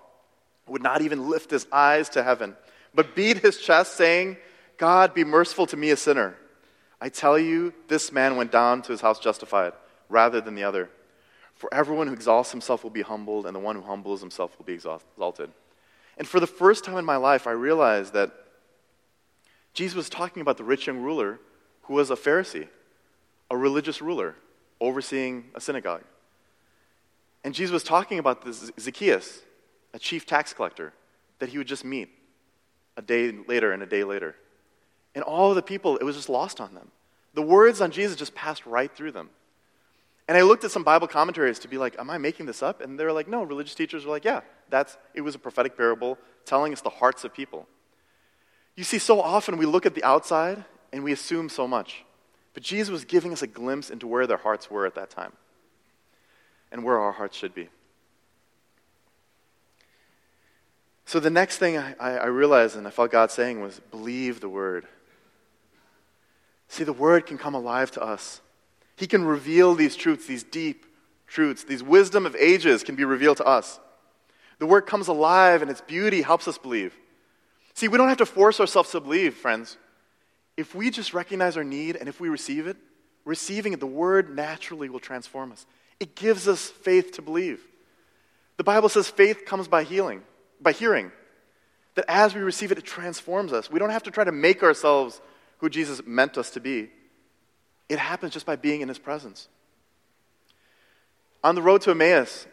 would 0.70 0.84
not 0.84 1.02
even 1.02 1.30
lift 1.30 1.52
his 1.52 1.68
eyes 1.72 2.10
to 2.10 2.24
heaven, 2.24 2.56
but 2.94 3.16
beat 3.16 3.38
his 3.38 3.58
chest, 3.58 3.96
saying, 3.96 4.38
God, 4.78 5.14
be 5.14 5.24
merciful 5.24 5.66
to 5.68 5.78
me, 5.78 5.92
a 5.92 5.98
sinner. 5.98 6.36
I 7.02 7.10
tell 7.10 7.38
you, 7.38 7.74
this 7.88 8.12
man 8.12 8.36
went 8.36 8.52
down 8.52 8.82
to 8.84 8.92
his 8.92 9.02
house 9.02 9.20
justified 9.20 9.74
rather 10.10 10.42
than 10.42 10.56
the 10.56 10.64
other. 10.64 10.90
For 11.56 11.74
everyone 11.74 12.08
who 12.08 12.14
exalts 12.14 12.52
himself 12.52 12.84
will 12.84 12.90
be 12.90 13.02
humbled, 13.02 13.46
and 13.46 13.56
the 13.56 13.60
one 13.60 13.76
who 13.76 13.82
humbles 13.82 14.22
himself 14.22 14.58
will 14.58 14.66
be 14.66 14.74
exalted. 14.74 15.52
And 16.18 16.28
for 16.28 16.40
the 16.40 16.48
first 16.48 16.84
time 16.84 16.98
in 16.98 17.06
my 17.06 17.18
life, 17.18 17.48
I 17.48 17.52
realized 17.52 18.14
that 18.14 18.32
Jesus 19.74 19.96
was 19.96 20.10
talking 20.10 20.42
about 20.42 20.58
the 20.58 20.64
rich 20.64 20.88
young 20.88 21.00
ruler 21.00 21.40
who 21.84 21.94
was 21.94 22.12
a 22.12 22.16
Pharisee, 22.16 22.68
a 23.50 23.58
religious 23.58 24.02
ruler 24.02 24.36
overseeing 24.82 25.46
a 25.56 25.62
synagogue. 25.62 26.04
And 27.44 27.54
Jesus 27.54 27.74
was 27.74 27.84
talking 27.84 28.20
about 28.20 28.44
this 28.44 28.72
Zacchaeus, 28.80 29.42
a 29.94 30.00
chief 30.00 30.26
tax 30.26 30.54
collector 30.54 30.94
that 31.40 31.50
he 31.50 31.58
would 31.58 31.68
just 31.68 31.86
meet 31.86 32.10
a 32.98 33.02
day 33.02 33.32
later 33.32 33.72
and 33.72 33.82
a 33.82 33.86
day 33.86 34.04
later. 34.04 34.36
And 35.16 35.24
all 35.24 35.50
of 35.50 35.56
the 35.56 35.62
people, 35.62 35.98
it 35.98 36.04
was 36.04 36.16
just 36.16 36.30
lost 36.30 36.62
on 36.62 36.74
them. 36.74 36.92
The 37.34 37.42
words 37.42 37.82
on 37.82 37.92
Jesus 37.92 38.16
just 38.16 38.36
passed 38.36 38.66
right 38.66 38.94
through 38.94 39.12
them. 39.12 39.30
And 40.28 40.38
I 40.38 40.42
looked 40.42 40.64
at 40.64 40.72
some 40.72 40.84
Bible 40.84 41.08
commentaries 41.08 41.58
to 41.60 41.68
be 41.68 41.78
like, 41.78 41.98
am 41.98 42.10
I 42.10 42.20
making 42.20 42.46
this 42.46 42.62
up? 42.62 42.82
And 42.82 43.00
they 43.00 43.04
were 43.04 43.12
like, 43.12 43.28
no, 43.28 43.44
religious 43.44 43.74
teachers 43.74 44.06
were 44.06 44.12
like, 44.12 44.26
yeah, 44.26 44.42
that's, 44.70 44.98
it 45.16 45.22
was 45.22 45.34
a 45.34 45.40
prophetic 45.40 45.76
parable 45.76 46.20
telling 46.46 46.72
us 46.72 46.82
the 46.82 46.90
hearts 46.90 47.24
of 47.24 47.34
people. 47.34 47.68
You 48.76 48.84
see, 48.84 49.00
so 49.00 49.20
often 49.20 49.58
we 49.58 49.66
look 49.66 49.86
at 49.86 49.96
the 49.96 50.04
outside 50.04 50.64
and 50.94 51.04
we 51.04 51.12
assume 51.12 51.50
so 51.50 51.68
much. 51.68 52.04
But 52.54 52.64
Jesus 52.64 52.92
was 52.92 53.06
giving 53.06 53.34
us 53.34 53.42
a 53.42 53.48
glimpse 53.48 53.90
into 53.90 54.06
where 54.08 54.28
their 54.28 54.38
hearts 54.38 54.70
were 54.70 54.86
at 54.86 54.96
that 54.96 55.10
time 55.10 55.34
and 56.72 56.84
where 56.84 57.00
our 57.00 57.12
hearts 57.12 57.38
should 57.38 57.56
be. 57.56 57.70
So 61.10 61.20
the 61.20 61.32
next 61.32 61.58
thing 61.58 61.76
I, 61.76 61.96
I, 62.00 62.26
realized 62.28 62.76
and 62.76 62.86
I 62.86 62.92
felt 62.92 63.10
God 63.10 63.32
saying 63.32 63.62
was 63.62 63.82
believe 63.90 64.42
the 64.42 64.48
word. 64.48 64.86
See, 66.68 66.84
the 66.84 66.94
word 66.94 67.26
can 67.26 67.40
come 67.40 67.56
alive 67.56 67.90
to 67.94 68.02
us 68.04 68.42
He 68.96 69.08
can 69.08 69.26
reveal 69.26 69.74
these 69.74 69.96
truths, 69.96 70.28
these 70.28 70.44
deep 70.44 70.86
truths, 71.26 71.64
these 71.64 71.82
wisdom 71.82 72.28
of 72.28 72.36
ages 72.36 72.84
can 72.84 72.94
be 72.94 73.06
revealed 73.06 73.38
to 73.38 73.44
us. 73.44 73.80
The 74.60 74.68
word 74.68 74.82
comes 74.82 75.08
alive 75.08 75.64
and 75.64 75.72
its 75.72 75.82
beauty 75.82 76.22
helps 76.22 76.48
us 76.48 76.60
believe. 76.60 76.96
See, 77.74 77.88
we 77.88 77.98
don't 77.98 78.10
have 78.10 78.20
to 78.20 78.28
force 78.28 78.60
ourselves 78.60 78.92
to 78.92 79.00
believe, 79.00 79.34
friends. 79.34 79.78
If 80.58 80.76
we 80.76 80.92
just 80.92 81.16
recognize 81.16 81.58
our 81.58 81.64
need 81.64 81.96
and 81.96 82.08
if 82.08 82.20
we 82.20 82.30
receive 82.30 82.68
it, 82.68 82.78
receiving 83.26 83.74
it, 83.74 83.80
the 83.80 83.88
word 83.88 84.36
naturally 84.36 84.90
will 84.90 85.00
transform 85.00 85.54
us. 85.54 85.66
It 86.00 86.14
gives 86.14 86.48
us 86.48 86.68
faith 86.68 87.14
to 87.14 87.24
believe. 87.24 87.62
The 88.58 88.64
Bible 88.64 88.90
says 88.90 89.10
faith 89.10 89.44
comes 89.48 89.68
by 89.68 89.86
healing, 89.86 90.22
by 90.62 90.72
hearing. 90.72 91.12
That 91.96 92.06
as 92.08 92.36
we 92.36 92.42
receive 92.42 92.72
it, 92.72 92.78
it 92.78 92.86
transforms 92.86 93.52
us. 93.52 93.70
We 93.70 93.80
don't 93.80 93.90
have 93.90 94.04
to 94.04 94.12
try 94.12 94.24
to 94.24 94.32
make 94.32 94.64
ourselves 94.64 95.22
who 95.58 95.70
Jesus 95.70 96.02
meant 96.06 96.38
us 96.38 96.52
to 96.52 96.60
be. 96.60 96.90
It 97.90 98.00
happens 98.00 98.34
just 98.34 98.46
by 98.46 98.56
being 98.56 98.82
in 98.82 98.88
his 98.88 99.00
presence. 99.00 99.48
On 101.44 101.56
the 101.56 101.62
road 101.62 101.82
to 101.82 101.92
Emmaus, 101.92 102.48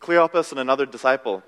Cleopas 0.00 0.50
and 0.50 0.60
another 0.60 0.86
disciple 0.86 1.42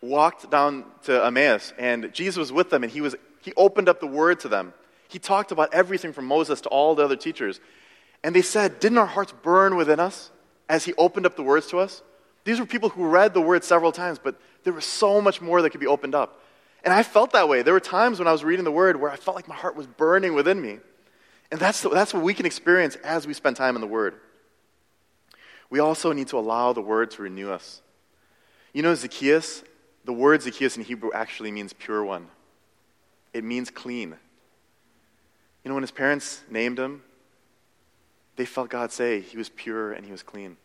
walked 0.00 0.50
down 0.50 0.84
to 1.04 1.24
Emmaus, 1.24 1.72
and 1.78 2.12
Jesus 2.12 2.36
was 2.36 2.52
with 2.52 2.70
them, 2.70 2.84
and 2.84 2.92
he, 2.92 3.00
was, 3.00 3.16
he 3.42 3.52
opened 3.56 3.88
up 3.88 4.00
the 4.00 4.06
word 4.06 4.40
to 4.40 4.48
them. 4.48 4.72
He 5.08 5.18
talked 5.18 5.52
about 5.52 5.72
everything 5.74 6.12
from 6.12 6.26
Moses 6.26 6.60
to 6.62 6.68
all 6.68 6.94
the 6.94 7.04
other 7.04 7.16
teachers. 7.16 7.60
And 8.22 8.34
they 8.34 8.42
said, 8.42 8.80
Didn't 8.80 8.98
our 8.98 9.06
hearts 9.06 9.32
burn 9.42 9.76
within 9.76 10.00
us 10.00 10.30
as 10.68 10.84
he 10.84 10.94
opened 10.94 11.26
up 11.26 11.36
the 11.36 11.42
words 11.42 11.66
to 11.68 11.78
us? 11.78 12.02
These 12.44 12.60
were 12.60 12.66
people 12.66 12.88
who 12.88 13.06
read 13.06 13.34
the 13.34 13.40
word 13.40 13.64
several 13.64 13.92
times, 13.92 14.18
but 14.22 14.40
there 14.66 14.74
was 14.74 14.84
so 14.84 15.20
much 15.20 15.40
more 15.40 15.62
that 15.62 15.70
could 15.70 15.78
be 15.78 15.86
opened 15.86 16.16
up. 16.16 16.42
And 16.82 16.92
I 16.92 17.04
felt 17.04 17.32
that 17.34 17.48
way. 17.48 17.62
There 17.62 17.72
were 17.72 17.78
times 17.78 18.18
when 18.18 18.26
I 18.26 18.32
was 18.32 18.42
reading 18.42 18.64
the 18.64 18.72
word 18.72 19.00
where 19.00 19.12
I 19.12 19.14
felt 19.14 19.36
like 19.36 19.46
my 19.46 19.54
heart 19.54 19.76
was 19.76 19.86
burning 19.86 20.34
within 20.34 20.60
me. 20.60 20.80
And 21.52 21.60
that's, 21.60 21.82
that's 21.82 22.12
what 22.12 22.24
we 22.24 22.34
can 22.34 22.46
experience 22.46 22.96
as 22.96 23.28
we 23.28 23.32
spend 23.32 23.54
time 23.54 23.76
in 23.76 23.80
the 23.80 23.86
word. 23.86 24.14
We 25.70 25.78
also 25.78 26.12
need 26.12 26.26
to 26.28 26.38
allow 26.38 26.72
the 26.72 26.80
word 26.80 27.12
to 27.12 27.22
renew 27.22 27.48
us. 27.48 27.80
You 28.72 28.82
know, 28.82 28.92
Zacchaeus, 28.96 29.62
the 30.04 30.12
word 30.12 30.42
Zacchaeus 30.42 30.76
in 30.76 30.82
Hebrew 30.82 31.12
actually 31.14 31.52
means 31.52 31.72
pure 31.72 32.04
one, 32.04 32.26
it 33.32 33.44
means 33.44 33.70
clean. 33.70 34.16
You 35.62 35.68
know, 35.68 35.74
when 35.74 35.84
his 35.84 35.92
parents 35.92 36.42
named 36.50 36.80
him, 36.80 37.04
they 38.34 38.46
felt 38.46 38.68
God 38.68 38.90
say 38.90 39.20
he 39.20 39.36
was 39.36 39.48
pure 39.48 39.92
and 39.92 40.04
he 40.04 40.10
was 40.10 40.24
clean. 40.24 40.56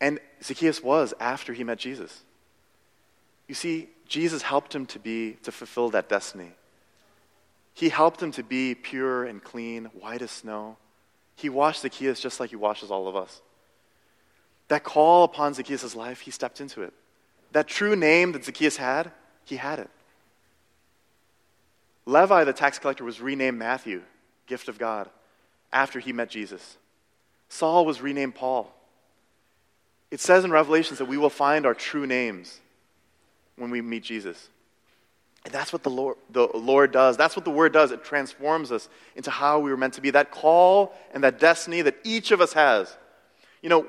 And 0.00 0.20
Zacchaeus 0.42 0.82
was 0.82 1.14
after 1.18 1.52
he 1.52 1.64
met 1.64 1.78
Jesus. 1.78 2.22
You 3.48 3.54
see, 3.54 3.88
Jesus 4.06 4.42
helped 4.42 4.74
him 4.74 4.86
to 4.86 4.98
be 4.98 5.38
to 5.42 5.52
fulfill 5.52 5.90
that 5.90 6.08
destiny. 6.08 6.52
He 7.74 7.88
helped 7.88 8.22
him 8.22 8.32
to 8.32 8.42
be 8.42 8.74
pure 8.74 9.24
and 9.24 9.42
clean, 9.42 9.86
white 9.86 10.22
as 10.22 10.30
snow. 10.30 10.76
He 11.36 11.48
washed 11.48 11.82
Zacchaeus 11.82 12.20
just 12.20 12.40
like 12.40 12.50
he 12.50 12.56
washes 12.56 12.90
all 12.90 13.06
of 13.06 13.16
us. 13.16 13.40
That 14.68 14.84
call 14.84 15.24
upon 15.24 15.54
Zacchaeus' 15.54 15.94
life, 15.94 16.20
he 16.20 16.30
stepped 16.30 16.60
into 16.60 16.82
it. 16.82 16.92
That 17.52 17.68
true 17.68 17.96
name 17.96 18.32
that 18.32 18.44
Zacchaeus 18.44 18.76
had, 18.76 19.12
he 19.44 19.56
had 19.56 19.78
it. 19.78 19.90
Levi, 22.04 22.44
the 22.44 22.52
tax 22.52 22.78
collector, 22.78 23.04
was 23.04 23.20
renamed 23.20 23.58
Matthew, 23.58 24.02
gift 24.46 24.68
of 24.68 24.78
God, 24.78 25.08
after 25.72 26.00
he 26.00 26.12
met 26.12 26.30
Jesus. 26.30 26.76
Saul 27.48 27.86
was 27.86 28.00
renamed 28.00 28.34
Paul. 28.34 28.74
It 30.10 30.20
says 30.20 30.44
in 30.44 30.50
Revelations 30.50 30.98
that 30.98 31.06
we 31.06 31.18
will 31.18 31.30
find 31.30 31.66
our 31.66 31.74
true 31.74 32.06
names 32.06 32.60
when 33.56 33.70
we 33.70 33.82
meet 33.82 34.04
Jesus. 34.04 34.48
And 35.44 35.52
that's 35.52 35.72
what 35.72 35.82
the 35.82 35.90
Lord, 35.90 36.16
the 36.30 36.48
Lord 36.54 36.92
does. 36.92 37.16
That's 37.16 37.36
what 37.36 37.44
the 37.44 37.50
Word 37.50 37.72
does. 37.72 37.90
It 37.90 38.04
transforms 38.04 38.72
us 38.72 38.88
into 39.16 39.30
how 39.30 39.60
we 39.60 39.70
were 39.70 39.76
meant 39.76 39.94
to 39.94 40.00
be. 40.00 40.10
That 40.10 40.30
call 40.30 40.94
and 41.12 41.22
that 41.24 41.38
destiny 41.38 41.82
that 41.82 41.96
each 42.04 42.30
of 42.30 42.40
us 42.40 42.52
has. 42.54 42.94
You 43.62 43.68
know, 43.68 43.86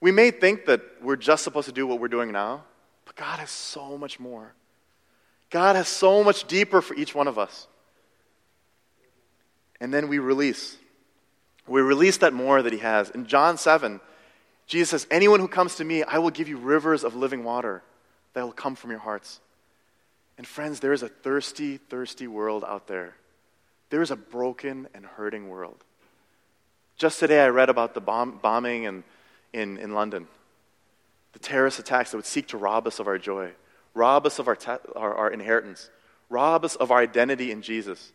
we 0.00 0.12
may 0.12 0.30
think 0.30 0.66
that 0.66 0.80
we're 1.00 1.16
just 1.16 1.44
supposed 1.44 1.66
to 1.66 1.72
do 1.72 1.86
what 1.86 2.00
we're 2.00 2.08
doing 2.08 2.32
now, 2.32 2.64
but 3.04 3.16
God 3.16 3.38
has 3.38 3.50
so 3.50 3.96
much 3.96 4.18
more. 4.18 4.54
God 5.50 5.76
has 5.76 5.88
so 5.88 6.24
much 6.24 6.44
deeper 6.46 6.80
for 6.80 6.94
each 6.94 7.14
one 7.14 7.28
of 7.28 7.38
us. 7.38 7.68
And 9.80 9.92
then 9.92 10.08
we 10.08 10.18
release. 10.18 10.76
We 11.66 11.80
release 11.80 12.16
that 12.18 12.32
more 12.32 12.62
that 12.62 12.72
He 12.72 12.78
has. 12.80 13.10
In 13.10 13.26
John 13.26 13.58
7, 13.58 14.00
Jesus 14.66 14.90
says, 14.90 15.06
Anyone 15.10 15.40
who 15.40 15.48
comes 15.48 15.76
to 15.76 15.84
me, 15.84 16.02
I 16.02 16.18
will 16.18 16.30
give 16.30 16.48
you 16.48 16.56
rivers 16.56 17.04
of 17.04 17.14
living 17.14 17.44
water 17.44 17.82
that 18.34 18.44
will 18.44 18.52
come 18.52 18.74
from 18.74 18.90
your 18.90 19.00
hearts. 19.00 19.40
And 20.38 20.46
friends, 20.46 20.80
there 20.80 20.92
is 20.92 21.02
a 21.02 21.08
thirsty, 21.08 21.76
thirsty 21.76 22.26
world 22.26 22.64
out 22.66 22.86
there. 22.86 23.14
There 23.90 24.02
is 24.02 24.10
a 24.10 24.16
broken 24.16 24.88
and 24.94 25.04
hurting 25.04 25.48
world. 25.48 25.84
Just 26.96 27.20
today, 27.20 27.44
I 27.44 27.48
read 27.48 27.68
about 27.68 27.94
the 27.94 28.00
bomb, 28.00 28.38
bombing 28.40 28.84
in, 28.84 29.04
in, 29.52 29.78
in 29.78 29.92
London, 29.92 30.26
the 31.32 31.38
terrorist 31.38 31.78
attacks 31.78 32.10
that 32.10 32.16
would 32.16 32.26
seek 32.26 32.48
to 32.48 32.56
rob 32.56 32.86
us 32.86 32.98
of 32.98 33.06
our 33.06 33.18
joy, 33.18 33.50
rob 33.94 34.26
us 34.26 34.38
of 34.38 34.48
our, 34.48 34.56
our, 34.96 35.14
our 35.14 35.30
inheritance, 35.30 35.90
rob 36.30 36.64
us 36.64 36.76
of 36.76 36.90
our 36.90 36.98
identity 36.98 37.50
in 37.50 37.62
Jesus. 37.62 38.12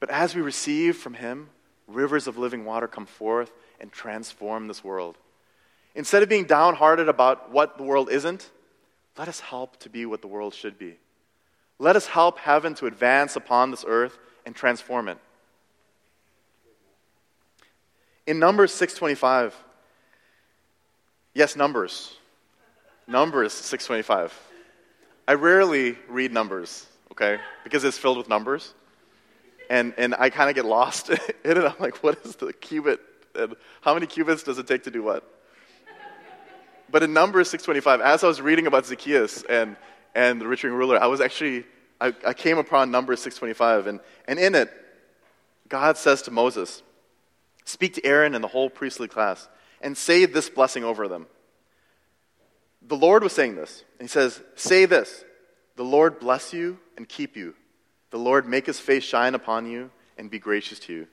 But 0.00 0.10
as 0.10 0.34
we 0.34 0.42
receive 0.42 0.96
from 0.96 1.14
Him, 1.14 1.50
rivers 1.86 2.26
of 2.26 2.38
living 2.38 2.64
water 2.64 2.88
come 2.88 3.06
forth 3.06 3.52
and 3.80 3.92
transform 3.92 4.68
this 4.68 4.84
world. 4.84 5.16
Instead 5.96 6.22
of 6.22 6.28
being 6.28 6.44
downhearted 6.44 7.08
about 7.08 7.50
what 7.50 7.78
the 7.78 7.82
world 7.82 8.10
isn't, 8.10 8.50
let 9.16 9.28
us 9.28 9.40
help 9.40 9.78
to 9.80 9.88
be 9.88 10.04
what 10.04 10.20
the 10.20 10.28
world 10.28 10.52
should 10.52 10.78
be. 10.78 10.98
Let 11.78 11.96
us 11.96 12.06
help 12.06 12.38
heaven 12.38 12.74
to 12.74 12.86
advance 12.86 13.34
upon 13.34 13.70
this 13.70 13.82
earth 13.88 14.16
and 14.44 14.54
transform 14.54 15.08
it. 15.08 15.16
In 18.26 18.38
Numbers 18.38 18.74
625, 18.74 19.56
yes, 21.32 21.56
Numbers. 21.56 22.14
Numbers 23.06 23.54
625. 23.54 24.38
I 25.26 25.32
rarely 25.32 25.96
read 26.08 26.30
Numbers, 26.30 26.86
okay, 27.12 27.38
because 27.64 27.84
it's 27.84 27.96
filled 27.96 28.18
with 28.18 28.28
numbers. 28.28 28.74
And, 29.70 29.94
and 29.96 30.14
I 30.18 30.28
kind 30.28 30.50
of 30.50 30.54
get 30.56 30.66
lost 30.66 31.08
in 31.08 31.18
it. 31.42 31.56
I'm 31.56 31.74
like, 31.80 32.02
what 32.02 32.18
is 32.24 32.36
the 32.36 32.52
cubit? 32.52 33.00
And 33.34 33.56
how 33.80 33.94
many 33.94 34.06
cubits 34.06 34.42
does 34.42 34.58
it 34.58 34.66
take 34.66 34.84
to 34.84 34.90
do 34.90 35.02
what? 35.02 35.32
But 36.90 37.02
in 37.02 37.12
Numbers 37.12 37.50
625, 37.50 38.00
as 38.00 38.22
I 38.22 38.28
was 38.28 38.40
reading 38.40 38.66
about 38.66 38.86
Zacchaeus 38.86 39.42
and, 39.48 39.76
and 40.14 40.40
the 40.40 40.46
rich 40.46 40.62
young 40.62 40.72
ruler, 40.72 40.98
I 40.98 41.06
was 41.06 41.20
actually, 41.20 41.64
I, 42.00 42.14
I 42.26 42.32
came 42.32 42.58
upon 42.58 42.90
Numbers 42.90 43.20
625. 43.22 43.86
And, 43.86 44.00
and 44.28 44.38
in 44.38 44.54
it, 44.54 44.70
God 45.68 45.96
says 45.98 46.22
to 46.22 46.30
Moses, 46.30 46.82
Speak 47.64 47.94
to 47.94 48.06
Aaron 48.06 48.34
and 48.34 48.44
the 48.44 48.48
whole 48.48 48.70
priestly 48.70 49.08
class 49.08 49.48
and 49.80 49.96
say 49.96 50.24
this 50.26 50.48
blessing 50.48 50.84
over 50.84 51.08
them. 51.08 51.26
The 52.82 52.96
Lord 52.96 53.24
was 53.24 53.32
saying 53.32 53.56
this. 53.56 53.84
And 53.98 54.08
he 54.08 54.12
says, 54.12 54.40
Say 54.54 54.86
this 54.86 55.24
The 55.74 55.84
Lord 55.84 56.20
bless 56.20 56.52
you 56.52 56.78
and 56.96 57.08
keep 57.08 57.36
you. 57.36 57.54
The 58.10 58.18
Lord 58.18 58.46
make 58.46 58.66
his 58.66 58.78
face 58.78 59.02
shine 59.02 59.34
upon 59.34 59.66
you 59.66 59.90
and 60.16 60.30
be 60.30 60.38
gracious 60.38 60.78
to 60.80 60.92
you. 60.92 61.06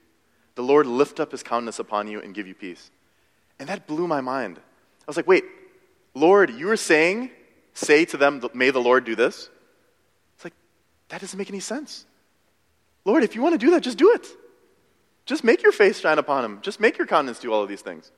The 0.55 0.61
Lord 0.61 0.85
lift 0.85 1.19
up 1.19 1.31
his 1.31 1.41
countenance 1.41 1.79
upon 1.79 2.07
you 2.07 2.21
and 2.21 2.35
give 2.35 2.47
you 2.47 2.53
peace. 2.53 2.91
And 3.59 3.67
that 3.69 3.87
blew 3.87 4.07
my 4.07 4.21
mind. 4.21 4.57
I 4.57 5.05
was 5.07 5.17
like, 5.17 5.27
wait, 5.27 5.43
Lord, 6.13 6.51
you 6.51 6.67
were 6.67 6.77
saying, 6.77 7.31
say 7.73 8.05
to 8.05 8.17
them, 8.17 8.41
may 8.53 8.69
the 8.69 8.79
Lord 8.81 9.05
do 9.05 9.15
this? 9.15 9.49
It's 10.35 10.43
like, 10.43 10.53
that 11.09 11.21
doesn't 11.21 11.37
make 11.37 11.49
any 11.49 11.59
sense. 11.59 12.05
Lord, 13.05 13.23
if 13.23 13.35
you 13.35 13.41
want 13.41 13.53
to 13.53 13.65
do 13.65 13.71
that, 13.71 13.81
just 13.81 13.97
do 13.97 14.11
it. 14.11 14.27
Just 15.25 15.43
make 15.43 15.63
your 15.63 15.71
face 15.71 15.99
shine 15.99 16.19
upon 16.19 16.43
him. 16.45 16.59
Just 16.61 16.79
make 16.79 16.97
your 16.97 17.07
countenance 17.07 17.39
do 17.39 17.51
all 17.51 17.63
of 17.63 17.69
these 17.69 17.81
things. 17.81 18.11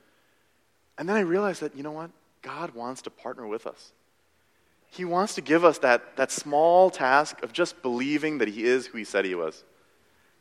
And 0.97 1.07
then 1.07 1.15
I 1.15 1.21
realized 1.21 1.61
that, 1.61 1.75
you 1.75 1.83
know 1.83 1.91
what? 1.91 2.09
God 2.41 2.73
wants 2.75 3.03
to 3.03 3.09
partner 3.09 3.47
with 3.47 3.67
us. 3.67 3.91
He 4.91 5.05
wants 5.05 5.35
to 5.35 5.41
give 5.41 5.65
us 5.65 5.79
that, 5.79 6.15
that 6.15 6.31
small 6.31 6.89
task 6.89 7.43
of 7.43 7.51
just 7.51 7.81
believing 7.81 8.37
that 8.37 8.47
He 8.47 8.63
is 8.63 8.87
who 8.87 8.97
He 8.97 9.03
said 9.03 9.25
He 9.25 9.35
was. 9.35 9.63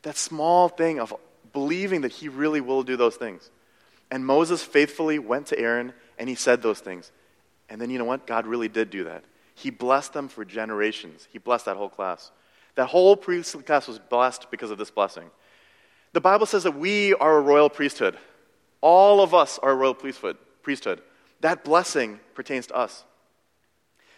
That 0.03 0.17
small 0.17 0.69
thing 0.69 0.99
of 0.99 1.13
believing 1.51 2.01
that 2.01 2.11
He 2.11 2.29
really 2.29 2.61
will 2.61 2.83
do 2.83 2.95
those 2.95 3.15
things. 3.15 3.49
And 4.11 4.25
Moses 4.25 4.63
faithfully 4.63 5.19
went 5.19 5.47
to 5.47 5.59
Aaron 5.59 5.93
and 6.17 6.29
he 6.29 6.35
said 6.35 6.61
those 6.61 6.79
things. 6.79 7.11
And 7.69 7.81
then 7.81 7.89
you 7.89 7.97
know 7.97 8.05
what? 8.05 8.27
God 8.27 8.45
really 8.45 8.67
did 8.67 8.89
do 8.89 9.05
that. 9.05 9.23
He 9.55 9.69
blessed 9.69 10.13
them 10.13 10.27
for 10.27 10.45
generations. 10.45 11.27
He 11.31 11.39
blessed 11.39 11.65
that 11.65 11.77
whole 11.77 11.89
class. 11.89 12.31
That 12.75 12.87
whole 12.87 13.15
priestly 13.15 13.63
class 13.63 13.87
was 13.87 13.99
blessed 13.99 14.51
because 14.51 14.69
of 14.69 14.77
this 14.77 14.91
blessing. 14.91 15.31
The 16.13 16.21
Bible 16.21 16.45
says 16.45 16.63
that 16.63 16.77
we 16.77 17.13
are 17.13 17.37
a 17.37 17.41
royal 17.41 17.69
priesthood. 17.69 18.17
All 18.81 19.21
of 19.21 19.33
us 19.33 19.57
are 19.59 19.71
a 19.71 19.75
royal 19.75 19.95
priesthood. 19.95 21.01
That 21.41 21.63
blessing 21.63 22.19
pertains 22.33 22.67
to 22.67 22.75
us. 22.75 23.03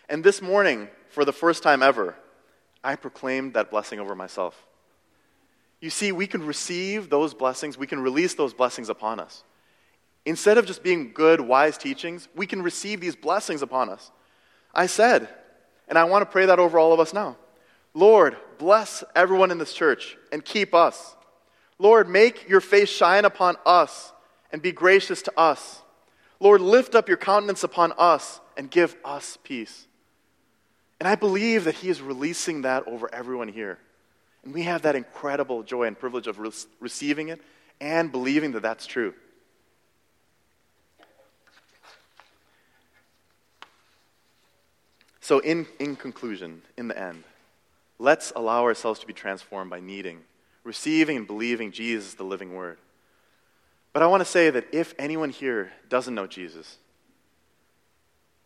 And 0.10 0.24
this 0.24 0.42
morning, 0.42 0.90
for 1.10 1.26
the 1.26 1.34
first 1.34 1.64
time 1.64 1.84
ever, 1.84 2.16
I 2.84 2.96
proclaimed 2.96 3.54
that 3.54 3.70
blessing 3.70 4.00
over 4.00 4.16
myself. 4.16 4.66
You 5.80 5.90
see, 5.90 6.12
we 6.12 6.28
can 6.28 6.46
receive 6.46 7.10
those 7.10 7.34
blessings, 7.34 7.78
we 7.78 7.88
can 7.88 8.00
release 8.00 8.34
those 8.34 8.54
blessings 8.54 8.90
upon 8.90 9.20
us. 9.20 9.44
Instead 10.28 10.58
of 10.58 10.66
just 10.66 10.84
being 10.84 11.14
good, 11.14 11.40
wise 11.40 11.78
teachings, 11.78 12.28
we 12.36 12.46
can 12.46 12.62
receive 12.62 13.00
these 13.00 13.16
blessings 13.16 13.62
upon 13.62 13.88
us. 13.88 14.12
I 14.76 14.88
said, 14.88 15.30
and 15.88 15.98
I 15.98 16.04
want 16.04 16.22
to 16.22 16.26
pray 16.30 16.48
that 16.48 16.60
over 16.60 16.78
all 16.78 16.92
of 16.92 17.00
us 17.00 17.14
now 17.14 17.38
Lord, 17.94 18.36
bless 18.58 19.06
everyone 19.16 19.52
in 19.52 19.58
this 19.58 19.74
church 19.74 20.18
and 20.34 20.44
keep 20.44 20.76
us. 20.76 21.16
Lord, 21.80 22.10
make 22.10 22.50
your 22.50 22.60
face 22.60 22.90
shine 22.90 23.24
upon 23.24 23.56
us 23.66 24.12
and 24.52 24.62
be 24.62 24.74
gracious 24.74 25.22
to 25.24 25.40
us. 25.40 25.82
Lord, 26.42 26.60
lift 26.60 26.94
up 26.94 27.08
your 27.08 27.18
countenance 27.18 27.64
upon 27.64 27.94
us 27.98 28.42
and 28.58 28.70
give 28.70 28.98
us 29.06 29.38
peace. 29.44 29.88
And 31.00 31.08
I 31.08 31.16
believe 31.16 31.64
that 31.64 31.76
He 31.76 31.88
is 31.88 32.02
releasing 32.02 32.64
that 32.64 32.86
over 32.86 33.10
everyone 33.16 33.48
here. 33.48 33.80
And 34.44 34.54
we 34.54 34.64
have 34.64 34.82
that 34.82 34.98
incredible 34.98 35.64
joy 35.64 35.84
and 35.84 35.98
privilege 35.98 36.28
of 36.28 36.38
re- 36.38 36.52
receiving 36.82 37.30
it 37.30 37.42
and 37.80 38.12
believing 38.12 38.52
that 38.52 38.62
that's 38.62 38.86
true. 38.86 39.14
So, 45.28 45.40
in, 45.40 45.68
in 45.78 45.98
conclusion, 45.98 46.62
in 46.78 46.88
the 46.88 46.98
end, 46.98 47.26
let's 48.00 48.32
allow 48.34 48.64
ourselves 48.64 49.02
to 49.02 49.06
be 49.06 49.12
transformed 49.12 49.70
by 49.70 49.82
needing, 49.82 50.22
receiving, 50.64 51.18
and 51.18 51.28
believing 51.28 51.74
Jesus, 51.74 52.14
the 52.14 52.24
living 52.24 52.56
Word. 52.56 52.78
But 53.92 54.04
I 54.04 54.08
want 54.08 54.22
to 54.22 54.26
say 54.26 54.50
that 54.50 54.74
if 54.74 54.96
anyone 54.98 55.30
here 55.30 55.74
doesn't 55.90 56.16
know 56.16 56.28
Jesus, 56.28 56.78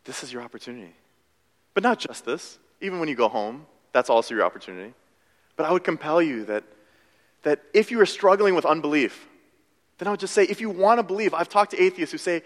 this 0.05 0.23
is 0.23 0.33
your 0.33 0.41
opportunity. 0.41 0.95
But 1.75 1.83
not 1.83 1.99
just 1.99 2.25
this. 2.25 2.57
Even 2.81 2.99
when 2.99 3.09
you 3.09 3.15
go 3.15 3.29
home, 3.29 3.67
that's 3.91 4.09
also 4.09 4.33
your 4.33 4.43
opportunity. 4.43 4.95
But 5.57 5.67
I 5.67 5.71
would 5.71 5.83
compel 5.83 6.19
you 6.19 6.45
that, 6.45 6.63
that 7.43 7.61
if 7.75 7.91
you 7.91 8.01
are 8.01 8.07
struggling 8.07 8.55
with 8.55 8.65
unbelief, 8.65 9.27
then 9.99 10.07
I 10.07 10.11
would 10.11 10.19
just 10.19 10.33
say, 10.33 10.45
if 10.45 10.59
you 10.59 10.71
want 10.71 10.97
to 10.97 11.03
believe, 11.03 11.35
I've 11.35 11.47
talked 11.47 11.69
to 11.73 11.79
atheists 11.79 12.11
who 12.11 12.17
say, 12.17 12.41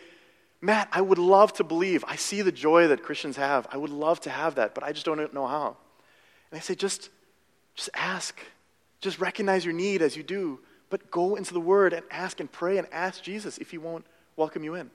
Matt, 0.65 0.89
I 0.91 0.99
would 0.99 1.19
love 1.19 1.53
to 1.53 1.63
believe. 1.63 2.03
I 2.07 2.15
see 2.15 2.41
the 2.41 2.51
joy 2.51 2.87
that 2.87 3.03
Christians 3.03 3.37
have. 3.37 3.67
I 3.71 3.77
would 3.77 3.91
love 3.91 4.19
to 4.21 4.31
have 4.31 4.55
that, 4.55 4.73
but 4.73 4.83
I 4.83 4.93
just 4.93 5.05
don't 5.05 5.31
know 5.31 5.45
how. 5.45 5.77
And 6.49 6.57
I 6.57 6.59
say, 6.59 6.73
just, 6.73 7.11
just 7.75 7.91
ask. 7.93 8.39
Just 8.99 9.19
recognize 9.19 9.63
your 9.63 9.75
need 9.75 10.01
as 10.01 10.17
you 10.17 10.23
do, 10.23 10.59
but 10.89 11.11
go 11.11 11.35
into 11.35 11.53
the 11.53 11.59
Word 11.59 11.93
and 11.93 12.03
ask 12.09 12.39
and 12.39 12.51
pray 12.51 12.79
and 12.79 12.87
ask 12.91 13.21
Jesus 13.21 13.59
if 13.59 13.69
He 13.69 13.77
won't 13.77 14.07
welcome 14.37 14.63
you 14.63 14.73
in. 14.73 14.89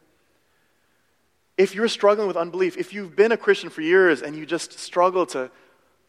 If 1.56 1.76
you're 1.76 1.86
struggling 1.86 2.26
with 2.26 2.36
unbelief, 2.36 2.76
if 2.76 2.92
you've 2.92 3.14
been 3.14 3.30
a 3.30 3.36
Christian 3.36 3.70
for 3.70 3.80
years 3.80 4.22
and 4.22 4.34
you 4.34 4.46
just 4.46 4.76
struggle 4.76 5.24
to, 5.26 5.52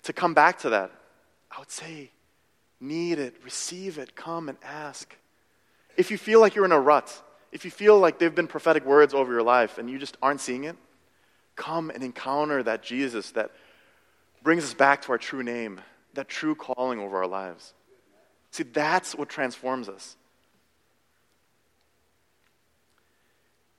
to 0.04 0.12
come 0.12 0.34
back 0.34 0.58
to 0.60 0.72
that, 0.72 0.90
I 1.52 1.60
would 1.60 1.70
say, 1.70 2.10
need 2.80 3.20
it, 3.20 3.36
receive 3.44 4.00
it, 4.00 4.16
come 4.16 4.50
and 4.50 4.58
ask. 4.64 5.16
If 5.98 6.10
you 6.10 6.18
feel 6.18 6.42
like 6.42 6.56
you're 6.56 6.66
in 6.66 6.72
a 6.72 6.80
rut, 6.80 7.22
if 7.52 7.66
you 7.66 7.72
feel 7.72 8.00
like 8.00 8.18
they've 8.18 8.34
been 8.34 8.48
prophetic 8.48 8.86
words 8.86 9.14
over 9.14 9.32
your 9.32 9.44
life 9.44 9.78
and 9.78 9.90
you 9.90 10.00
just 10.00 10.18
aren't 10.22 10.42
seeing 10.42 10.64
it, 10.64 10.76
come 11.56 11.90
and 11.90 12.04
encounter 12.04 12.64
that 12.64 12.82
Jesus 12.82 13.32
that 13.32 13.52
brings 14.42 14.64
us 14.64 14.74
back 14.74 15.02
to 15.04 15.12
our 15.12 15.18
true 15.18 15.44
name, 15.44 15.82
that 16.14 16.28
true 16.28 16.56
calling 16.56 17.00
over 17.00 17.18
our 17.18 17.28
lives. 17.28 17.74
See, 18.52 18.64
that's 18.64 19.16
what 19.16 19.30
transforms 19.30 19.90
us. 19.90 20.16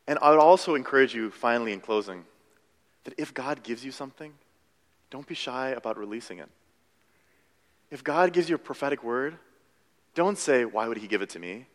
And 0.07 0.19
I 0.21 0.31
would 0.31 0.39
also 0.39 0.75
encourage 0.75 1.15
you, 1.15 1.31
finally, 1.31 1.73
in 1.73 1.81
closing, 1.81 2.25
that 3.05 3.15
if 3.19 3.33
God 3.33 3.63
gives 3.63 3.85
you 3.85 3.93
something, 3.93 4.33
don't 5.11 5.27
be 5.27 5.35
shy 5.35 5.71
about 5.71 5.99
releasing 5.99 6.39
it. 6.39 6.49
If 7.91 8.03
God 8.03 8.33
gives 8.33 8.49
you 8.49 8.57
a 8.57 8.59
prophetic 8.59 9.05
word, 9.05 9.37
don't 10.15 10.39
say, 10.39 10.65
Why 10.65 10.89
would 10.89 10.99
He 10.99 11.07
give 11.07 11.23
it 11.23 11.31
to 11.31 11.39
me? 11.39 11.67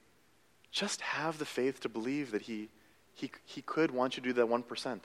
Just 0.72 1.01
have 1.01 1.39
the 1.39 1.45
faith 1.45 1.82
to 1.82 1.89
believe 1.89 2.32
that 2.32 2.43
He, 2.43 2.70
he, 3.13 3.32
he 3.45 3.61
could 3.61 3.91
want 3.91 4.18
you 4.18 4.24
to 4.24 4.30
do 4.30 4.34
that 4.34 4.47
1%. 4.47 4.99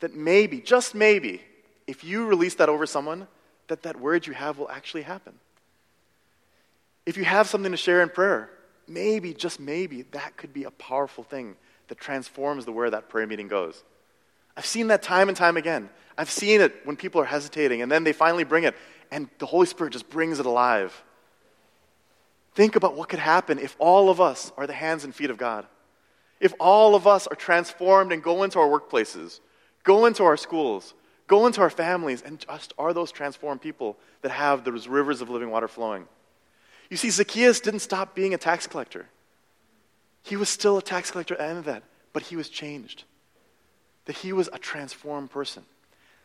That 0.00 0.14
maybe, 0.14 0.60
just 0.60 0.94
maybe, 0.94 1.40
if 1.86 2.04
you 2.04 2.26
release 2.26 2.54
that 2.56 2.68
over 2.68 2.86
someone, 2.86 3.26
that 3.68 3.82
that 3.82 4.00
word 4.00 4.26
you 4.26 4.32
have 4.34 4.58
will 4.58 4.70
actually 4.70 5.02
happen. 5.02 5.34
If 7.06 7.16
you 7.16 7.24
have 7.24 7.48
something 7.48 7.70
to 7.70 7.76
share 7.76 8.02
in 8.02 8.08
prayer, 8.08 8.50
maybe, 8.86 9.34
just 9.34 9.60
maybe, 9.60 10.02
that 10.12 10.36
could 10.36 10.52
be 10.52 10.64
a 10.64 10.70
powerful 10.70 11.24
thing 11.24 11.56
that 11.88 11.98
transforms 11.98 12.64
the 12.64 12.72
where 12.72 12.90
that 12.90 13.08
prayer 13.08 13.26
meeting 13.26 13.48
goes. 13.48 13.82
I've 14.56 14.66
seen 14.66 14.88
that 14.88 15.02
time 15.02 15.28
and 15.28 15.36
time 15.36 15.56
again. 15.56 15.90
I've 16.16 16.30
seen 16.30 16.60
it 16.60 16.74
when 16.84 16.96
people 16.96 17.20
are 17.20 17.26
hesitating 17.26 17.82
and 17.82 17.90
then 17.90 18.04
they 18.04 18.12
finally 18.12 18.44
bring 18.44 18.64
it 18.64 18.74
and 19.10 19.28
the 19.38 19.46
Holy 19.46 19.66
Spirit 19.66 19.92
just 19.92 20.08
brings 20.08 20.40
it 20.40 20.46
alive. 20.46 21.04
Think 22.54 22.76
about 22.76 22.94
what 22.94 23.08
could 23.08 23.18
happen 23.18 23.58
if 23.58 23.76
all 23.78 24.10
of 24.10 24.20
us 24.20 24.52
are 24.56 24.66
the 24.66 24.72
hands 24.72 25.04
and 25.04 25.14
feet 25.14 25.30
of 25.30 25.38
God. 25.38 25.66
If 26.40 26.54
all 26.60 26.94
of 26.94 27.06
us 27.06 27.26
are 27.26 27.36
transformed 27.36 28.12
and 28.12 28.22
go 28.22 28.42
into 28.42 28.58
our 28.58 28.68
workplaces, 28.68 29.40
go 29.82 30.06
into 30.06 30.24
our 30.24 30.36
schools, 30.36 30.94
go 31.26 31.46
into 31.46 31.60
our 31.60 31.70
families, 31.70 32.22
and 32.22 32.38
just 32.38 32.72
are 32.78 32.92
those 32.92 33.10
transformed 33.10 33.60
people 33.60 33.96
that 34.22 34.30
have 34.30 34.64
those 34.64 34.86
rivers 34.86 35.20
of 35.20 35.30
living 35.30 35.50
water 35.50 35.68
flowing. 35.68 36.06
You 36.90 36.96
see, 36.96 37.10
Zacchaeus 37.10 37.60
didn't 37.60 37.80
stop 37.80 38.14
being 38.14 38.34
a 38.34 38.38
tax 38.38 38.66
collector. 38.66 39.06
He 40.22 40.36
was 40.36 40.48
still 40.48 40.78
a 40.78 40.82
tax 40.82 41.10
collector 41.10 41.34
at 41.34 41.38
the 41.38 41.46
end 41.46 41.58
of 41.58 41.64
that, 41.64 41.82
but 42.12 42.22
he 42.22 42.36
was 42.36 42.48
changed. 42.48 43.04
That 44.04 44.18
he 44.18 44.32
was 44.32 44.48
a 44.52 44.58
transformed 44.58 45.30
person. 45.30 45.64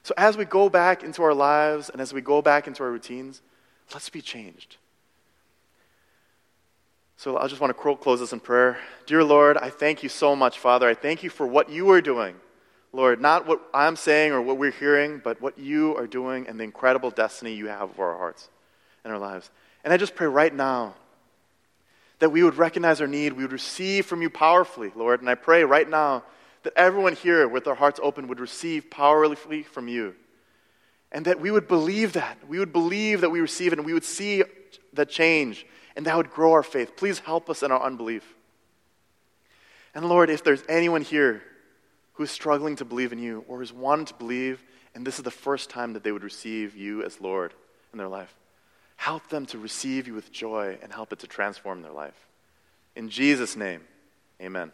So 0.04 0.14
as 0.18 0.38
we 0.38 0.46
go 0.46 0.70
back 0.70 1.04
into 1.04 1.24
our 1.24 1.34
lives 1.34 1.90
and 1.90 2.02
as 2.02 2.14
we 2.14 2.22
go 2.22 2.42
back 2.42 2.68
into 2.68 2.84
our 2.84 2.92
routines, 2.92 3.42
let's 3.94 4.10
be 4.10 4.22
changed. 4.22 4.78
So 7.20 7.38
I 7.38 7.48
just 7.48 7.60
want 7.60 7.78
to 7.78 7.96
close 7.98 8.22
this 8.22 8.32
in 8.32 8.40
prayer. 8.40 8.78
Dear 9.06 9.26
Lord, 9.26 9.58
I 9.58 9.72
thank 9.72 10.04
you 10.04 10.08
so 10.08 10.38
much, 10.38 10.58
Father. 10.58 10.88
I 10.88 10.94
thank 10.94 11.22
you 11.22 11.30
for 11.30 11.46
what 11.46 11.70
you 11.70 11.90
are 11.90 12.00
doing. 12.00 12.34
Lord, 12.94 13.20
not 13.20 13.46
what 13.46 13.62
I'm 13.74 13.98
saying 13.98 14.32
or 14.32 14.42
what 14.42 14.58
we're 14.58 14.72
hearing, 14.72 15.20
but 15.22 15.42
what 15.42 15.60
you 15.60 15.98
are 15.98 16.08
doing 16.08 16.48
and 16.48 16.58
the 16.58 16.64
incredible 16.64 17.12
destiny 17.12 17.56
you 17.56 17.68
have 17.68 17.94
for 17.94 18.10
our 18.10 18.18
hearts 18.18 18.48
and 19.04 19.12
our 19.12 19.20
lives. 19.20 19.52
And 19.84 19.92
I 19.92 19.98
just 19.98 20.16
pray 20.16 20.28
right 20.28 20.56
now 20.56 20.96
that 22.20 22.30
we 22.30 22.42
would 22.42 22.56
recognize 22.56 23.02
our 23.02 23.08
need, 23.08 23.34
we 23.34 23.44
would 23.44 23.52
receive 23.52 24.06
from 24.06 24.22
you 24.22 24.30
powerfully, 24.30 24.94
Lord. 24.96 25.20
And 25.20 25.30
I 25.30 25.36
pray 25.36 25.66
right 25.66 25.90
now 25.90 26.24
that 26.64 26.72
everyone 26.78 27.18
here 27.18 27.50
with 27.50 27.66
their 27.66 27.76
hearts 27.76 28.00
open 28.02 28.30
would 28.30 28.40
receive 28.40 28.90
powerfully 28.90 29.64
from 29.64 29.90
you. 29.90 30.16
And 31.12 31.26
that 31.26 31.42
we 31.42 31.52
would 31.52 31.68
believe 31.68 32.14
that. 32.14 32.38
We 32.48 32.60
would 32.60 32.72
believe 32.72 33.20
that 33.22 33.30
we 33.30 33.42
receive 33.42 33.74
it 33.74 33.78
and 33.78 33.86
we 33.86 33.94
would 33.94 34.06
see 34.06 34.46
the 34.94 35.06
change 35.06 35.66
and 35.96 36.06
that 36.06 36.16
would 36.18 36.32
grow 36.32 36.54
our 36.54 36.64
faith. 36.64 36.96
Please 36.96 37.20
help 37.20 37.50
us 37.50 37.64
in 37.64 37.72
our 37.72 37.82
unbelief. 37.82 38.36
And 39.94 40.08
Lord, 40.08 40.30
if 40.30 40.44
there's 40.44 40.64
anyone 40.70 41.02
here 41.02 41.42
who's 42.14 42.32
struggling 42.32 42.76
to 42.78 42.86
believe 42.86 43.12
in 43.12 43.20
you 43.20 43.44
or 43.48 43.62
is 43.62 43.74
wanting 43.74 44.06
to 44.06 44.14
believe, 44.14 44.64
and 44.94 45.06
this 45.06 45.18
is 45.18 45.24
the 45.24 45.32
first 45.32 45.70
time 45.70 45.94
that 45.94 46.04
they 46.04 46.12
would 46.12 46.24
receive 46.24 46.76
you 46.76 47.04
as 47.04 47.22
Lord 47.22 47.54
in 47.92 47.98
their 47.98 48.08
life, 48.08 48.34
help 48.98 49.28
them 49.30 49.46
to 49.48 49.58
receive 49.58 50.08
you 50.08 50.14
with 50.14 50.32
joy 50.32 50.78
and 50.84 50.92
help 50.92 51.14
it 51.14 51.20
to 51.20 51.28
transform 51.28 51.82
their 51.82 51.92
life. 51.92 52.28
In 52.96 53.10
Jesus' 53.10 53.56
name, 53.56 53.82
amen. 54.42 54.72